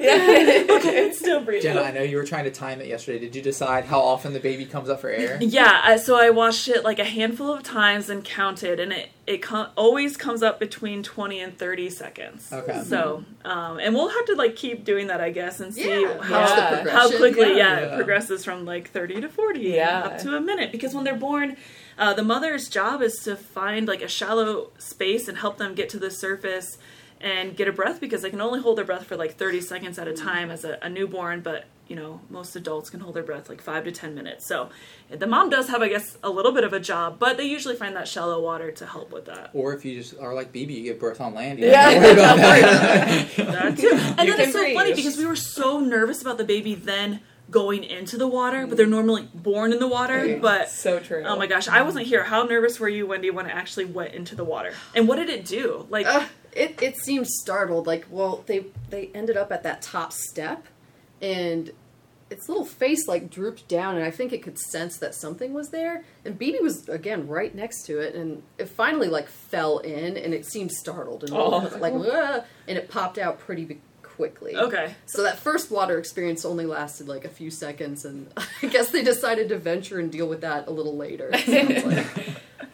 Just- 0.02 0.68
Yeah. 0.68 0.76
okay, 0.76 0.96
it's 1.06 1.18
still 1.18 1.40
breathing. 1.44 1.62
Jenna, 1.74 1.82
I 1.82 1.90
know 1.90 2.02
you 2.02 2.16
were 2.16 2.24
trying 2.24 2.44
to 2.44 2.50
time 2.50 2.80
it 2.80 2.86
yesterday. 2.86 3.18
Did 3.18 3.34
you 3.36 3.42
decide 3.42 3.84
how 3.84 4.00
often 4.00 4.32
the 4.32 4.40
baby 4.40 4.64
comes 4.64 4.88
up 4.88 5.00
for 5.00 5.08
air? 5.10 5.38
Yeah, 5.42 5.80
I- 5.84 5.96
so 5.96 6.16
I 6.16 6.30
watched 6.30 6.68
it 6.68 6.84
like 6.84 6.98
a 6.98 7.04
handful 7.04 7.52
of 7.52 7.62
times 7.62 8.08
and 8.10 8.24
counted, 8.24 8.80
and 8.80 8.92
it 8.92 9.10
it 9.26 9.42
com- 9.42 9.68
always 9.76 10.16
comes 10.16 10.42
up 10.42 10.58
between 10.58 11.02
twenty 11.04 11.40
and 11.40 11.56
thirty 11.56 11.88
seconds. 11.90 12.52
Okay. 12.52 12.82
So, 12.84 13.24
um, 13.44 13.78
and 13.78 13.94
we'll 13.94 14.08
have 14.08 14.24
to 14.26 14.34
like 14.34 14.56
keep 14.56 14.84
doing 14.84 15.06
that, 15.06 15.20
I 15.20 15.30
guess, 15.30 15.60
and 15.60 15.72
see 15.72 15.88
Yeah, 16.02 16.20
how 16.22 16.40
Yeah. 16.40 16.88
how 16.90 17.08
quickly 17.16 17.56
yeah. 17.56 17.78
Yeah. 17.78 17.78
it 17.92 17.96
progresses 17.96 18.44
from 18.44 18.64
like 18.64 18.90
30 18.90 19.20
to 19.20 19.28
40 19.28 19.60
Yeah. 19.60 20.00
up 20.00 20.18
to 20.18 20.36
a 20.36 20.40
minute 20.40 20.72
because 20.72 20.94
when 20.94 21.04
they're 21.04 21.14
born 21.14 21.56
uh, 21.98 22.12
the 22.14 22.24
mother's 22.24 22.68
job 22.68 23.02
is 23.02 23.18
to 23.24 23.36
find 23.36 23.86
like 23.86 24.02
a 24.02 24.08
shallow 24.08 24.70
space 24.78 25.28
and 25.28 25.38
help 25.38 25.58
them 25.58 25.74
get 25.74 25.88
to 25.90 25.98
the 25.98 26.10
surface 26.10 26.78
and 27.20 27.56
get 27.56 27.68
a 27.68 27.72
breath 27.72 28.00
because 28.00 28.22
they 28.22 28.30
can 28.30 28.40
only 28.40 28.60
hold 28.60 28.78
their 28.78 28.84
breath 28.84 29.04
for 29.04 29.16
like 29.16 29.36
30 29.36 29.60
seconds 29.60 29.98
at 29.98 30.08
a 30.08 30.12
time 30.14 30.50
as 30.50 30.64
a, 30.64 30.78
a 30.82 30.88
newborn 30.88 31.40
but 31.40 31.64
you 31.86 31.96
know 31.96 32.20
most 32.30 32.54
adults 32.56 32.88
can 32.88 33.00
hold 33.00 33.14
their 33.14 33.22
breath 33.22 33.48
like 33.48 33.60
5 33.60 33.84
to 33.84 33.92
10 33.92 34.14
minutes 34.14 34.46
so 34.46 34.70
the 35.10 35.26
mom 35.26 35.50
does 35.50 35.68
have 35.68 35.82
i 35.82 35.88
guess 35.88 36.16
a 36.22 36.30
little 36.30 36.52
bit 36.52 36.64
of 36.64 36.72
a 36.72 36.80
job 36.80 37.18
but 37.18 37.36
they 37.36 37.44
usually 37.44 37.74
find 37.76 37.94
that 37.96 38.06
shallow 38.08 38.40
water 38.40 38.70
to 38.72 38.86
help 38.86 39.10
with 39.12 39.26
that 39.26 39.50
Or 39.52 39.74
if 39.74 39.84
you 39.84 39.96
just 40.00 40.18
are 40.18 40.32
like 40.34 40.52
BB, 40.52 40.70
you 40.76 40.82
give 40.84 40.98
birth 41.00 41.20
on 41.20 41.34
land. 41.34 41.58
You 41.58 41.66
Yeah. 41.66 41.90
don't 41.90 42.02
worry 42.02 42.12
about 42.12 42.36
that. 42.36 43.28
That 43.36 43.76
too. 43.78 43.90
And 44.18 44.28
You 44.28 44.36
then 44.36 44.40
it's 44.48 44.52
so 44.52 44.74
funny 44.74 44.94
because 44.94 45.16
we 45.18 45.26
were 45.26 45.36
so 45.36 45.80
nervous 45.80 46.22
about 46.22 46.38
the 46.38 46.44
baby 46.44 46.74
then 46.74 47.20
going 47.50 47.82
into 47.82 48.16
the 48.16 48.28
water, 48.28 48.64
but 48.68 48.76
they're 48.76 48.86
normally 48.86 49.28
born 49.34 49.72
in 49.72 49.80
the 49.80 49.88
water. 49.88 50.18
Right. 50.18 50.40
But 50.40 50.70
So 50.70 51.00
true. 51.00 51.24
oh 51.26 51.36
my 51.36 51.48
gosh, 51.48 51.66
I 51.66 51.82
wasn't 51.82 52.06
here. 52.06 52.22
How 52.24 52.44
nervous 52.44 52.78
were 52.78 52.88
you, 52.88 53.06
Wendy, 53.08 53.30
when 53.30 53.46
it 53.46 53.54
actually 53.54 53.86
went 53.86 54.14
into 54.14 54.36
the 54.36 54.44
water? 54.44 54.72
And 54.94 55.08
what 55.08 55.16
did 55.16 55.28
it 55.28 55.44
do? 55.44 55.86
Like, 55.90 56.06
Uh, 56.06 56.26
it 56.52 56.82
it 56.82 56.96
seemed 56.96 57.26
startled. 57.28 57.86
Like, 57.86 58.06
well, 58.10 58.44
they 58.46 58.66
they 58.90 59.10
ended 59.14 59.36
up 59.36 59.52
at 59.52 59.62
that 59.62 59.82
top 59.82 60.12
step, 60.12 60.66
and 61.22 61.70
its 62.30 62.48
little 62.48 62.64
face 62.64 63.08
like 63.08 63.28
drooped 63.28 63.66
down, 63.66 63.96
and 63.96 64.04
I 64.04 64.10
think 64.12 64.32
it 64.32 64.42
could 64.42 64.56
sense 64.58 64.98
that 64.98 65.14
something 65.16 65.52
was 65.52 65.70
there. 65.70 66.04
And 66.24 66.38
BB 66.38 66.60
was 66.62 66.88
again 66.88 67.26
right 67.26 67.52
next 67.54 67.82
to 67.86 67.98
it, 67.98 68.14
and 68.14 68.42
it 68.58 68.68
finally 68.68 69.08
like 69.08 69.28
fell 69.28 69.78
in, 69.78 70.16
and 70.16 70.32
it 70.32 70.46
seemed 70.46 70.70
startled 70.72 71.24
and 71.24 71.32
Oh. 71.34 71.68
like, 71.80 71.92
and 72.68 72.78
it 72.78 72.88
popped 72.88 73.18
out 73.18 73.38
pretty 73.40 73.80
quickly. 74.20 74.54
okay. 74.54 74.94
So 75.06 75.22
that 75.22 75.38
first 75.38 75.70
water 75.70 75.98
experience 75.98 76.44
only 76.44 76.66
lasted 76.66 77.08
like 77.08 77.24
a 77.24 77.28
few 77.30 77.50
seconds, 77.50 78.04
and 78.04 78.30
I 78.62 78.66
guess 78.66 78.90
they 78.90 79.02
decided 79.02 79.48
to 79.48 79.58
venture 79.58 79.98
and 79.98 80.12
deal 80.12 80.28
with 80.28 80.42
that 80.42 80.68
a 80.68 80.70
little 80.70 80.94
later. 80.96 81.30
it 81.32 81.86
like. 81.86 82.06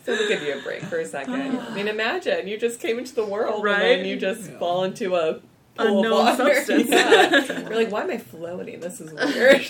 So 0.05 0.13
we'll 0.13 0.29
give 0.29 0.43
you 0.43 0.59
a 0.59 0.63
break 0.63 0.83
for 0.83 0.99
a 0.99 1.05
second. 1.07 1.57
Ah. 1.59 1.71
I 1.71 1.75
mean, 1.75 1.87
imagine 1.87 2.49
you 2.49 2.59
just 2.59 2.81
came 2.81 2.99
into 2.99 3.15
the 3.15 3.25
world 3.25 3.55
and 3.57 3.65
Right? 3.65 3.79
then 3.99 4.05
you 4.07 4.17
just 4.17 4.51
Yeah. 4.51 4.59
fall 4.59 4.83
into 4.85 5.15
a 5.15 5.35
pool 5.77 6.01
of 6.01 6.05
Unknown 6.05 6.11
water. 6.11 6.55
substance. 6.55 6.91
Yeah. 6.91 7.69
We're 7.69 7.77
like, 7.77 7.91
why 7.93 8.03
am 8.03 8.11
I 8.11 8.19
floating? 8.19 8.81
This 8.81 9.01
is 9.01 9.13
weird. 9.13 9.61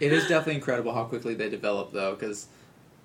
It 0.00 0.12
is 0.12 0.22
definitely 0.28 0.54
incredible 0.56 0.92
how 0.94 1.04
quickly 1.04 1.34
they 1.34 1.48
develop, 1.48 1.92
though, 1.92 2.14
because. 2.14 2.46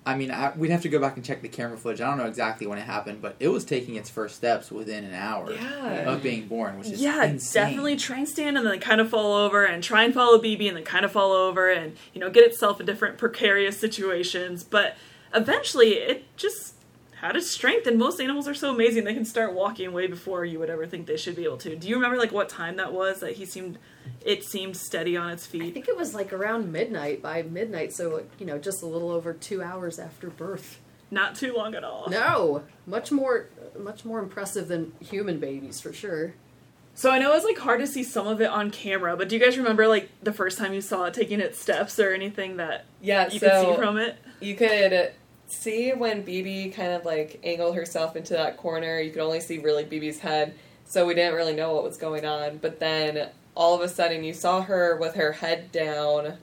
I 0.06 0.14
mean, 0.14 0.30
I, 0.30 0.52
we'd 0.56 0.70
have 0.70 0.82
to 0.82 0.88
go 0.88 1.00
back 1.00 1.16
and 1.16 1.24
check 1.24 1.42
the 1.42 1.48
camera 1.48 1.76
footage. 1.76 2.00
I 2.00 2.08
don't 2.08 2.16
know 2.16 2.26
exactly 2.26 2.68
when 2.68 2.78
it 2.78 2.82
happened, 2.82 3.20
but 3.20 3.34
it 3.40 3.48
was 3.48 3.64
taking 3.64 3.96
its 3.96 4.08
first 4.08 4.36
steps 4.36 4.70
within 4.70 5.04
an 5.04 5.12
hour 5.14 5.52
yeah. 5.52 6.08
of 6.08 6.22
being 6.22 6.46
born, 6.46 6.78
which 6.78 6.90
is 6.90 7.02
yeah, 7.02 7.24
insane. 7.24 7.64
definitely 7.64 7.96
try 7.96 8.18
and 8.18 8.28
stand 8.28 8.56
and 8.56 8.64
then 8.64 8.78
kind 8.78 9.00
of 9.00 9.10
fall 9.10 9.34
over 9.34 9.64
and 9.64 9.82
try 9.82 10.04
and 10.04 10.14
follow 10.14 10.38
BB 10.38 10.68
and 10.68 10.76
then 10.76 10.84
kind 10.84 11.04
of 11.04 11.10
fall 11.10 11.32
over 11.32 11.68
and 11.68 11.96
you 12.14 12.20
know 12.20 12.30
get 12.30 12.44
itself 12.44 12.78
in 12.78 12.86
different 12.86 13.18
precarious 13.18 13.80
situations. 13.80 14.62
But 14.62 14.96
eventually, 15.34 15.94
it 15.94 16.24
just 16.36 16.75
had 17.20 17.36
its 17.36 17.50
strength. 17.50 17.86
And 17.86 17.98
most 17.98 18.20
animals 18.20 18.46
are 18.48 18.54
so 18.54 18.70
amazing 18.74 19.04
they 19.04 19.14
can 19.14 19.24
start 19.24 19.52
walking 19.54 19.92
way 19.92 20.06
before 20.06 20.44
you 20.44 20.58
would 20.58 20.70
ever 20.70 20.86
think 20.86 21.06
they 21.06 21.16
should 21.16 21.36
be 21.36 21.44
able 21.44 21.56
to. 21.58 21.76
Do 21.76 21.88
you 21.88 21.94
remember 21.96 22.16
like 22.18 22.32
what 22.32 22.48
time 22.48 22.76
that 22.76 22.92
was 22.92 23.20
that 23.20 23.32
he 23.36 23.44
seemed 23.44 23.78
it 24.24 24.44
seemed 24.44 24.76
steady 24.76 25.16
on 25.16 25.30
its 25.30 25.46
feet 25.46 25.62
I 25.64 25.70
think 25.70 25.88
it 25.88 25.96
was 25.96 26.14
like 26.14 26.32
around 26.32 26.70
midnight 26.72 27.22
by 27.22 27.42
midnight, 27.42 27.92
so 27.92 28.24
you 28.38 28.46
know, 28.46 28.58
just 28.58 28.82
a 28.82 28.86
little 28.86 29.10
over 29.10 29.32
two 29.32 29.62
hours 29.62 29.98
after 29.98 30.28
birth. 30.30 30.78
Not 31.10 31.36
too 31.36 31.54
long 31.54 31.74
at 31.74 31.84
all. 31.84 32.08
No, 32.10 32.64
much 32.86 33.12
more, 33.12 33.46
much 33.78 34.04
more 34.04 34.18
impressive 34.18 34.66
than 34.68 34.92
human 35.00 35.38
babies 35.38 35.80
for 35.80 35.92
sure. 35.92 36.34
So 36.94 37.10
I 37.10 37.18
know 37.18 37.32
it's 37.34 37.44
like 37.44 37.58
hard 37.58 37.80
to 37.80 37.86
see 37.86 38.02
some 38.02 38.26
of 38.26 38.40
it 38.40 38.48
on 38.50 38.70
camera, 38.70 39.16
but 39.16 39.28
do 39.28 39.36
you 39.36 39.40
guys 39.44 39.56
remember 39.58 39.86
like 39.86 40.08
the 40.22 40.32
first 40.32 40.58
time 40.58 40.72
you 40.72 40.80
saw 40.80 41.04
it 41.04 41.14
taking 41.14 41.40
its 41.40 41.60
steps 41.60 41.98
or 42.00 42.12
anything 42.12 42.56
that 42.56 42.86
Yeah, 43.00 43.28
you 43.30 43.38
so 43.38 43.48
could 43.48 43.70
see 43.70 43.76
from 43.80 43.98
it? 43.98 44.16
you 44.40 44.54
could 44.56 45.12
see 45.46 45.92
when 45.92 46.24
BB 46.24 46.74
kind 46.74 46.92
of 46.92 47.04
like 47.04 47.40
angled 47.44 47.76
herself 47.76 48.16
into 48.16 48.34
that 48.34 48.56
corner. 48.56 49.00
You 49.00 49.10
could 49.10 49.22
only 49.22 49.40
see 49.40 49.58
really 49.58 49.84
BB's 49.84 50.18
head, 50.18 50.54
so 50.84 51.06
we 51.06 51.14
didn't 51.14 51.34
really 51.34 51.54
know 51.54 51.74
what 51.74 51.84
was 51.84 51.96
going 51.96 52.24
on. 52.24 52.58
But 52.58 52.80
then 52.80 53.28
all 53.54 53.74
of 53.74 53.80
a 53.80 53.88
sudden, 53.88 54.24
you 54.24 54.34
saw 54.34 54.62
her 54.62 54.96
with 54.96 55.14
her 55.14 55.32
head 55.32 55.72
down, 55.72 56.38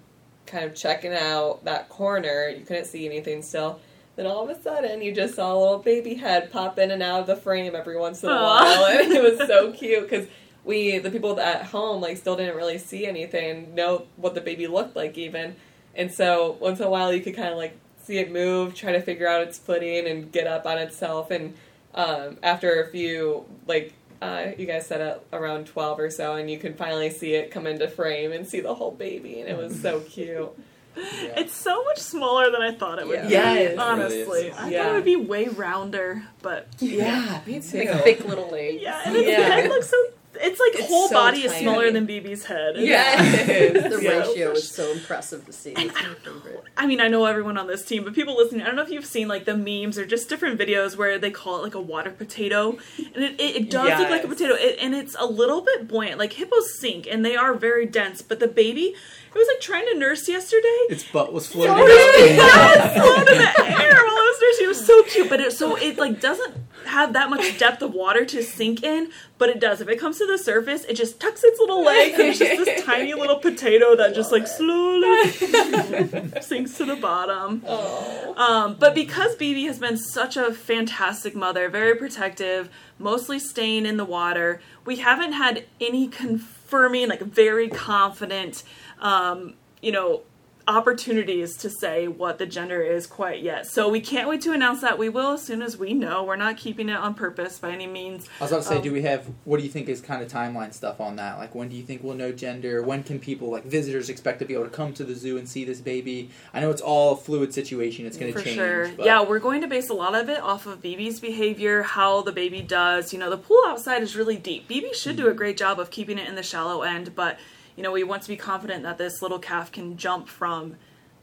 kind 0.45 0.65
of 0.65 0.75
checking 0.75 1.13
out 1.13 1.63
that 1.65 1.89
corner. 1.89 2.49
You 2.49 2.65
couldn't 2.65 2.85
see 2.85 3.05
anything 3.05 3.41
still. 3.41 3.79
Then 4.15 4.27
all 4.27 4.47
of 4.47 4.55
a 4.55 4.61
sudden, 4.61 5.01
you 5.01 5.11
just 5.11 5.35
saw 5.35 5.53
a 5.53 5.57
little 5.57 5.79
baby 5.79 6.15
head 6.15 6.51
pop 6.51 6.77
in 6.77 6.91
and 6.91 7.01
out 7.01 7.21
of 7.21 7.27
the 7.27 7.35
frame 7.35 7.75
every 7.75 7.97
once 7.97 8.23
in 8.23 8.29
a 8.29 8.33
Aw. 8.33 8.37
while, 8.37 8.85
and 8.85 9.11
it 9.11 9.23
was 9.23 9.47
so 9.47 9.71
cute 9.73 10.03
because 10.03 10.27
we, 10.63 10.99
the 10.99 11.09
people 11.09 11.39
at 11.39 11.65
home, 11.65 12.01
like 12.01 12.17
still 12.17 12.35
didn't 12.35 12.55
really 12.55 12.77
see 12.77 13.07
anything, 13.07 13.73
know 13.73 14.05
what 14.17 14.35
the 14.35 14.41
baby 14.41 14.67
looked 14.67 14.95
like 14.95 15.17
even, 15.17 15.55
and 15.95 16.11
so 16.11 16.57
once 16.59 16.79
in 16.79 16.85
a 16.85 16.89
while 16.89 17.11
you 17.11 17.21
could 17.21 17.35
kind 17.35 17.49
of 17.49 17.57
like 17.57 17.77
see 18.03 18.17
it 18.17 18.31
move, 18.31 18.73
try 18.75 18.91
to 18.91 19.01
figure 19.01 19.27
out 19.27 19.41
its 19.41 19.57
footing 19.57 20.07
and 20.07 20.31
get 20.31 20.47
up 20.47 20.65
on 20.65 20.77
itself, 20.77 21.31
and 21.31 21.53
um, 21.95 22.37
after 22.43 22.81
a 22.83 22.87
few 22.87 23.45
like. 23.67 23.93
Uh, 24.21 24.53
you 24.57 24.65
guys 24.65 24.87
said 24.87 25.01
it 25.01 25.21
around 25.33 25.67
12 25.67 25.99
or 25.99 26.09
so, 26.09 26.35
and 26.35 26.49
you 26.49 26.57
can 26.57 26.73
finally 26.75 27.09
see 27.09 27.33
it 27.33 27.51
come 27.51 27.67
into 27.67 27.85
frame 27.89 28.31
and 28.31 28.47
see 28.47 28.61
the 28.61 28.73
whole 28.73 28.91
baby, 28.91 29.41
and 29.41 29.49
it 29.49 29.57
was 29.57 29.77
so 29.81 29.99
cute. 30.09 30.49
Yeah. 30.95 31.03
It's 31.41 31.51
so 31.53 31.83
much 31.83 31.97
smaller 31.97 32.49
than 32.49 32.61
I 32.61 32.71
thought 32.73 32.99
it 32.99 33.05
would 33.07 33.15
Yeah. 33.15 33.25
be. 33.27 33.31
Yes. 33.33 33.57
It 33.57 33.67
really 33.71 33.77
honestly. 33.79 34.51
I 34.53 34.69
Yeah. 34.69 34.83
thought 34.83 34.91
it 34.91 34.95
would 34.95 35.03
be 35.03 35.17
way 35.17 35.49
rounder, 35.49 36.23
but 36.41 36.67
Yeah, 36.79 37.41
me 37.45 37.59
too. 37.59 37.79
Like 37.83 38.03
thick 38.05 38.23
little 38.23 38.47
legs. 38.49 38.81
yeah, 38.81 39.01
and 39.05 39.13
its 39.17 39.27
Yeah. 39.27 39.39
head 39.41 39.67
looks 39.69 39.89
so. 39.89 39.97
It's 40.36 40.60
like 40.60 40.74
It's 40.76 40.88
whole 40.88 41.08
so 41.08 41.15
body 41.15 41.41
is 41.43 41.54
smaller 41.54 41.91
than 41.91 42.08
BB's 42.08 42.46
head. 42.46 42.76
Yes. 42.78 43.84
The 43.93 44.02
Yeah. 44.02 44.19
ratio 44.19 44.52
is 44.52 44.67
so 44.69 44.91
impressive 44.91 45.46
to 45.46 45.54
see. 45.54 45.72
It's 45.72 45.93
my 45.93 46.13
favorite. 46.24 46.63
I 46.78 46.88
mean, 46.88 47.00
I 47.00 47.08
know 47.08 47.26
everyone 47.26 47.58
on 47.58 47.67
this 47.67 47.84
team, 47.86 48.04
but 48.04 48.13
people 48.13 48.36
listening, 48.36 48.62
I 48.63 48.65
don't 48.65 48.76
know 48.76 48.82
if 48.82 48.89
you've 48.89 49.06
seen 49.06 49.28
like 49.28 49.46
the 49.46 49.56
memes 49.56 49.98
or 49.98 50.06
just 50.06 50.30
different 50.30 50.60
videos 50.60 50.96
where 50.98 51.19
they 51.19 51.30
call 51.32 51.60
it 51.60 51.63
like 51.63 51.76
a 51.76 51.82
water 51.82 52.10
potato, 52.12 52.78
and 53.13 53.24
it, 53.24 53.39
it, 53.39 53.56
it 53.56 53.69
does 53.69 54.00
look 54.00 54.10
like 54.10 54.24
a 54.24 54.28
potato, 54.28 54.56
it, 54.56 54.80
and 54.82 54.93
it's 54.96 55.15
a 55.19 55.26
little 55.26 55.62
bit 55.62 55.88
buoyant. 55.88 56.17
Like 56.17 56.34
hippos 56.34 56.80
sink, 56.80 57.08
and 57.10 57.24
they 57.26 57.36
are 57.36 57.54
very 57.54 57.86
dense, 57.86 58.22
but 58.22 58.39
the 58.39 58.48
baby, 58.48 58.96
it 58.96 59.38
was 59.38 59.48
like 59.48 59.62
trying 59.62 59.86
to 59.91 59.98
nurse 60.00 60.28
yesterday. 60.28 60.67
Its 60.89 61.04
butt 61.04 61.32
was 61.34 61.48
floating. 61.48 61.72
Up. 61.74 61.78
yeah, 61.88 62.74
it's 62.76 63.02
floating 63.02 63.36
in 63.36 63.41
the 63.41 63.84
air 63.84 64.04
while 64.43 64.49
I 64.49 64.49
was. 64.49 64.60
It 64.60 64.67
was 64.67 64.86
so 64.86 65.03
cute, 65.03 65.29
but 65.29 65.39
it 65.39 65.53
so 65.53 65.75
it 65.75 65.97
like 65.97 66.19
doesn't 66.19 66.56
have 66.86 67.13
that 67.13 67.29
much 67.29 67.58
depth 67.58 67.82
of 67.82 67.93
water 67.93 68.25
to 68.25 68.43
sink 68.43 68.84
in, 68.84 69.10
but 69.38 69.49
it 69.49 69.60
does. 69.60 69.82
If 69.82 69.88
it 69.88 69.99
comes 69.99 70.17
to 70.19 70.25
the 70.25 70.38
surface, 70.38 70.84
it 70.86 70.95
just 70.95 71.19
tucks 71.19 71.43
its 71.43 71.60
little 71.60 71.84
legs 71.84 72.19
and 72.19 72.29
it's 72.29 72.39
just 72.39 72.65
this 72.65 72.84
tiny 72.86 73.13
little 73.13 73.38
potato 73.38 73.95
that 73.95 74.13
just 74.13 74.32
like 74.32 74.47
slowly 74.47 75.29
sinks 76.41 76.77
to 76.77 76.86
the 76.86 76.97
bottom. 76.99 77.63
Oh. 77.65 78.34
Um, 78.36 78.75
but 78.79 78.95
because 78.95 79.36
BB 79.36 79.65
has 79.67 79.79
been 79.79 79.97
such 79.97 80.38
a 80.38 80.53
fantastic 80.53 81.36
mother, 81.36 81.69
very 81.69 81.95
protective, 81.95 82.69
mostly 82.99 83.39
staying 83.39 83.86
in 83.86 83.97
the 83.97 84.06
water, 84.06 84.62
we 84.86 84.97
haven't 84.97 85.34
had 85.34 85.65
any 85.79 86.08
confirming, 86.08 87.10
like 87.10 87.21
very 87.21 87.69
confident, 87.69 88.63
um, 88.99 89.56
you 89.82 89.91
know, 89.91 90.21
opportunities 90.67 91.58
to 91.58 91.69
say 91.69 92.08
what 92.08 92.38
the 92.38 92.45
gender 92.45 92.82
is 92.82 93.06
quite 93.08 93.41
yet. 93.41 93.65
So 93.67 93.89
we 93.89 93.99
can't 94.02 94.28
wait 94.28 94.41
to 94.41 94.52
announce 94.54 94.82
that. 94.82 94.97
We 94.97 95.10
will 95.10 95.32
as 95.34 95.41
soon 95.43 95.62
as 95.62 95.78
we 95.78 95.93
know. 95.93 96.23
We're 96.23 96.36
not 96.36 96.58
keeping 96.58 96.89
it 96.89 96.95
on 96.95 97.13
purpose 97.13 97.60
by 97.60 97.71
any 97.71 97.88
means. 97.88 98.28
I 98.39 98.43
was 98.43 98.52
about 98.52 98.62
to 98.63 98.67
say, 98.69 98.76
Um, 98.78 98.82
do 98.82 98.91
we 98.93 99.02
have? 99.04 99.28
What 99.45 99.58
do 99.58 99.63
you 99.63 99.69
think 99.69 99.89
is 99.89 100.02
kind 100.02 100.21
of 100.21 100.32
timeline 100.32 100.73
stuff 100.73 100.99
on 101.02 101.15
that? 101.17 101.38
Like, 101.38 101.54
when 101.56 101.69
do 101.69 101.76
you 101.76 101.84
think 101.84 102.04
we'll 102.04 102.15
know 102.15 102.32
gender? 102.32 102.82
When 102.82 103.04
can 103.04 103.19
people, 103.19 103.49
like 103.52 103.65
visitors, 103.65 104.10
expect 104.10 104.39
to 104.39 104.45
be 104.45 104.54
able 104.54 104.65
to 104.65 104.69
come 104.69 104.93
to 104.93 105.04
the 105.04 105.15
zoo 105.15 105.38
and 105.38 105.47
see 105.47 105.65
this 105.65 105.80
baby? 105.82 106.30
I 106.54 106.60
know 106.60 106.71
it's 106.71 106.82
all 106.82 107.13
a 107.13 107.17
fluid 107.17 107.54
situation; 107.54 108.06
it's 108.06 108.17
going 108.17 108.34
to 108.34 108.41
change. 108.43 108.56
sure. 108.56 108.89
but- 108.95 109.06
Yeah, 109.06 109.21
we're 109.23 109.39
going 109.39 109.62
to 109.62 109.67
base 109.67 109.89
a 109.89 109.93
lot 109.93 110.15
of 110.15 110.30
it 110.30 110.39
off 110.41 110.65
of 110.65 110.82
BB's 110.82 111.19
behavior, 111.19 111.84
how 111.84 112.21
the 112.21 112.32
baby 112.32 112.62
does. 112.62 113.13
You 113.13 113.19
know, 113.19 113.30
the 113.30 113.38
pool 113.38 113.62
outside 113.67 114.02
is 114.02 114.15
really 114.15 114.38
deep. 114.38 114.67
BB 114.69 114.93
should 114.95 115.15
do 115.17 115.28
a 115.28 115.34
great 115.34 115.58
job 115.58 115.80
of 115.80 115.89
keeping 115.91 116.17
it 116.17 116.28
in 116.28 116.36
the 116.36 116.43
shallow 116.43 116.82
end, 116.84 117.15
but, 117.15 117.38
you 117.75 117.83
know, 117.83 117.91
we 117.91 118.03
want 118.03 118.23
to 118.23 118.27
be 118.27 118.38
confident 118.38 118.83
that 118.83 118.97
this 118.97 119.21
little 119.21 119.39
calf 119.39 119.71
can 119.71 119.97
jump 119.97 120.27
from 120.27 120.75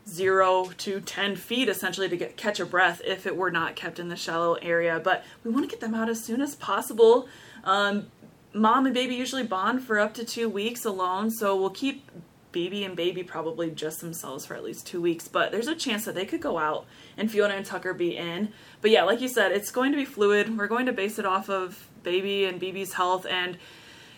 zero 0.08 0.70
to 0.78 1.00
10 1.00 1.36
feet 1.36 1.68
essentially 1.68 2.08
to 2.08 2.16
get 2.16 2.36
catch 2.36 2.58
a 2.58 2.66
breath 2.66 3.00
if 3.04 3.26
it 3.26 3.36
were 3.36 3.50
not 3.50 3.76
kept 3.76 3.98
in 3.98 4.08
the 4.08 4.16
shallow 4.16 4.54
area. 4.54 5.00
But 5.02 5.24
we 5.44 5.50
want 5.50 5.64
to 5.64 5.70
get 5.70 5.80
them 5.80 5.94
out 5.94 6.08
as 6.08 6.22
soon 6.22 6.40
as 6.40 6.54
possible. 6.56 7.28
Um, 7.64 8.10
mom 8.52 8.86
and 8.86 8.94
baby 8.94 9.14
usually 9.14 9.44
bond 9.44 9.82
for 9.82 9.98
up 9.98 10.14
to 10.14 10.24
two 10.24 10.48
weeks 10.48 10.84
alone, 10.84 11.30
so 11.30 11.54
we'll 11.56 11.70
keep 11.70 12.10
baby 12.52 12.82
and 12.82 12.96
baby 12.96 13.22
probably 13.22 13.70
just 13.70 14.00
themselves 14.00 14.44
for 14.44 14.54
at 14.54 14.64
least 14.64 14.86
two 14.86 15.00
weeks. 15.00 15.28
But 15.28 15.52
there's 15.52 15.68
a 15.68 15.74
chance 15.74 16.04
that 16.04 16.14
they 16.14 16.26
could 16.26 16.40
go 16.40 16.58
out 16.58 16.86
and 17.16 17.30
Fiona 17.30 17.54
and 17.54 17.64
Tucker 17.64 17.94
be 17.94 18.16
in. 18.16 18.52
But 18.80 18.90
yeah, 18.90 19.04
like 19.04 19.20
you 19.20 19.28
said, 19.28 19.52
it's 19.52 19.70
going 19.70 19.92
to 19.92 19.96
be 19.96 20.04
fluid. 20.04 20.58
We're 20.58 20.66
going 20.66 20.86
to 20.86 20.92
base 20.92 21.18
it 21.18 21.26
off 21.26 21.48
of 21.48 21.86
baby 22.02 22.44
and 22.46 22.60
BB's 22.60 22.94
health 22.94 23.26
and 23.26 23.56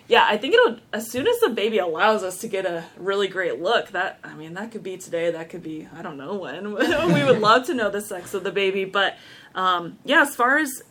yeah, 0.09 0.27
I 0.29 0.37
think 0.37 0.55
it'll 0.55 0.79
as 0.93 1.11
soon 1.11 1.27
as 1.27 1.39
the 1.41 1.51
baby 1.51 1.79
allows 1.79 2.23
us 2.23 2.39
to 2.39 2.49
get 2.49 2.67
a 2.67 2.85
really 2.97 3.29
great 3.29 3.61
look. 3.61 3.91
That 3.91 4.19
I 4.23 4.35
mean, 4.35 4.55
that 4.55 4.73
could 4.73 4.83
be 4.83 4.97
today. 4.97 5.31
That 5.31 5.49
could 5.49 5.63
be 5.63 5.89
I 5.97 6.03
don't 6.03 6.17
know 6.17 6.35
when. 6.35 6.75
we 7.15 7.25
would 7.25 7.41
love 7.41 7.67
to 7.67 7.75
know 7.75 7.91
the 7.91 8.01
sex 8.01 8.35
of 8.35 8.45
the 8.45 8.53
baby, 8.53 8.85
but 8.85 9.17
um, 9.55 9.99
yeah, 10.05 10.23
as 10.23 10.35
far 10.35 10.59
as 10.59 10.83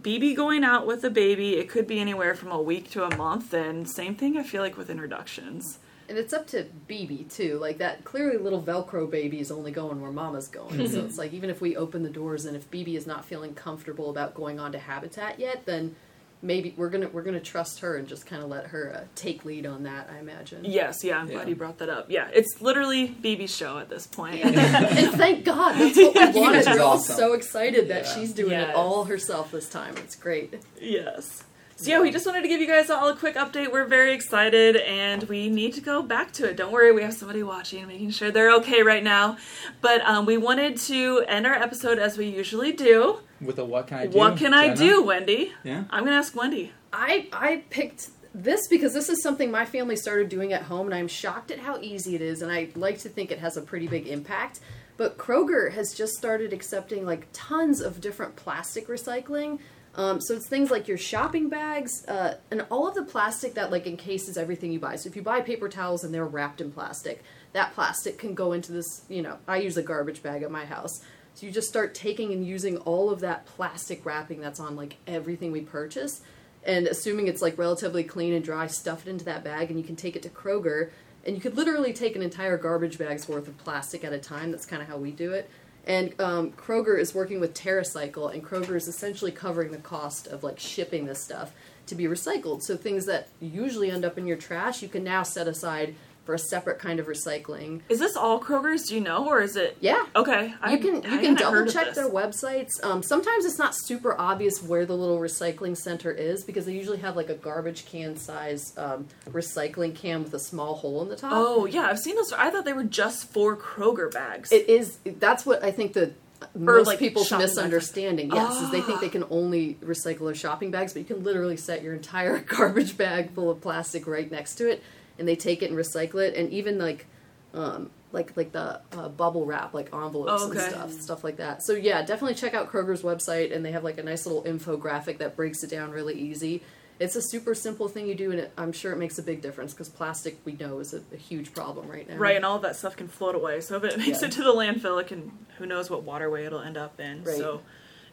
BB 0.00 0.36
going 0.36 0.64
out 0.64 0.86
with 0.86 1.02
the 1.02 1.10
baby, 1.10 1.56
it 1.56 1.68
could 1.68 1.86
be 1.86 2.00
anywhere 2.00 2.34
from 2.34 2.52
a 2.52 2.60
week 2.60 2.90
to 2.90 3.04
a 3.04 3.16
month. 3.16 3.52
And 3.52 3.88
same 3.88 4.14
thing, 4.14 4.36
I 4.36 4.42
feel 4.42 4.62
like 4.62 4.76
with 4.76 4.90
introductions. 4.90 5.78
And 6.08 6.16
it's 6.16 6.32
up 6.32 6.46
to 6.48 6.66
BB 6.88 7.32
too. 7.32 7.58
Like 7.58 7.78
that 7.78 8.04
clearly 8.04 8.38
little 8.38 8.62
Velcro 8.62 9.10
baby 9.10 9.40
is 9.40 9.50
only 9.50 9.70
going 9.70 10.00
where 10.00 10.12
mama's 10.12 10.48
going. 10.48 10.88
so 10.90 11.04
it's 11.04 11.18
like 11.18 11.32
even 11.32 11.50
if 11.50 11.60
we 11.60 11.76
open 11.76 12.02
the 12.02 12.10
doors 12.10 12.44
and 12.44 12.56
if 12.56 12.70
BB 12.70 12.94
is 12.94 13.06
not 13.06 13.24
feeling 13.24 13.54
comfortable 13.54 14.08
about 14.08 14.34
going 14.34 14.58
on 14.58 14.72
to 14.72 14.78
habitat 14.78 15.38
yet, 15.38 15.66
then 15.66 15.96
maybe 16.42 16.74
we're 16.76 16.88
gonna 16.90 17.08
we're 17.08 17.22
gonna 17.22 17.40
trust 17.40 17.80
her 17.80 17.96
and 17.96 18.06
just 18.06 18.26
kind 18.26 18.42
of 18.42 18.48
let 18.48 18.66
her 18.68 18.92
uh, 18.94 19.04
take 19.14 19.44
lead 19.44 19.66
on 19.66 19.82
that. 19.84 20.08
I 20.14 20.18
imagine. 20.18 20.64
Yes, 20.64 21.02
yeah, 21.04 21.18
I'm 21.18 21.26
Yeah. 21.28 21.34
glad 21.34 21.48
you 21.48 21.56
brought 21.56 21.78
that 21.78 21.88
up. 21.88 22.10
Yeah, 22.10 22.28
it's 22.32 22.60
literally 22.60 23.08
BB's 23.08 23.54
show 23.54 23.78
at 23.78 23.88
this 23.88 24.06
point. 24.06 24.44
and 24.44 24.54
thank 25.14 25.44
God 25.44 25.74
that's 25.74 25.96
what 25.96 26.34
we 26.34 26.40
wanted. 26.40 26.66
We're 26.66 26.80
all 26.80 26.94
awesome. 26.94 27.16
so 27.16 27.32
excited 27.34 27.88
that 27.88 28.04
Yeah. 28.04 28.14
she's 28.14 28.32
doing 28.32 28.52
Yes. 28.52 28.70
it 28.70 28.74
all 28.74 29.04
herself 29.04 29.50
this 29.50 29.68
time. 29.68 29.96
It's 29.98 30.16
great. 30.16 30.54
Yes. 30.80 31.44
So 31.80 31.90
yeah, 31.90 32.00
we 32.00 32.10
just 32.10 32.26
wanted 32.26 32.42
to 32.42 32.48
give 32.48 32.60
you 32.60 32.66
guys 32.66 32.90
all 32.90 33.08
a 33.08 33.14
quick 33.14 33.36
update. 33.36 33.70
We're 33.70 33.84
very 33.84 34.12
excited 34.12 34.74
and 34.78 35.22
we 35.24 35.48
need 35.48 35.74
to 35.74 35.80
go 35.80 36.02
back 36.02 36.32
to 36.32 36.48
it. 36.50 36.56
Don't 36.56 36.72
worry, 36.72 36.90
we 36.90 37.02
have 37.02 37.14
somebody 37.14 37.44
watching, 37.44 37.86
making 37.86 38.10
sure 38.10 38.32
they're 38.32 38.50
okay 38.56 38.82
right 38.82 39.04
now. 39.04 39.36
But 39.80 40.00
um, 40.00 40.26
we 40.26 40.38
wanted 40.38 40.76
to 40.78 41.22
end 41.28 41.46
our 41.46 41.54
episode 41.54 42.00
as 42.00 42.18
we 42.18 42.26
usually 42.26 42.72
do. 42.72 43.20
With 43.40 43.58
a 43.58 43.64
what 43.64 43.86
can 43.86 43.98
I 43.98 44.06
do? 44.06 44.18
What 44.18 44.36
can 44.36 44.54
I 44.54 44.68
Jenna? 44.68 44.76
do, 44.76 45.02
Wendy? 45.04 45.52
Yeah. 45.64 45.84
I'm 45.90 46.04
gonna 46.04 46.16
ask 46.16 46.34
Wendy. 46.34 46.72
I 46.92 47.28
I 47.32 47.64
picked 47.70 48.10
this 48.34 48.68
because 48.68 48.94
this 48.94 49.08
is 49.08 49.22
something 49.22 49.50
my 49.50 49.64
family 49.64 49.96
started 49.96 50.28
doing 50.28 50.52
at 50.52 50.62
home, 50.62 50.86
and 50.86 50.94
I'm 50.94 51.08
shocked 51.08 51.50
at 51.50 51.58
how 51.60 51.78
easy 51.80 52.14
it 52.14 52.20
is, 52.20 52.42
and 52.42 52.50
I 52.52 52.68
like 52.74 52.98
to 53.00 53.08
think 53.08 53.30
it 53.30 53.38
has 53.38 53.56
a 53.56 53.62
pretty 53.62 53.86
big 53.86 54.06
impact. 54.06 54.60
But 54.96 55.16
Kroger 55.16 55.72
has 55.72 55.94
just 55.94 56.14
started 56.14 56.52
accepting 56.52 57.06
like 57.06 57.28
tons 57.32 57.80
of 57.80 58.00
different 58.00 58.36
plastic 58.36 58.88
recycling. 58.88 59.60
Um, 59.94 60.20
so 60.20 60.34
it's 60.34 60.48
things 60.48 60.70
like 60.70 60.86
your 60.86 60.98
shopping 60.98 61.48
bags 61.48 62.04
uh, 62.06 62.36
and 62.50 62.64
all 62.70 62.86
of 62.86 62.94
the 62.94 63.02
plastic 63.02 63.54
that 63.54 63.70
like 63.70 63.86
encases 63.86 64.36
everything 64.36 64.70
you 64.70 64.78
buy. 64.78 64.96
So 64.96 65.08
if 65.08 65.16
you 65.16 65.22
buy 65.22 65.40
paper 65.40 65.68
towels 65.68 66.04
and 66.04 66.12
they're 66.12 66.26
wrapped 66.26 66.60
in 66.60 66.70
plastic, 66.70 67.22
that 67.52 67.74
plastic 67.74 68.18
can 68.18 68.34
go 68.34 68.52
into 68.52 68.72
this. 68.72 69.02
You 69.08 69.22
know, 69.22 69.38
I 69.46 69.56
use 69.58 69.76
a 69.76 69.82
garbage 69.82 70.22
bag 70.22 70.42
at 70.42 70.50
my 70.50 70.64
house. 70.64 71.00
So 71.38 71.46
you 71.46 71.52
just 71.52 71.68
start 71.68 71.94
taking 71.94 72.32
and 72.32 72.44
using 72.44 72.78
all 72.78 73.10
of 73.10 73.20
that 73.20 73.46
plastic 73.46 74.04
wrapping 74.04 74.40
that's 74.40 74.58
on 74.58 74.74
like 74.74 74.96
everything 75.06 75.52
we 75.52 75.60
purchase 75.60 76.20
And 76.64 76.88
assuming 76.88 77.28
it's 77.28 77.40
like 77.40 77.56
relatively 77.56 78.02
clean 78.02 78.34
and 78.34 78.44
dry, 78.44 78.66
stuff 78.66 79.06
it 79.06 79.10
into 79.10 79.24
that 79.26 79.44
bag, 79.44 79.70
and 79.70 79.78
you 79.78 79.86
can 79.86 79.94
take 79.94 80.16
it 80.16 80.22
to 80.24 80.28
Kroger. 80.30 80.90
And 81.24 81.36
you 81.36 81.40
could 81.40 81.56
literally 81.56 81.92
take 81.92 82.16
an 82.16 82.22
entire 82.22 82.56
garbage 82.56 82.98
bag's 82.98 83.28
worth 83.28 83.46
of 83.46 83.56
plastic 83.56 84.02
at 84.02 84.12
a 84.12 84.18
time. 84.18 84.50
That's 84.50 84.66
kind 84.66 84.82
of 84.82 84.88
how 84.88 84.96
we 84.96 85.12
do 85.12 85.32
it. 85.32 85.48
And 85.86 86.12
um, 86.20 86.50
Kroger 86.50 86.98
is 86.98 87.14
working 87.14 87.38
with 87.38 87.54
TerraCycle, 87.54 88.34
and 88.34 88.42
Kroger 88.42 88.74
is 88.74 88.88
essentially 88.88 89.30
covering 89.30 89.70
the 89.70 89.78
cost 89.78 90.26
of 90.26 90.42
like 90.42 90.58
shipping 90.58 91.06
this 91.06 91.20
stuff 91.20 91.52
to 91.86 91.94
be 91.94 92.06
recycled. 92.06 92.62
So 92.62 92.76
things 92.76 93.06
that 93.06 93.28
usually 93.38 93.92
end 93.92 94.04
up 94.04 94.18
in 94.18 94.26
your 94.26 94.36
trash, 94.36 94.82
you 94.82 94.88
can 94.88 95.04
now 95.04 95.22
set 95.22 95.46
aside 95.46 95.94
for 96.28 96.34
a 96.34 96.38
separate 96.38 96.78
kind 96.78 97.00
of 97.00 97.06
recycling. 97.06 97.80
Is 97.88 97.98
this 98.00 98.14
all 98.14 98.38
Kroger's? 98.38 98.88
Do 98.88 98.94
you 98.96 99.00
know, 99.00 99.26
or 99.26 99.40
is 99.40 99.56
it? 99.56 99.78
Yeah. 99.80 100.04
Okay, 100.14 100.52
I, 100.60 100.72
You 100.74 100.78
can 100.78 101.06
I 101.06 101.14
you 101.14 101.20
can 101.20 101.34
double 101.36 101.64
check 101.64 101.94
their 101.94 102.10
websites. 102.10 102.68
Um, 102.84 103.02
sometimes 103.02 103.46
it's 103.46 103.56
not 103.58 103.74
super 103.74 104.14
obvious 104.20 104.62
where 104.62 104.84
the 104.84 104.94
little 104.94 105.18
recycling 105.18 105.74
center 105.74 106.10
is 106.12 106.44
because 106.44 106.66
they 106.66 106.74
usually 106.74 106.98
have 106.98 107.16
like 107.16 107.30
a 107.30 107.34
garbage 107.34 107.86
can 107.86 108.14
size 108.16 108.74
um, 108.76 109.06
recycling 109.30 109.94
can 109.94 110.22
with 110.22 110.34
a 110.34 110.38
small 110.38 110.74
hole 110.74 111.00
in 111.00 111.08
the 111.08 111.16
top. 111.16 111.32
Oh 111.34 111.64
yeah, 111.64 111.84
I've 111.86 111.98
seen 111.98 112.14
those. 112.14 112.30
I 112.34 112.50
thought 112.50 112.66
they 112.66 112.74
were 112.74 112.84
just 112.84 113.32
for 113.32 113.56
Kroger 113.56 114.12
bags. 114.12 114.52
It 114.52 114.68
is. 114.68 114.98
That's 115.06 115.46
what 115.46 115.64
I 115.64 115.70
think 115.70 115.94
the 115.94 116.12
most 116.54 116.88
like, 116.88 116.98
people's 116.98 117.26
shopping 117.28 117.46
bags. 117.46 117.56
misunderstanding. 117.56 118.30
Yes, 118.34 118.60
is 118.60 118.70
they 118.70 118.80
Ah. 118.80 118.86
think 118.86 119.00
they 119.00 119.08
can 119.08 119.24
only 119.30 119.78
recycle 119.82 120.26
their 120.26 120.34
shopping 120.34 120.70
bags, 120.70 120.92
but 120.92 120.98
you 121.00 121.06
can 121.06 121.24
literally 121.24 121.56
set 121.56 121.82
your 121.82 121.94
entire 121.94 122.38
garbage 122.56 122.98
bag 122.98 123.30
full 123.32 123.50
of 123.50 123.62
plastic 123.62 124.06
right 124.06 124.30
next 124.30 124.56
to 124.56 124.70
it, 124.70 124.82
and 125.18 125.26
they 125.28 125.36
take 125.36 125.62
it 125.62 125.70
and 125.70 125.78
recycle 125.78 126.16
it, 126.26 126.34
and 126.34 126.50
even 126.50 126.78
like, 126.78 127.06
um, 127.54 127.90
like 128.12 128.36
like 128.36 128.52
the 128.52 128.80
uh, 128.92 129.08
bubble 129.08 129.44
wrap, 129.46 129.74
like 129.74 129.92
envelopes 129.94 130.32
Oh, 130.42 130.48
okay. 130.50 130.58
and 130.60 130.70
stuff, 130.72 130.92
stuff 130.92 131.24
like 131.24 131.36
that. 131.38 131.62
So 131.62 131.72
yeah, 131.74 132.02
definitely 132.02 132.34
check 132.34 132.54
out 132.54 132.70
Kroger's 132.72 133.02
website, 133.02 133.54
and 133.54 133.64
they 133.64 133.72
have 133.72 133.84
like 133.84 133.98
a 133.98 134.02
nice 134.02 134.26
little 134.26 134.42
infographic 134.44 135.18
that 135.18 135.36
breaks 135.36 135.62
it 135.62 135.70
down 135.70 135.90
really 135.90 136.14
easy. 136.14 136.62
It's 137.00 137.14
a 137.14 137.22
super 137.22 137.54
simple 137.54 137.86
thing 137.86 138.08
you 138.08 138.14
do, 138.16 138.32
and 138.32 138.40
it, 138.40 138.52
I'm 138.58 138.72
sure 138.72 138.92
it 138.92 138.96
makes 138.98 139.18
a 139.18 139.22
big 139.22 139.40
difference 139.40 139.72
because 139.72 139.88
plastic, 139.88 140.36
we 140.44 140.54
know, 140.54 140.80
is 140.80 140.92
a, 140.94 141.00
a 141.12 141.16
huge 141.16 141.54
problem 141.54 141.86
right 141.88 142.08
now. 142.08 142.16
Right, 142.16 142.34
and 142.34 142.44
all 142.44 142.56
of 142.56 142.62
that 142.62 142.74
stuff 142.74 142.96
can 142.96 143.06
float 143.06 143.36
away. 143.36 143.60
So 143.60 143.76
if 143.76 143.84
it 143.84 143.98
makes 143.98 144.20
Yeah. 144.20 144.26
it 144.28 144.32
to 144.32 144.42
the 144.42 144.52
landfill, 144.52 145.00
it 145.00 145.06
can. 145.06 145.30
Who 145.58 145.66
knows 145.66 145.88
what 145.90 146.02
waterway 146.02 146.44
it'll 146.44 146.60
end 146.60 146.76
up 146.76 146.98
in? 146.98 147.22
Right. 147.22 147.36
So, 147.36 147.60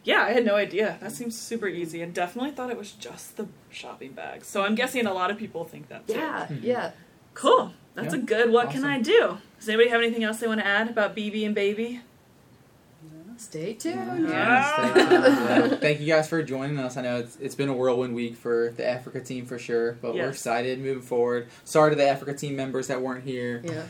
yeah, 0.06 0.22
I 0.22 0.30
had 0.32 0.44
no 0.46 0.54
idea. 0.54 0.96
That 1.00 1.10
seems 1.12 1.36
super 1.36 1.66
easy, 1.66 2.00
and 2.00 2.14
definitely 2.14 2.52
thought 2.52 2.70
it 2.70 2.78
was 2.78 2.92
just 2.92 3.36
the 3.36 3.48
shopping 3.70 4.12
bags. 4.12 4.46
So 4.46 4.62
I'm 4.62 4.76
guessing 4.76 5.04
a 5.04 5.12
lot 5.12 5.30
of 5.32 5.36
people 5.36 5.64
think 5.64 5.88
that 5.88 6.06
too. 6.06 6.14
Yeah, 6.14 6.46
hmm. 6.46 6.58
yeah. 6.62 6.92
Cool. 7.34 7.72
That's 7.94 8.14
Yeah. 8.14 8.20
a 8.20 8.22
good. 8.22 8.50
What 8.50 8.70
can 8.70 8.84
I 8.84 9.00
do? 9.00 9.38
Does 9.58 9.68
anybody 9.68 9.90
have 9.90 10.00
anything 10.00 10.22
else 10.22 10.38
they 10.38 10.46
want 10.46 10.60
to 10.60 10.66
add 10.66 10.88
about 10.88 11.14
Bibi 11.14 11.44
and 11.44 11.54
Baby? 11.54 12.00
Stay 13.36 13.74
tuned. 13.74 14.28
Yeah. 14.28 14.72
Ah. 14.76 14.92
Yeah. 14.96 15.76
Thank 15.76 16.00
you 16.00 16.06
guys 16.06 16.28
for 16.28 16.42
joining 16.42 16.78
us. 16.78 16.96
I 16.96 17.02
know 17.02 17.18
it's, 17.18 17.36
it's 17.36 17.54
been 17.54 17.68
a 17.68 17.74
whirlwind 17.74 18.14
week 18.14 18.36
for 18.36 18.72
the 18.76 18.86
Africa 18.88 19.20
team 19.20 19.44
for 19.44 19.58
sure, 19.58 19.92
but 20.00 20.14
we're 20.14 20.30
excited 20.30 20.78
moving 20.78 21.02
forward. 21.02 21.48
Sorry 21.64 21.90
to 21.90 21.96
the 21.96 22.08
Africa 22.08 22.32
team 22.32 22.56
members 22.56 22.86
that 22.86 23.02
weren't 23.02 23.24
here. 23.24 23.60
Yeah. 23.64 23.82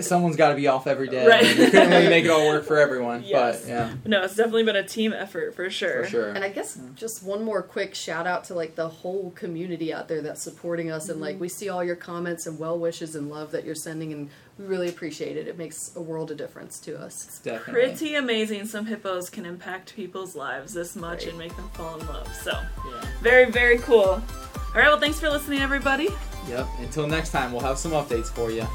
Someone's 0.00 0.36
got 0.36 0.50
to 0.50 0.54
be 0.54 0.66
off 0.68 0.86
every 0.86 1.08
day. 1.08 1.26
Right. 1.26 1.42
We 1.44 1.70
couldn't 1.70 1.90
really 1.90 2.08
make 2.08 2.24
it 2.24 2.30
all 2.30 2.46
work 2.48 2.64
for 2.64 2.78
everyone, 2.78 3.22
Yes. 3.24 3.60
but 3.62 3.68
yeah, 3.68 3.94
No, 4.04 4.22
it's 4.22 4.36
definitely 4.36 4.64
been 4.64 4.76
a 4.76 4.86
team 4.86 5.12
effort 5.12 5.54
for 5.54 5.68
sure. 5.70 6.04
for 6.04 6.08
sure. 6.10 6.28
And 6.30 6.44
I 6.44 6.48
guess 6.48 6.78
just 6.94 7.22
one 7.22 7.44
more 7.44 7.62
quick 7.62 7.94
shout 7.94 8.26
out 8.26 8.44
to 8.44 8.54
like 8.54 8.74
the 8.74 8.88
whole 8.88 9.30
community 9.32 9.92
out 9.92 10.08
there 10.08 10.22
that's 10.22 10.42
supporting 10.42 10.90
us 10.90 11.08
and 11.08 11.20
like 11.20 11.34
mm-hmm. 11.34 11.42
we 11.42 11.48
see 11.48 11.68
all 11.68 11.82
your 11.84 11.96
comments 11.96 12.46
and 12.46 12.58
well 12.58 12.78
wishes 12.78 13.14
and 13.16 13.30
love 13.30 13.52
that 13.52 13.64
you're 13.64 13.74
sending 13.74 14.12
and 14.12 14.30
we 14.58 14.64
really 14.64 14.88
appreciate 14.88 15.36
it. 15.36 15.46
It 15.48 15.58
makes 15.58 15.94
a 15.96 16.00
world 16.00 16.30
of 16.30 16.38
difference 16.38 16.78
to 16.80 16.98
us. 16.98 17.24
It's 17.26 17.38
definitely. 17.40 17.72
Pretty 17.72 18.14
amazing. 18.14 18.66
Some 18.66 18.86
hippos 18.86 19.28
can 19.28 19.44
impact 19.44 19.94
people's 19.94 20.34
lives 20.34 20.72
this 20.72 20.96
much 20.96 21.20
Right. 21.24 21.28
and 21.28 21.38
make 21.38 21.54
them 21.56 21.68
fall 21.74 21.98
in 22.00 22.06
love. 22.06 22.28
So, 22.42 22.52
Yeah. 22.52 23.04
very, 23.20 23.50
very 23.50 23.78
cool. 23.78 24.00
All 24.08 24.22
right, 24.74 24.88
well, 24.88 25.00
thanks 25.00 25.18
for 25.20 25.28
listening, 25.30 25.60
everybody. 25.60 26.08
Yep. 26.48 26.66
Until 26.80 27.06
next 27.06 27.30
time, 27.30 27.52
we'll 27.52 27.62
have 27.62 27.78
some 27.78 27.92
updates 27.92 28.26
for 28.28 28.50
you. 28.50 28.66